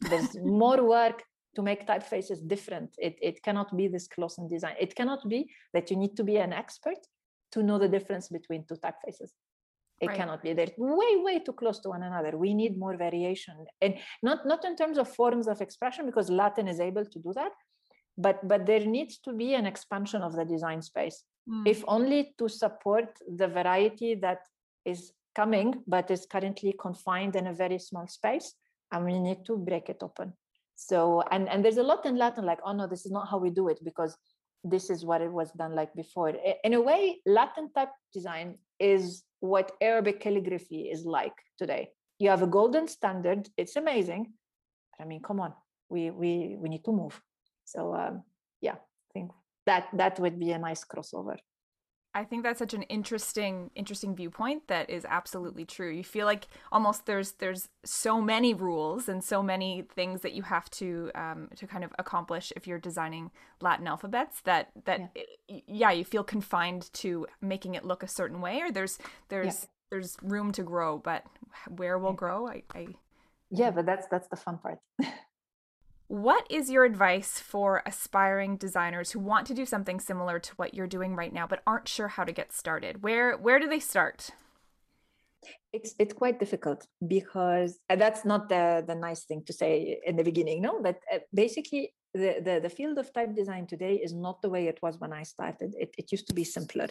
There's 0.00 0.36
more 0.42 0.82
work 0.84 1.22
to 1.56 1.62
make 1.62 1.86
typefaces 1.86 2.46
different. 2.46 2.90
It, 2.98 3.16
it 3.22 3.42
cannot 3.42 3.76
be 3.76 3.88
this 3.88 4.08
close 4.08 4.38
in 4.38 4.48
design. 4.48 4.74
It 4.80 4.94
cannot 4.94 5.28
be 5.28 5.50
that 5.74 5.90
you 5.90 5.96
need 5.96 6.16
to 6.16 6.24
be 6.24 6.36
an 6.36 6.52
expert 6.52 6.98
to 7.52 7.62
know 7.62 7.78
the 7.78 7.88
difference 7.88 8.28
between 8.28 8.64
two 8.66 8.76
typefaces. 8.76 9.30
It 10.00 10.08
right. 10.08 10.16
cannot 10.16 10.42
be. 10.42 10.52
They're 10.52 10.68
way 10.76 11.16
way 11.16 11.40
too 11.40 11.52
close 11.52 11.80
to 11.80 11.88
one 11.88 12.04
another. 12.04 12.36
We 12.36 12.54
need 12.54 12.78
more 12.78 12.96
variation. 12.96 13.54
And 13.80 13.94
not 14.22 14.46
not 14.46 14.64
in 14.64 14.76
terms 14.76 14.96
of 14.96 15.12
forms 15.12 15.48
of 15.48 15.60
expression 15.60 16.06
because 16.06 16.30
latin 16.30 16.68
is 16.68 16.78
able 16.78 17.04
to 17.04 17.18
do 17.18 17.32
that 17.34 17.50
but 18.18 18.46
but 18.46 18.66
there 18.66 18.84
needs 18.84 19.18
to 19.18 19.32
be 19.32 19.54
an 19.54 19.64
expansion 19.64 20.20
of 20.22 20.34
the 20.34 20.44
design 20.44 20.82
space. 20.82 21.24
Mm. 21.48 21.66
if 21.66 21.82
only 21.88 22.34
to 22.36 22.46
support 22.46 23.08
the 23.40 23.48
variety 23.48 24.14
that 24.14 24.40
is 24.84 25.12
coming 25.34 25.82
but 25.86 26.10
is 26.10 26.26
currently 26.26 26.74
confined 26.78 27.36
in 27.36 27.46
a 27.46 27.54
very 27.54 27.78
small 27.78 28.06
space 28.06 28.52
and 28.92 29.06
we 29.06 29.18
need 29.18 29.46
to 29.46 29.56
break 29.56 29.88
it 29.88 30.02
open. 30.02 30.34
So 30.76 31.22
and 31.30 31.48
and 31.48 31.64
there's 31.64 31.78
a 31.78 31.88
lot 31.90 32.04
in 32.04 32.16
latin 32.16 32.44
like 32.44 32.60
oh 32.66 32.74
no 32.74 32.86
this 32.86 33.06
is 33.06 33.12
not 33.12 33.28
how 33.30 33.38
we 33.38 33.50
do 33.50 33.68
it 33.68 33.80
because 33.82 34.12
this 34.62 34.90
is 34.90 35.06
what 35.06 35.22
it 35.22 35.32
was 35.32 35.50
done 35.52 35.74
like 35.74 35.94
before. 35.94 36.32
In 36.64 36.74
a 36.74 36.82
way 36.82 37.20
latin 37.24 37.72
type 37.72 37.94
design 38.12 38.58
is 38.78 39.24
what 39.40 39.72
arabic 39.80 40.20
calligraphy 40.20 40.82
is 40.94 41.04
like 41.06 41.38
today. 41.56 41.88
You 42.18 42.30
have 42.30 42.42
a 42.42 42.52
golden 42.58 42.88
standard 42.88 43.48
it's 43.56 43.76
amazing 43.76 44.32
i 45.00 45.04
mean 45.04 45.22
come 45.22 45.40
on 45.40 45.52
we 45.88 46.10
we 46.10 46.56
we 46.60 46.68
need 46.68 46.84
to 46.84 46.92
move 46.92 47.20
so 47.68 47.94
um, 47.94 48.22
yeah, 48.60 48.74
I 48.74 49.12
think 49.12 49.30
that 49.66 49.88
that 49.92 50.18
would 50.18 50.38
be 50.38 50.52
a 50.52 50.58
nice 50.58 50.84
crossover. 50.84 51.36
I 52.14 52.24
think 52.24 52.42
that's 52.42 52.58
such 52.58 52.72
an 52.72 52.82
interesting 52.84 53.70
interesting 53.74 54.16
viewpoint 54.16 54.66
that 54.68 54.88
is 54.88 55.04
absolutely 55.08 55.66
true. 55.66 55.90
You 55.90 56.02
feel 56.02 56.24
like 56.24 56.48
almost 56.72 57.04
there's 57.04 57.32
there's 57.32 57.68
so 57.84 58.20
many 58.20 58.54
rules 58.54 59.08
and 59.08 59.22
so 59.22 59.42
many 59.42 59.84
things 59.94 60.22
that 60.22 60.32
you 60.32 60.42
have 60.42 60.70
to 60.70 61.10
um, 61.14 61.48
to 61.56 61.66
kind 61.66 61.84
of 61.84 61.92
accomplish 61.98 62.52
if 62.56 62.66
you're 62.66 62.78
designing 62.78 63.30
Latin 63.60 63.86
alphabets 63.86 64.40
that 64.44 64.70
that 64.86 65.12
yeah. 65.48 65.60
Yeah. 65.66 65.90
you 65.92 66.04
feel 66.04 66.24
confined 66.24 66.90
to 66.94 67.26
making 67.42 67.74
it 67.74 67.84
look 67.84 68.02
a 68.02 68.08
certain 68.08 68.40
way 68.40 68.62
or 68.62 68.72
there's 68.72 68.98
there's 69.28 69.60
yeah. 69.62 69.68
there's 69.90 70.16
room 70.22 70.50
to 70.52 70.62
grow, 70.62 70.96
but 70.96 71.24
where 71.68 71.98
will 71.98 72.14
grow? 72.14 72.48
I, 72.48 72.62
I 72.74 72.86
yeah, 73.50 73.70
but 73.70 73.84
that's 73.84 74.06
that's 74.08 74.28
the 74.28 74.36
fun 74.36 74.58
part. 74.58 74.78
What 76.08 76.46
is 76.48 76.70
your 76.70 76.84
advice 76.84 77.38
for 77.38 77.82
aspiring 77.84 78.56
designers 78.56 79.10
who 79.10 79.20
want 79.20 79.46
to 79.48 79.54
do 79.54 79.66
something 79.66 80.00
similar 80.00 80.38
to 80.38 80.54
what 80.56 80.72
you're 80.72 80.86
doing 80.86 81.14
right 81.14 81.32
now 81.32 81.46
but 81.46 81.60
aren't 81.66 81.86
sure 81.86 82.08
how 82.08 82.24
to 82.24 82.32
get 82.32 82.50
started? 82.50 83.02
Where 83.02 83.36
where 83.36 83.60
do 83.60 83.68
they 83.68 83.78
start? 83.78 84.30
It's 85.74 85.94
it's 85.98 86.14
quite 86.14 86.40
difficult 86.40 86.86
because 87.06 87.78
that's 87.90 88.24
not 88.24 88.48
the 88.48 88.82
the 88.86 88.94
nice 88.94 89.24
thing 89.24 89.42
to 89.44 89.52
say 89.52 90.00
in 90.06 90.16
the 90.16 90.24
beginning, 90.24 90.62
no. 90.62 90.80
But 90.80 90.98
uh, 91.12 91.18
basically, 91.34 91.92
the, 92.14 92.40
the 92.42 92.60
the 92.62 92.70
field 92.70 92.96
of 92.96 93.12
type 93.12 93.34
design 93.34 93.66
today 93.66 93.96
is 93.96 94.14
not 94.14 94.40
the 94.40 94.48
way 94.48 94.66
it 94.66 94.78
was 94.82 94.98
when 94.98 95.12
I 95.12 95.24
started. 95.24 95.74
It 95.78 95.94
it 95.98 96.10
used 96.10 96.26
to 96.28 96.34
be 96.34 96.42
simpler, 96.42 96.88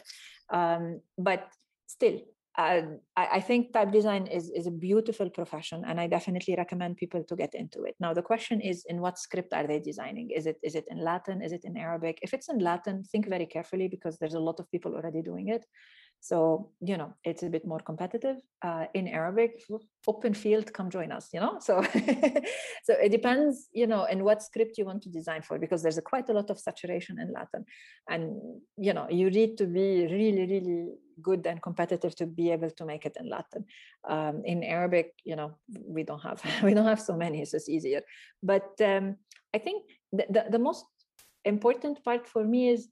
um, 0.51 1.01
but 1.17 1.49
still, 1.88 2.19
uh, 2.57 2.81
I, 3.15 3.27
I, 3.33 3.39
think 3.39 3.71
type 3.71 3.91
design 3.91 4.25
is, 4.25 4.49
is 4.49 4.65
a 4.65 4.71
beautiful 4.71 5.29
profession 5.29 5.83
and 5.85 5.99
i 6.01 6.07
definitely 6.07 6.55
recommend 6.57 6.97
people 6.97 7.23
to 7.23 7.35
get 7.35 7.53
into 7.53 7.83
it. 7.83 7.95
Now 7.99 8.13
the 8.15 8.23
question 8.23 8.61
is 8.61 8.83
in 8.89 8.99
what 8.99 9.19
script 9.19 9.53
are 9.53 9.67
they 9.67 9.79
designing? 9.79 10.31
Is 10.31 10.47
it 10.47 10.57
is 10.63 10.73
it 10.73 10.85
in 10.89 11.03
latin? 11.03 11.43
Is 11.43 11.51
it 11.51 11.61
in 11.65 11.77
arabic? 11.77 12.17
If 12.23 12.33
it's 12.33 12.49
in 12.49 12.59
latin 12.59 13.03
think 13.03 13.29
very 13.29 13.45
carefully 13.45 13.87
because 13.87 14.17
there's 14.17 14.33
a 14.33 14.39
lot 14.39 14.59
of 14.59 14.69
people 14.71 14.95
already 14.95 15.21
doing 15.21 15.49
it. 15.49 15.65
So 16.19 16.71
you 16.81 16.97
know 16.97 17.13
it's 17.23 17.43
a 17.43 17.49
bit 17.49 17.65
more 17.67 17.79
competitive. 17.79 18.37
Uh, 18.63 18.85
in 18.95 19.07
arabic 19.07 19.61
open 20.07 20.33
field 20.33 20.73
come 20.73 20.89
join 20.89 21.11
us 21.11 21.29
you 21.33 21.39
know? 21.39 21.59
So 21.59 21.83
so 22.87 22.93
it 23.05 23.11
depends 23.11 23.67
you 23.71 23.85
know 23.85 24.05
in 24.05 24.23
what 24.23 24.41
script 24.41 24.79
you 24.79 24.85
want 24.85 25.03
to 25.03 25.09
design 25.09 25.43
for 25.43 25.59
because 25.59 25.83
there's 25.83 25.99
a 25.99 26.09
quite 26.13 26.27
a 26.29 26.33
lot 26.33 26.49
of 26.49 26.59
saturation 26.59 27.19
in 27.19 27.31
latin. 27.31 27.65
And 28.09 28.23
you 28.77 28.93
know 28.93 29.05
you 29.11 29.29
need 29.29 29.59
to 29.59 29.67
be 29.67 30.07
really 30.07 30.47
really 30.53 30.87
good 31.21 31.45
and 31.47 31.62
competitive 31.62 32.15
to 32.15 32.25
be 32.25 32.51
able 32.51 32.71
to 32.71 32.86
make 32.86 33.06
it 33.06 33.17
in 33.19 33.30
latin. 33.30 33.65
Um, 34.08 34.41
in 34.45 34.63
arabic 34.63 35.13
you 35.25 35.36
know 35.36 35.56
we 35.86 36.03
don't 36.03 36.21
have 36.21 36.41
we 36.63 36.73
don't 36.73 36.86
have 36.86 37.01
so 37.01 37.15
many 37.15 37.45
so 37.45 37.58
it's 37.58 37.69
easier. 37.69 38.01
But 38.41 38.69
um, 38.82 39.17
i 39.53 39.58
think 39.58 39.84
the, 40.12 40.25
the, 40.30 40.45
the 40.51 40.60
most 40.60 40.86
important 41.45 42.03
part 42.03 42.27
for 42.27 42.43
me 42.43 42.69
is 42.69 42.89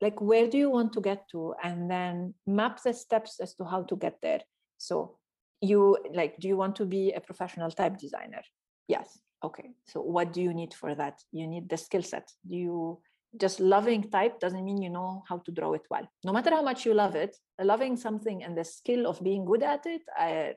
like 0.00 0.20
where 0.20 0.46
do 0.46 0.58
you 0.58 0.70
want 0.70 0.92
to 0.92 1.00
get 1.00 1.28
to? 1.30 1.54
And 1.62 1.90
then 1.90 2.34
map 2.46 2.82
the 2.82 2.92
steps 2.92 3.40
as 3.40 3.54
to 3.54 3.64
how 3.64 3.82
to 3.84 3.96
get 3.96 4.18
there. 4.22 4.40
So 4.76 5.16
you 5.60 5.98
like 6.14 6.38
do 6.38 6.46
you 6.48 6.56
want 6.56 6.76
to 6.76 6.84
be 6.84 7.12
a 7.12 7.20
professional 7.20 7.70
type 7.70 7.98
designer? 7.98 8.42
Yes. 8.86 9.18
Okay. 9.42 9.70
So 9.86 10.00
what 10.00 10.32
do 10.32 10.40
you 10.42 10.54
need 10.54 10.74
for 10.74 10.94
that? 10.94 11.20
You 11.32 11.46
need 11.46 11.68
the 11.68 11.76
skill 11.76 12.02
set. 12.02 12.30
Do 12.48 12.56
you 12.56 13.00
just 13.36 13.60
loving 13.60 14.10
type 14.10 14.40
doesn't 14.40 14.64
mean 14.64 14.80
you 14.80 14.90
know 14.90 15.22
how 15.28 15.38
to 15.38 15.52
draw 15.52 15.72
it 15.74 15.82
well 15.90 16.08
no 16.24 16.32
matter 16.32 16.50
how 16.50 16.62
much 16.62 16.86
you 16.86 16.94
love 16.94 17.14
it 17.14 17.36
loving 17.60 17.96
something 17.96 18.42
and 18.42 18.56
the 18.56 18.64
skill 18.64 19.06
of 19.06 19.22
being 19.22 19.44
good 19.44 19.62
at 19.62 19.84
it 19.86 20.02
I, 20.16 20.54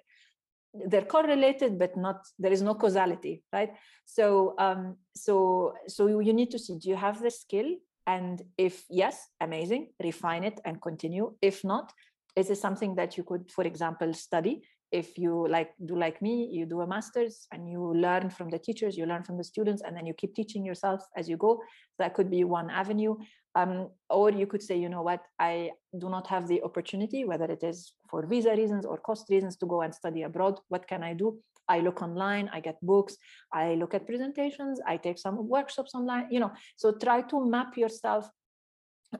they're 0.73 1.01
correlated 1.01 1.78
but 1.78 1.97
not 1.97 2.22
there 2.39 2.51
is 2.51 2.61
no 2.61 2.76
causality 2.76 3.43
right 3.51 3.74
so 4.05 4.55
um 4.57 4.95
so 5.13 5.74
so 5.88 6.07
you 6.07 6.34
need 6.34 6.51
to 6.51 6.59
see 6.59 6.78
do 6.78 6.89
you 6.89 6.95
have 6.95 7.22
the 7.22 7.32
skill 7.32 7.76
and 8.07 8.41
if 8.57 8.84
yes, 8.89 9.30
amazing, 9.39 9.89
refine 10.03 10.43
it 10.43 10.59
and 10.65 10.82
continue. 10.82 11.36
If 11.41 11.63
not, 11.63 11.93
is 12.36 12.49
it 12.49 12.57
something 12.57 12.95
that 12.95 13.17
you 13.17 13.24
could, 13.24 13.51
for 13.51 13.63
example, 13.63 14.13
study? 14.13 14.63
If 14.91 15.17
you 15.17 15.47
like 15.47 15.71
do 15.85 15.95
like 15.97 16.21
me, 16.21 16.49
you 16.51 16.65
do 16.65 16.81
a 16.81 16.87
master's 16.87 17.47
and 17.51 17.69
you 17.69 17.93
learn 17.93 18.29
from 18.29 18.49
the 18.49 18.59
teachers, 18.59 18.97
you 18.97 19.05
learn 19.05 19.23
from 19.23 19.37
the 19.37 19.43
students, 19.43 19.81
and 19.85 19.95
then 19.95 20.05
you 20.05 20.13
keep 20.13 20.35
teaching 20.35 20.65
yourself 20.65 21.01
as 21.15 21.29
you 21.29 21.37
go. 21.37 21.61
That 21.99 22.13
could 22.13 22.29
be 22.29 22.43
one 22.43 22.69
avenue. 22.69 23.15
Um, 23.53 23.89
or 24.09 24.31
you 24.31 24.47
could 24.47 24.61
say, 24.61 24.77
you 24.77 24.87
know 24.87 25.01
what, 25.01 25.21
I 25.37 25.71
do 25.97 26.09
not 26.09 26.25
have 26.27 26.47
the 26.47 26.61
opportunity, 26.63 27.25
whether 27.25 27.45
it 27.45 27.63
is 27.63 27.93
for 28.09 28.25
visa 28.25 28.51
reasons 28.51 28.85
or 28.85 28.97
cost 28.97 29.29
reasons, 29.29 29.57
to 29.57 29.65
go 29.65 29.81
and 29.81 29.93
study 29.93 30.23
abroad. 30.23 30.59
What 30.69 30.87
can 30.87 31.03
I 31.03 31.13
do? 31.13 31.37
I 31.67 31.79
look 31.79 32.01
online, 32.01 32.49
I 32.53 32.59
get 32.59 32.77
books, 32.81 33.17
I 33.53 33.75
look 33.75 33.93
at 33.93 34.07
presentations, 34.07 34.79
I 34.85 34.97
take 34.97 35.17
some 35.17 35.47
workshops 35.47 35.95
online, 35.95 36.27
you 36.31 36.39
know. 36.39 36.51
So 36.77 36.93
try 36.93 37.21
to 37.23 37.45
map 37.45 37.77
yourself 37.77 38.29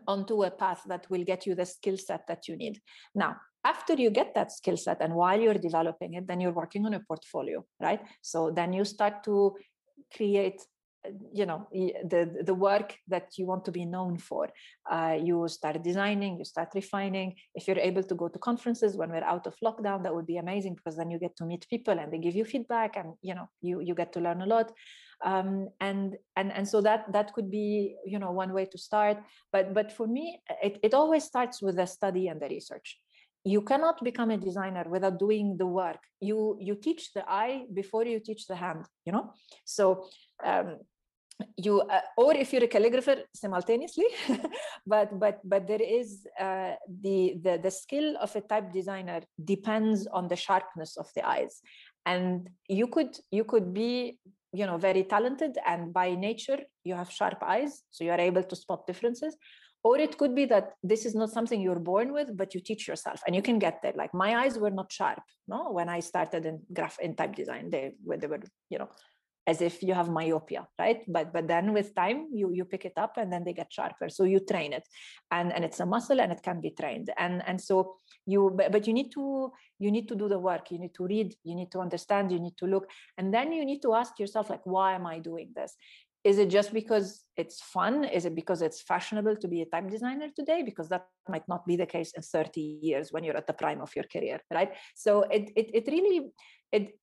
onto 0.08 0.44
a 0.44 0.52
path 0.52 0.82
that 0.88 1.10
will 1.10 1.24
get 1.24 1.46
you 1.46 1.56
the 1.56 1.66
skill 1.66 1.98
set 1.98 2.26
that 2.28 2.48
you 2.48 2.56
need. 2.56 2.80
Now, 3.14 3.38
after 3.64 3.94
you 3.94 4.10
get 4.10 4.34
that 4.36 4.52
skill 4.52 4.78
set 4.78 5.02
and 5.02 5.14
while 5.14 5.40
you're 5.40 5.54
developing 5.54 6.16
it, 6.16 6.28
then 6.28 6.42
you're 6.42 6.52
working 6.52 6.86
on 6.86 6.94
a 6.94 7.00
portfolio, 7.00 7.64
right? 7.80 8.02
So 8.22 8.52
then 8.52 8.74
you 8.74 8.86
start 8.86 9.24
to 9.26 9.56
create 10.16 10.62
you 11.34 11.46
know 11.46 11.68
the 11.72 12.44
the 12.44 12.54
work 12.54 12.96
that 13.08 13.30
you 13.38 13.46
want 13.46 13.66
to 13.66 13.72
be 13.72 13.86
known 13.86 14.18
for. 14.18 14.50
Uh, 14.90 15.18
you 15.22 15.48
start 15.48 15.82
designing 15.84 16.38
you 16.38 16.46
start 16.46 16.70
refining. 16.76 17.36
If 17.56 17.68
you're 17.68 17.80
able 17.80 18.04
to 18.04 18.16
go 18.16 18.28
to 18.28 18.40
conferences 18.40 18.96
when 18.96 19.10
we're 19.10 19.24
out 19.24 19.48
of 19.48 19.56
lockdown 19.64 20.04
that 20.04 20.14
would 20.14 20.28
be 20.28 20.38
amazing 20.38 20.76
because 20.76 20.98
then 20.98 21.10
you 21.10 21.20
get 21.20 21.36
to 21.38 21.46
meet 21.46 21.68
people 21.70 21.98
and 21.98 22.12
they 22.12 22.20
give 22.20 22.36
you 22.36 22.46
feedback 22.46 22.98
and 22.98 23.14
you 23.22 23.36
know 23.36 23.50
you 23.62 23.82
you 23.82 23.96
get 23.96 24.14
to 24.14 24.20
learn 24.20 24.42
a 24.42 24.46
lot. 24.46 24.72
Um, 25.24 25.70
and 25.80 26.18
and 26.36 26.52
and 26.52 26.68
so 26.68 26.82
that 26.82 27.12
that 27.14 27.34
could 27.34 27.50
be 27.50 27.96
you 28.06 28.20
know 28.20 28.32
one 28.32 28.54
way 28.54 28.66
to 28.66 28.78
start. 28.78 29.18
But 29.52 29.74
but 29.74 29.92
for 29.92 30.08
me 30.08 30.42
it, 30.62 30.80
it 30.84 30.94
always 30.94 31.24
starts 31.24 31.62
with 31.62 31.78
the 31.78 31.86
study 31.86 32.28
and 32.28 32.40
the 32.40 32.50
research 32.50 33.00
you 33.44 33.62
cannot 33.62 34.04
become 34.04 34.32
a 34.32 34.38
designer 34.38 34.86
without 34.88 35.18
doing 35.20 35.58
the 35.58 35.66
work. 35.66 36.00
You 36.20 36.58
you 36.60 36.76
teach 36.76 37.14
the 37.14 37.24
eye 37.28 37.66
before 37.74 38.06
you 38.06 38.20
teach 38.20 38.48
the 38.48 38.56
hand 38.56 38.86
you 39.06 39.12
know? 39.12 39.34
So 39.66 40.06
um, 40.46 40.78
you 41.58 41.82
uh, 41.82 42.02
or 42.18 42.36
if 42.36 42.54
you're 42.54 42.64
a 42.64 42.68
calligrapher 42.68 43.24
simultaneously 43.34 44.06
but 44.86 45.18
but 45.20 45.40
but 45.44 45.68
there 45.68 45.82
is 45.82 46.28
uh, 46.40 46.74
the, 47.02 47.36
the 47.42 47.60
the 47.64 47.72
skill 47.72 48.16
of 48.22 48.36
a 48.36 48.42
type 48.42 48.72
designer 48.72 49.22
depends 49.44 50.08
on 50.08 50.28
the 50.28 50.36
sharpness 50.36 50.98
of 50.98 51.08
the 51.16 51.28
eyes. 51.28 51.62
And 52.06 52.50
you 52.68 52.88
could 52.88 53.18
you 53.32 53.44
could 53.44 53.74
be 53.74 54.18
you 54.54 54.66
know 54.66 54.78
very 54.78 55.04
talented 55.04 55.58
and 55.66 55.94
by 55.94 56.14
nature 56.16 56.60
you 56.84 56.94
have 56.94 57.10
sharp 57.10 57.42
eyes 57.42 57.84
so 57.90 58.04
you 58.04 58.12
are 58.12 58.20
able 58.20 58.44
to 58.44 58.56
spot 58.56 58.86
differences 58.86 59.38
or 59.84 59.98
it 60.00 60.18
could 60.18 60.36
be 60.36 60.46
that 60.46 60.74
this 60.84 61.06
is 61.06 61.16
not 61.16 61.30
something 61.30 61.60
you're 61.62 61.80
born 61.80 62.14
with 62.14 62.36
but 62.36 62.54
you 62.54 62.62
teach 62.62 62.88
yourself 62.88 63.22
and 63.26 63.36
you 63.36 63.42
can 63.42 63.60
get 63.60 63.82
there. 63.82 63.94
Like 63.96 64.14
my 64.14 64.36
eyes 64.42 64.58
were 64.58 64.72
not 64.72 64.92
sharp 64.92 65.22
no? 65.48 65.72
When 65.72 65.90
i 65.90 66.00
started 66.00 66.46
in 66.46 66.62
graph 66.74 67.00
in 67.00 67.16
type 67.16 67.36
design 67.36 67.70
they, 67.70 67.94
were 68.04 68.18
they 68.18 68.28
were 68.28 68.42
you 68.70 68.80
know 68.80 68.90
as 69.48 69.60
if 69.60 69.82
you 69.82 69.94
have 69.94 70.08
myopia 70.08 70.68
right? 70.78 71.02
But 71.08 71.34
but 71.34 71.48
then 71.48 71.74
with 71.74 71.96
time 71.96 72.28
you 72.32 72.52
you 72.54 72.64
pick 72.66 72.86
it 72.86 72.94
up 72.98 73.18
and 73.18 73.34
then 73.34 73.44
they 73.44 73.54
get 73.54 73.74
sharper. 73.74 74.08
So 74.10 74.24
you 74.24 74.40
train 74.40 74.72
it. 74.72 74.88
And 75.32 75.52
and 75.52 75.66
it's 75.66 75.80
a 75.80 75.86
muscle 75.86 76.22
and 76.22 76.32
it 76.32 76.44
can 76.44 76.62
be 76.62 76.72
trained. 76.72 77.10
And 77.18 77.42
and 77.48 77.60
so 77.60 77.96
you 78.26 78.54
but, 78.56 78.72
but 78.72 78.86
you 78.88 78.94
need 78.94 79.12
to 79.14 79.52
you 79.80 79.92
need 79.92 80.08
to 80.10 80.16
do 80.16 80.28
the 80.30 80.38
work. 80.38 80.70
You 80.70 80.80
need 80.80 80.94
to 80.94 81.06
read. 81.08 81.34
You 81.44 81.56
need 81.56 81.72
to 81.72 81.80
understand. 81.80 82.32
You 82.32 82.40
need 82.40 82.56
to 82.58 82.66
look. 82.66 82.88
And 83.18 83.34
then 83.34 83.52
you 83.52 83.66
need 83.66 83.82
to 83.82 83.96
ask 83.96 84.20
yourself 84.20 84.50
like 84.50 84.66
why 84.66 84.94
am 84.94 85.08
i 85.08 85.18
doing 85.18 85.50
this 85.56 85.76
is 86.24 86.38
it 86.38 86.50
just 86.50 86.74
because 86.74 87.24
it's 87.36 87.62
fun? 87.62 88.04
Is 88.04 88.26
it 88.26 88.36
because 88.36 88.62
it's 88.62 88.82
fashionable 88.82 89.38
to 89.38 89.48
be 89.48 89.62
a 89.62 89.66
type 89.66 89.90
designer 89.90 90.28
today? 90.36 90.62
Because 90.62 90.88
that 90.90 91.08
might 91.28 91.48
not 91.48 91.66
be 91.66 91.76
the 91.76 91.86
case 91.86 92.14
in 92.16 92.22
30 92.22 92.62
years 92.82 93.12
when 93.12 93.24
you're 93.24 93.38
at 93.38 93.48
the 93.48 93.54
prime 93.54 93.82
of 93.82 93.96
your 93.96 94.06
career 94.06 94.40
right? 94.54 94.74
So 94.96 95.24
it 95.24 95.52
it, 95.56 95.72
it 95.74 95.88
really 95.88 96.32
it 96.72 96.94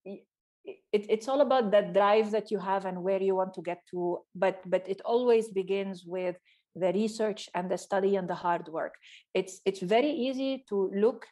it, 0.93 1.07
it's 1.09 1.29
all 1.29 1.41
about 1.41 1.71
that 1.71 1.95
drive 1.95 2.31
that 2.31 2.51
you 2.51 2.59
have 2.59 2.85
and 2.85 3.03
where 3.03 3.23
you 3.23 3.35
want 3.35 3.55
to 3.55 3.63
get 3.63 3.81
to 3.91 4.19
but 4.35 4.61
but 4.67 4.89
it 4.89 5.01
always 5.05 5.49
begins 5.49 6.05
with 6.05 6.37
the 6.79 6.93
research 6.93 7.49
and 7.55 7.71
the 7.71 7.79
study 7.79 8.17
and 8.17 8.29
the 8.29 8.35
hard 8.35 8.69
work. 8.69 8.95
It's 9.35 9.61
it's 9.65 9.81
very 9.81 10.11
easy 10.11 10.65
to 10.69 10.91
look 10.95 11.27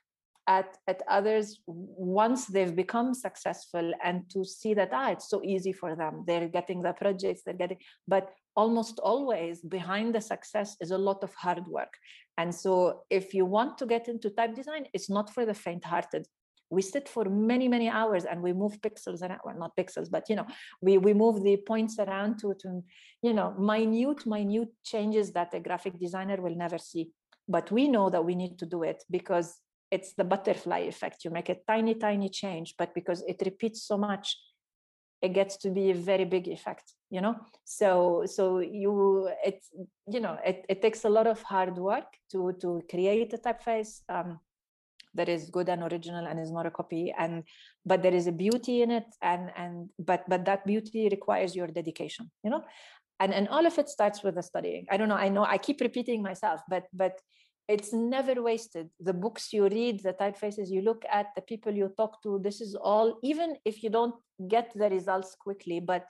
at 0.46 0.76
at 0.86 1.02
others 1.08 1.60
once 1.66 2.46
they've 2.46 2.76
become 2.76 3.12
successful 3.14 3.92
and 4.04 4.28
to 4.30 4.44
see 4.44 4.74
that 4.74 4.90
ah 4.92 5.10
it's 5.10 5.28
so 5.28 5.42
easy 5.42 5.72
for 5.72 5.96
them. 5.96 6.24
They're 6.26 6.48
getting 6.48 6.82
the 6.82 6.92
projects 6.92 7.42
they're 7.44 7.54
getting 7.54 7.78
but 8.06 8.32
almost 8.54 8.98
always 9.00 9.60
behind 9.60 10.14
the 10.14 10.20
success 10.20 10.76
is 10.80 10.90
a 10.90 10.98
lot 10.98 11.22
of 11.22 11.34
hard 11.34 11.66
work. 11.66 11.92
And 12.38 12.54
so 12.54 13.02
if 13.10 13.34
you 13.34 13.44
want 13.44 13.78
to 13.78 13.86
get 13.86 14.08
into 14.08 14.30
type 14.30 14.54
design 14.54 14.86
it's 14.92 15.10
not 15.10 15.32
for 15.34 15.44
the 15.44 15.54
faint 15.54 15.84
hearted 15.84 16.26
we 16.70 16.82
sit 16.82 17.08
for 17.08 17.24
many 17.26 17.68
many 17.68 17.88
hours 17.88 18.24
and 18.24 18.42
we 18.42 18.52
move 18.52 18.80
pixels 18.80 19.22
and 19.22 19.32
well 19.44 19.58
not 19.58 19.76
pixels 19.76 20.10
but 20.10 20.24
you 20.28 20.36
know 20.36 20.46
we 20.80 20.98
we 20.98 21.14
move 21.14 21.42
the 21.42 21.56
points 21.58 21.98
around 21.98 22.38
to 22.38 22.54
to 22.58 22.82
you 23.22 23.32
know 23.32 23.54
minute 23.58 24.26
minute 24.26 24.68
changes 24.84 25.32
that 25.32 25.54
a 25.54 25.60
graphic 25.60 25.98
designer 25.98 26.40
will 26.40 26.56
never 26.56 26.78
see. 26.78 27.10
But 27.48 27.70
we 27.70 27.86
know 27.86 28.10
that 28.10 28.24
we 28.24 28.34
need 28.34 28.58
to 28.58 28.66
do 28.66 28.82
it 28.82 29.04
because 29.08 29.60
it's 29.90 30.14
the 30.14 30.24
butterfly 30.24 30.80
effect. 30.80 31.24
You 31.24 31.30
make 31.30 31.48
a 31.48 31.56
tiny 31.66 31.94
tiny 31.94 32.28
change 32.28 32.74
but 32.78 32.94
because 32.94 33.22
it 33.22 33.40
repeats 33.44 33.82
so 33.82 33.96
much 33.96 34.36
it 35.22 35.32
gets 35.32 35.56
to 35.56 35.70
be 35.70 35.90
a 35.90 35.94
very 35.94 36.24
big 36.24 36.46
effect 36.48 36.92
you 37.10 37.20
know? 37.20 37.36
So 37.64 38.24
so 38.26 38.58
you 38.58 39.30
it 39.44 39.64
you 40.08 40.20
know 40.20 40.38
it, 40.44 40.64
it 40.68 40.82
takes 40.82 41.04
a 41.04 41.08
lot 41.08 41.26
of 41.26 41.42
hard 41.42 41.76
work 41.76 42.06
to 42.32 42.52
to 42.60 42.82
create 42.90 43.32
a 43.32 43.38
typeface 43.38 44.00
um, 44.08 44.40
that 45.14 45.28
is 45.28 45.50
good 45.50 45.68
and 45.68 45.82
original 45.82 46.26
and 46.26 46.38
is 46.38 46.50
not 46.50 46.66
a 46.66 46.70
copy 46.70 47.14
and 47.18 47.44
but 47.84 48.02
there 48.02 48.14
is 48.14 48.26
a 48.26 48.32
beauty 48.32 48.82
in 48.82 48.90
it 48.90 49.06
and 49.22 49.50
and 49.56 49.88
but 49.98 50.24
but 50.28 50.44
that 50.44 50.66
beauty 50.66 51.08
requires 51.10 51.54
your 51.54 51.68
dedication 51.68 52.30
you 52.42 52.50
know? 52.50 52.62
And 53.18 53.32
and 53.32 53.48
all 53.48 53.64
of 53.66 53.78
it 53.78 53.88
starts 53.88 54.22
with 54.22 54.34
the 54.34 54.42
studying. 54.42 54.86
I 54.90 54.96
don't 54.98 55.08
know 55.08 55.16
i 55.16 55.28
know 55.28 55.44
i 55.44 55.58
keep 55.58 55.80
repeating 55.80 56.22
myself 56.22 56.60
but 56.68 56.84
but 56.92 57.18
it's 57.68 57.92
never 57.92 58.42
wasted 58.42 58.88
the 59.00 59.12
books 59.12 59.52
you 59.52 59.68
read 59.68 60.02
the 60.02 60.12
typefaces 60.12 60.70
you 60.70 60.82
look 60.82 61.04
at 61.10 61.26
the 61.34 61.42
people 61.42 61.72
you 61.72 61.92
talk 61.96 62.22
to 62.22 62.38
this 62.42 62.60
is 62.60 62.74
all 62.74 63.18
even 63.22 63.56
if 63.64 63.82
you 63.82 63.90
don't 63.90 64.14
get 64.48 64.70
the 64.74 64.88
results 64.90 65.34
quickly 65.34 65.80
but 65.80 66.06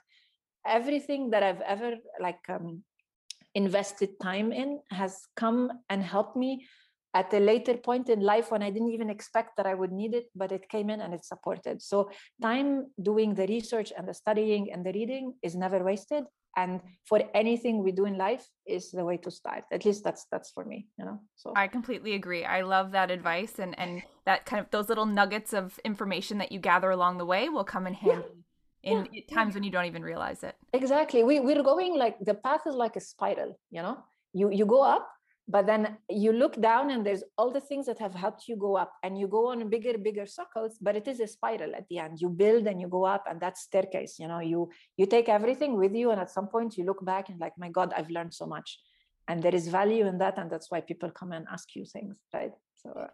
everything 0.65 1.29
that 1.29 1.43
i've 1.43 1.61
ever 1.61 1.95
like 2.19 2.43
um, 2.49 2.83
invested 3.55 4.19
time 4.21 4.51
in 4.51 4.79
has 4.91 5.21
come 5.35 5.71
and 5.89 6.03
helped 6.03 6.35
me 6.35 6.65
at 7.13 7.33
a 7.33 7.39
later 7.39 7.75
point 7.75 8.09
in 8.09 8.19
life 8.19 8.51
when 8.51 8.61
I 8.61 8.69
didn't 8.69 8.91
even 8.91 9.09
expect 9.09 9.57
that 9.57 9.65
I 9.65 9.73
would 9.73 9.91
need 9.91 10.13
it, 10.13 10.25
but 10.35 10.51
it 10.51 10.69
came 10.69 10.89
in 10.91 11.01
and 11.01 11.13
it 11.13 11.25
supported. 11.25 11.81
So 11.81 12.11
time 12.41 12.91
doing 13.01 13.33
the 13.33 13.47
research 13.47 13.91
and 13.97 14.07
the 14.07 14.13
studying 14.13 14.71
and 14.71 14.85
the 14.85 14.91
reading 14.91 15.33
is 15.41 15.55
never 15.55 15.83
wasted. 15.83 16.25
And 16.57 16.81
for 17.05 17.21
anything 17.33 17.83
we 17.83 17.91
do 17.91 18.05
in 18.05 18.17
life 18.17 18.45
is 18.65 18.91
the 18.91 19.05
way 19.05 19.17
to 19.17 19.31
start. 19.31 19.63
At 19.71 19.85
least 19.85 20.03
that's 20.03 20.25
that's 20.31 20.49
for 20.49 20.65
me, 20.65 20.87
you 20.97 21.05
know. 21.05 21.19
So 21.35 21.53
I 21.55 21.67
completely 21.67 22.13
agree. 22.13 22.43
I 22.43 22.61
love 22.61 22.91
that 22.91 23.11
advice 23.11 23.59
and 23.59 23.77
and 23.79 24.01
that 24.25 24.45
kind 24.45 24.59
of 24.59 24.69
those 24.71 24.89
little 24.89 25.05
nuggets 25.05 25.53
of 25.53 25.79
information 25.85 26.39
that 26.39 26.51
you 26.51 26.59
gather 26.59 26.89
along 26.89 27.19
the 27.19 27.25
way 27.25 27.47
will 27.47 27.63
come 27.63 27.87
in 27.87 27.93
handy. 27.93 28.23
Yeah 28.27 28.43
in 28.83 29.07
yeah. 29.11 29.21
times 29.33 29.55
when 29.55 29.63
you 29.63 29.71
don't 29.71 29.85
even 29.85 30.03
realize 30.03 30.43
it 30.43 30.55
exactly 30.71 31.23
we, 31.23 31.39
we're 31.39 31.63
going 31.63 31.97
like 31.97 32.15
the 32.21 32.33
path 32.33 32.61
is 32.67 32.75
like 32.75 32.95
a 32.95 32.99
spiral 32.99 33.59
you 33.71 33.81
know 33.81 33.97
you 34.33 34.51
you 34.51 34.65
go 34.65 34.81
up 34.83 35.09
but 35.49 35.65
then 35.65 35.97
you 36.09 36.33
look 36.33 36.59
down 36.59 36.91
and 36.91 37.05
there's 37.05 37.23
all 37.37 37.51
the 37.51 37.61
things 37.61 37.85
that 37.85 37.97
have 37.99 38.13
helped 38.13 38.47
you 38.47 38.55
go 38.57 38.75
up 38.75 38.91
and 39.03 39.17
you 39.17 39.27
go 39.27 39.47
on 39.51 39.69
bigger 39.69 39.97
bigger 39.97 40.25
circles 40.25 40.77
but 40.81 40.95
it 40.95 41.07
is 41.07 41.19
a 41.19 41.27
spiral 41.27 41.73
at 41.75 41.87
the 41.89 41.99
end. 41.99 42.19
You 42.19 42.29
build 42.29 42.67
and 42.67 42.81
you 42.81 42.87
go 42.87 43.05
up 43.05 43.23
and 43.29 43.39
that 43.39 43.57
staircase 43.57 44.19
you 44.19 44.27
know? 44.27 44.39
You 44.39 44.69
you 44.97 45.05
take 45.05 45.29
everything 45.29 45.77
with 45.77 45.95
you 45.95 46.11
and 46.11 46.19
at 46.19 46.31
some 46.31 46.47
point 46.47 46.77
you 46.77 46.83
look 46.83 47.03
back 47.03 47.29
and 47.29 47.39
like 47.39 47.53
my 47.57 47.69
god 47.69 47.93
i've 47.95 48.09
learned 48.09 48.33
so 48.33 48.45
much. 48.45 48.79
And 49.29 49.43
there 49.43 49.55
is 49.55 49.67
value 49.67 50.05
in 50.07 50.17
that 50.19 50.37
and 50.37 50.49
that's 50.49 50.69
why 50.71 50.81
people 50.81 51.11
come 51.11 51.31
and 51.31 51.45
ask 51.51 51.75
you 51.75 51.85
things 51.85 52.17
right? 52.33 52.51
So 52.75 52.89
uh 52.91 53.07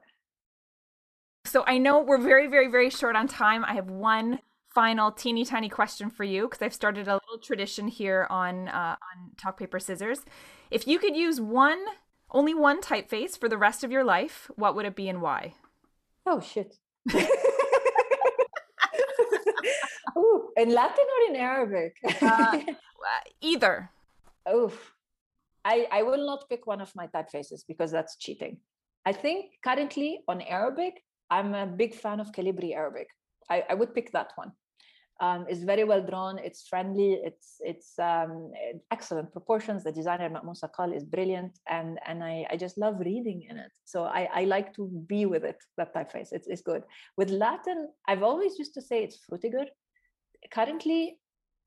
so 1.46 1.64
i 1.68 1.78
know 1.78 2.00
we're 2.00 2.18
very 2.18 2.48
very 2.48 2.68
very 2.68 2.90
short 2.90 3.16
on 3.16 3.28
time. 3.28 3.64
I 3.64 3.76
have 3.76 3.90
one 3.90 4.40
final 4.74 5.12
teeny 5.12 5.46
tiny 5.46 5.70
question 5.70 6.10
for 6.10 6.24
you 6.24 6.48
because 6.48 6.64
i've 6.64 6.74
started 6.74 7.08
a 7.08 7.14
little 7.14 7.38
tradition 7.40 7.88
here 7.88 8.26
on 8.32 8.68
uh, 8.70 8.96
on 9.10 9.32
talk 9.38 9.60
paper 9.60 9.80
scissors. 9.80 10.22
If 10.72 10.88
you 10.88 10.98
could 10.98 11.16
use 11.16 11.40
one 11.40 11.78
only 12.34 12.54
one 12.54 12.82
typeface 12.82 13.38
for 13.38 13.48
the 13.48 13.58
rest 13.58 13.84
of 13.84 13.92
your 13.92 14.04
life. 14.04 14.50
What 14.56 14.76
would 14.76 14.86
it 14.86 14.96
be 14.96 15.08
and 15.10 15.22
why? 15.22 15.54
Oh 16.26 16.40
shit. 16.40 16.76
Ooh, 20.18 20.50
in 20.58 20.74
Latin 20.74 21.06
or 21.06 21.30
in 21.30 21.36
Arabic? 21.36 21.96
uh, 22.22 22.60
either. 23.42 23.90
Oof. 24.54 24.94
I, 25.66 25.88
I 25.92 26.04
will 26.04 26.26
not 26.26 26.50
pick 26.50 26.68
one 26.68 26.82
of 26.82 26.94
my 26.96 27.08
typefaces 27.08 27.64
because 27.68 27.92
that's 27.92 28.18
cheating. 28.18 28.58
I 29.06 29.14
think 29.14 29.52
currently 29.64 30.22
on 30.28 30.42
Arabic, 30.42 31.04
I'm 31.30 31.54
a 31.54 31.66
big 31.66 31.96
fan 31.96 32.20
of 32.20 32.32
Calibri 32.32 32.74
Arabic. 32.76 33.08
I, 33.50 33.64
I 33.70 33.74
would 33.74 33.94
pick 33.94 34.12
that 34.12 34.32
one 34.36 34.52
um, 35.20 35.45
is 35.49 35.64
very 35.64 35.84
well 35.84 36.01
drawn. 36.01 36.38
It's 36.39 36.68
friendly. 36.68 37.20
It's 37.24 37.55
it's 37.59 37.97
um, 37.99 38.51
excellent 38.91 39.32
proportions. 39.32 39.84
The 39.84 39.91
designer 39.91 40.30
Ma'moun 40.30 40.59
Sakkal 40.59 40.95
is 40.95 41.03
brilliant, 41.03 41.59
and 41.70 41.99
and 42.07 42.24
I, 42.24 42.45
I 42.49 42.57
just 42.57 42.78
love 42.78 42.99
reading 42.99 43.45
in 43.49 43.57
it. 43.57 43.72
So 43.86 44.03
I, 44.03 44.28
I 44.34 44.43
like 44.45 44.74
to 44.76 44.88
be 45.07 45.26
with 45.26 45.43
it. 45.43 45.57
That 45.78 45.93
typeface, 45.93 46.30
it's 46.32 46.47
it's 46.47 46.61
good. 46.61 46.84
With 47.18 47.30
Latin, 47.30 47.89
I've 48.07 48.24
always 48.24 48.57
used 48.57 48.74
to 48.74 48.82
say 48.82 49.03
it's 49.03 49.20
Frutiger. 49.30 49.66
Currently, 50.51 51.18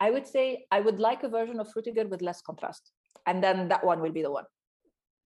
I 0.01 0.11
would 0.11 0.26
say 0.26 0.66
I 0.70 0.80
would 0.80 0.99
like 0.99 1.22
a 1.22 1.28
version 1.28 1.61
of 1.61 1.68
Frutiger 1.72 2.09
with 2.09 2.22
less 2.22 2.42
contrast, 2.42 2.90
and 3.26 3.42
then 3.42 3.68
that 3.68 3.84
one 3.84 4.01
will 4.01 4.12
be 4.12 4.22
the 4.22 4.32
one. 4.32 4.44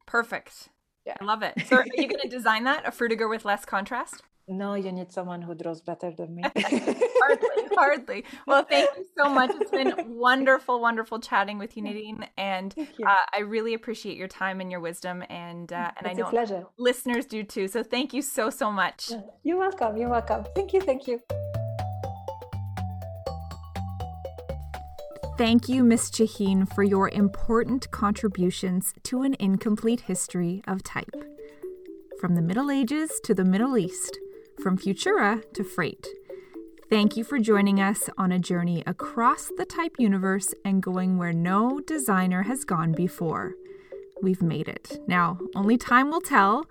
Perfect. 0.06 0.68
Yeah. 1.06 1.16
I 1.20 1.24
love 1.24 1.42
it. 1.42 1.54
So 1.66 1.76
are 1.76 1.86
you 1.96 2.06
going 2.06 2.20
to 2.22 2.28
design 2.28 2.64
that 2.64 2.86
a 2.86 2.90
Frutiger 2.90 3.28
with 3.28 3.44
less 3.44 3.64
contrast? 3.64 4.22
No, 4.48 4.74
you 4.74 4.90
need 4.90 5.12
someone 5.12 5.42
who 5.42 5.54
draws 5.54 5.80
better 5.80 6.10
than 6.10 6.34
me. 6.34 6.42
hardly, 6.56 7.76
hardly. 7.76 8.24
Well, 8.46 8.64
thank 8.64 8.90
you 8.96 9.06
so 9.16 9.28
much. 9.28 9.50
It's 9.60 9.70
been 9.70 9.94
wonderful, 10.18 10.80
wonderful 10.80 11.20
chatting 11.20 11.58
with 11.58 11.76
you, 11.76 11.84
Nadine, 11.84 12.26
and 12.36 12.74
you. 12.76 13.06
uh, 13.06 13.14
I 13.32 13.40
really 13.40 13.74
appreciate 13.74 14.16
your 14.16 14.28
time 14.28 14.60
and 14.60 14.70
your 14.70 14.80
wisdom, 14.80 15.22
and 15.30 15.72
uh, 15.72 15.92
and 15.96 16.06
it's 16.06 16.18
I 16.18 16.20
know 16.20 16.28
pleasure. 16.28 16.66
listeners 16.78 17.26
do 17.26 17.44
too. 17.44 17.68
So 17.68 17.82
thank 17.84 18.12
you 18.12 18.22
so 18.22 18.50
so 18.50 18.72
much. 18.72 19.12
You're 19.44 19.58
welcome. 19.58 19.96
You're 19.96 20.10
welcome. 20.10 20.44
Thank 20.54 20.72
you. 20.72 20.80
Thank 20.80 21.06
you. 21.06 21.20
Thank 25.40 25.70
you, 25.70 25.82
Ms. 25.84 26.10
Chahine, 26.10 26.70
for 26.74 26.82
your 26.82 27.08
important 27.08 27.90
contributions 27.92 28.92
to 29.04 29.22
an 29.22 29.36
incomplete 29.38 30.02
history 30.02 30.60
of 30.68 30.82
type. 30.82 31.14
From 32.20 32.34
the 32.34 32.42
Middle 32.42 32.70
Ages 32.70 33.20
to 33.24 33.32
the 33.32 33.46
Middle 33.46 33.78
East, 33.78 34.18
from 34.62 34.78
Futura 34.78 35.42
to 35.54 35.64
freight. 35.64 36.06
Thank 36.88 37.16
you 37.16 37.24
for 37.24 37.38
joining 37.38 37.80
us 37.80 38.10
on 38.18 38.32
a 38.32 38.38
journey 38.38 38.82
across 38.86 39.50
the 39.56 39.64
type 39.64 39.96
universe 39.98 40.52
and 40.64 40.82
going 40.82 41.18
where 41.18 41.32
no 41.32 41.80
designer 41.80 42.42
has 42.42 42.64
gone 42.64 42.92
before. 42.92 43.54
We've 44.22 44.42
made 44.42 44.68
it. 44.68 45.00
Now, 45.06 45.38
only 45.54 45.78
time 45.78 46.10
will 46.10 46.20
tell 46.20 46.66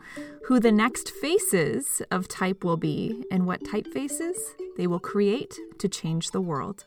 who 0.45 0.59
the 0.59 0.71
next 0.71 1.09
faces 1.09 2.01
of 2.11 2.27
type 2.27 2.63
will 2.63 2.77
be 2.77 3.23
and 3.31 3.47
what 3.47 3.63
typefaces 3.63 4.35
they 4.77 4.87
will 4.87 4.99
create 4.99 5.57
to 5.79 5.87
change 5.87 6.31
the 6.31 6.41
world. 6.41 6.85